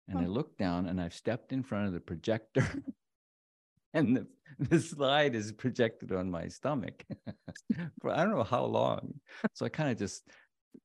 and 0.08 0.20
I 0.20 0.26
look 0.26 0.58
down, 0.58 0.88
and 0.88 1.02
I've 1.02 1.14
stepped 1.14 1.54
in 1.54 1.64
front 1.64 1.88
of 1.88 1.94
the 1.94 2.00
projector. 2.00 2.66
and 3.94 4.18
the, 4.18 4.28
the 4.60 4.80
slide 4.80 5.36
is 5.36 5.52
projected 5.52 6.12
on 6.12 6.30
my 6.30 6.48
stomach 6.48 7.04
for 8.02 8.12
I 8.12 8.24
don't 8.24 8.36
know 8.36 8.44
how 8.44 8.66
long. 8.66 9.14
So 9.54 9.66
I 9.66 9.70
kind 9.70 9.92
of 9.92 9.98
just 9.98 10.28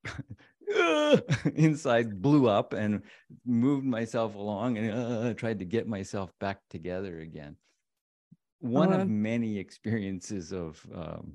inside 1.55 2.21
blew 2.21 2.49
up 2.49 2.73
and 2.73 3.03
moved 3.47 3.87
myself 3.87 4.35
along 4.35 4.79
and 4.79 4.93
uh, 4.93 5.35
tried 5.35 5.59
to 5.61 5.65
get 5.65 5.87
myself 5.87 6.33
back 6.39 6.61
together 6.71 7.21
again. 7.21 7.57
One 8.61 8.93
uh, 8.93 8.99
of 8.99 9.09
many 9.09 9.59
experiences 9.59 10.53
of 10.53 10.85
um, 10.95 11.35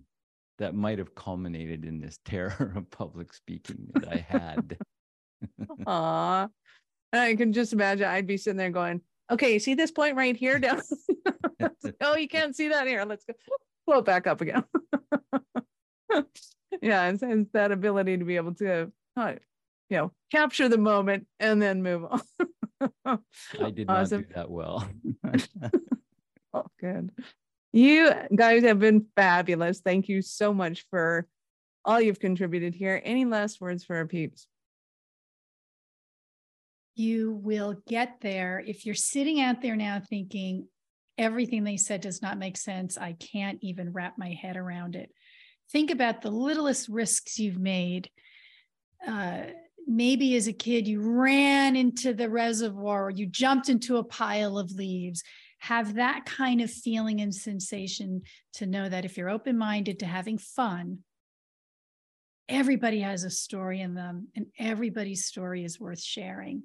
that 0.59 0.75
might 0.75 0.99
have 0.99 1.15
culminated 1.15 1.85
in 1.85 1.99
this 1.99 2.19
terror 2.25 2.73
of 2.75 2.89
public 2.91 3.33
speaking 3.33 3.87
that 3.93 4.07
I 4.07 4.25
had. 4.27 4.77
Aw, 5.87 6.47
I 7.11 7.35
can 7.35 7.53
just 7.53 7.73
imagine 7.73 8.07
I'd 8.07 8.27
be 8.27 8.37
sitting 8.37 8.57
there 8.57 8.69
going, 8.69 9.01
okay, 9.31 9.53
you 9.53 9.59
see 9.59 9.73
this 9.73 9.91
point 9.91 10.15
right 10.15 10.35
here 10.35 10.59
down? 10.59 10.81
oh, 12.01 12.15
you 12.15 12.27
can't 12.27 12.55
see 12.55 12.69
that 12.69 12.87
here. 12.87 13.03
Let's 13.05 13.25
go 13.25 13.33
float 13.85 14.05
back 14.05 14.27
up 14.27 14.39
again 14.39 14.63
yeah, 16.81 17.09
it's, 17.09 17.23
it's, 17.23 17.51
that 17.53 17.71
ability 17.71 18.17
to 18.17 18.25
be 18.25 18.35
able 18.35 18.53
to, 18.55 18.91
uh, 19.17 19.33
you 19.89 19.97
know, 19.97 20.11
capture 20.31 20.69
the 20.69 20.77
moment 20.77 21.27
and 21.39 21.61
then 21.61 21.83
move 21.83 22.05
on. 22.05 23.19
I 23.59 23.71
did 23.71 23.87
not 23.87 24.09
do 24.09 24.25
that 24.35 24.49
well. 24.49 24.87
oh, 26.53 26.65
good. 26.79 27.11
You 27.74 28.11
guys 28.34 28.63
have 28.63 28.80
been 28.80 29.07
fabulous. 29.15 29.82
Thank 29.82 30.07
you 30.07 30.21
so 30.21 30.53
much 30.53 30.86
for 30.89 31.28
all 31.84 31.99
you've 31.99 32.19
contributed 32.19 32.76
here. 32.76 33.01
Any 33.03 33.26
last 33.26 33.59
words 33.59 33.84
for 33.84 33.97
our 33.97 34.05
peeps? 34.05 34.47
You 36.95 37.34
will 37.34 37.82
get 37.88 38.17
there 38.21 38.63
if 38.65 38.86
you're 38.86 38.95
sitting 38.95 39.41
out 39.41 39.61
there 39.61 39.76
now 39.76 39.99
thinking 39.99 40.67
everything 41.17 41.63
they 41.63 41.78
said 41.78 42.01
does 42.01 42.21
not 42.21 42.38
make 42.38 42.55
sense. 42.55 42.97
I 42.97 43.13
can't 43.13 43.57
even 43.61 43.91
wrap 43.91 44.17
my 44.17 44.30
head 44.30 44.55
around 44.55 44.95
it 44.95 45.11
think 45.74 45.91
about 45.91 46.21
the 46.21 46.32
littlest 46.32 46.88
risks 46.88 47.39
you've 47.39 47.59
made. 47.59 48.09
Uh, 49.05 49.43
maybe 49.88 50.36
as 50.36 50.47
a 50.47 50.53
kid, 50.53 50.88
you 50.88 51.01
ran 51.01 51.76
into 51.76 52.13
the 52.13 52.30
reservoir 52.30 53.05
or 53.05 53.09
you 53.09 53.26
jumped 53.26 53.69
into 53.69 53.97
a 53.97 54.03
pile 54.03 54.57
of 54.57 54.71
leaves. 54.71 55.24
Have 55.64 55.93
that 55.93 56.26
kind 56.26 56.59
of 56.59 56.70
feeling 56.70 57.22
and 57.22 57.34
sensation 57.34 58.24
to 58.55 58.66
know 58.66 58.89
that 58.89 59.05
if 59.05 59.16
you're 59.16 59.30
open 59.30 59.57
minded 59.57 59.99
to 59.99 60.05
having 60.05 60.38
fun, 60.38 60.99
everybody 62.49 62.99
has 62.99 63.24
a 63.24 63.30
story 63.30 63.80
in 63.80 63.93
them 63.93 64.28
and 64.36 64.47
everybody's 64.59 65.24
story 65.24 65.64
is 65.64 65.80
worth 65.80 66.01
sharing. 66.01 66.64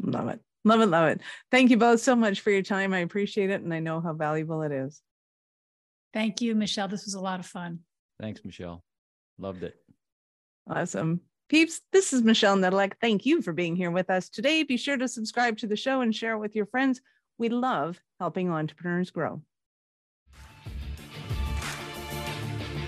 Love 0.00 0.28
it. 0.28 0.40
Love 0.64 0.82
it. 0.82 0.86
Love 0.86 1.08
it. 1.08 1.20
Thank 1.50 1.70
you 1.70 1.76
both 1.76 2.00
so 2.00 2.14
much 2.14 2.42
for 2.42 2.52
your 2.52 2.62
time. 2.62 2.94
I 2.94 3.00
appreciate 3.00 3.50
it. 3.50 3.62
And 3.62 3.74
I 3.74 3.80
know 3.80 4.00
how 4.00 4.12
valuable 4.12 4.62
it 4.62 4.70
is. 4.70 5.02
Thank 6.14 6.40
you, 6.40 6.54
Michelle. 6.54 6.86
This 6.86 7.06
was 7.06 7.14
a 7.14 7.20
lot 7.20 7.40
of 7.40 7.46
fun. 7.46 7.80
Thanks, 8.20 8.44
Michelle. 8.44 8.84
Loved 9.36 9.64
it. 9.64 9.74
Awesome. 10.70 11.22
Peeps, 11.48 11.80
this 11.92 12.12
is 12.12 12.22
Michelle 12.22 12.58
Nedelec. 12.58 12.92
Thank 13.00 13.24
you 13.24 13.40
for 13.40 13.54
being 13.54 13.74
here 13.74 13.90
with 13.90 14.10
us 14.10 14.28
today. 14.28 14.64
Be 14.64 14.76
sure 14.76 14.98
to 14.98 15.08
subscribe 15.08 15.56
to 15.58 15.66
the 15.66 15.76
show 15.76 16.02
and 16.02 16.14
share 16.14 16.34
it 16.34 16.38
with 16.38 16.54
your 16.54 16.66
friends. 16.66 17.00
We 17.38 17.48
love 17.48 17.98
helping 18.20 18.50
entrepreneurs 18.50 19.10
grow. 19.10 19.40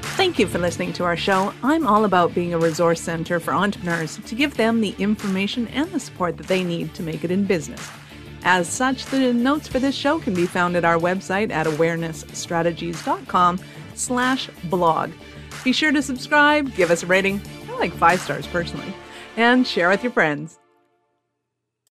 Thank 0.03 0.39
you 0.39 0.47
for 0.47 0.59
listening 0.59 0.93
to 0.95 1.05
our 1.05 1.17
show. 1.17 1.55
I'm 1.63 1.87
all 1.87 2.05
about 2.05 2.35
being 2.35 2.53
a 2.53 2.59
resource 2.59 3.01
center 3.01 3.41
for 3.41 3.55
entrepreneurs 3.55 4.19
to 4.19 4.35
give 4.35 4.55
them 4.59 4.83
the 4.83 4.95
information 4.99 5.67
and 5.69 5.91
the 5.91 6.01
support 6.01 6.37
that 6.37 6.47
they 6.47 6.63
need 6.63 6.93
to 6.95 7.03
make 7.03 7.25
it 7.25 7.31
in 7.31 7.47
business. 7.47 7.89
As 8.43 8.69
such, 8.69 9.07
the 9.07 9.33
notes 9.33 9.69
for 9.69 9.79
this 9.79 9.95
show 9.95 10.19
can 10.19 10.35
be 10.35 10.45
found 10.45 10.77
at 10.77 10.85
our 10.85 10.99
website 10.99 11.51
at 11.51 11.67
awarenessstrategies.com 11.67 13.61
slash 13.95 14.51
blog. 14.65 15.11
Be 15.65 15.73
sure 15.73 15.93
to 15.93 16.03
subscribe, 16.03 16.75
give 16.75 16.91
us 16.91 17.03
a 17.03 17.07
rating, 17.07 17.41
Like 17.81 17.93
five 17.95 18.21
stars 18.21 18.47
personally, 18.47 18.95
and 19.37 19.67
share 19.67 19.89
with 19.89 20.05
your 20.05 20.13
friends. 20.13 20.60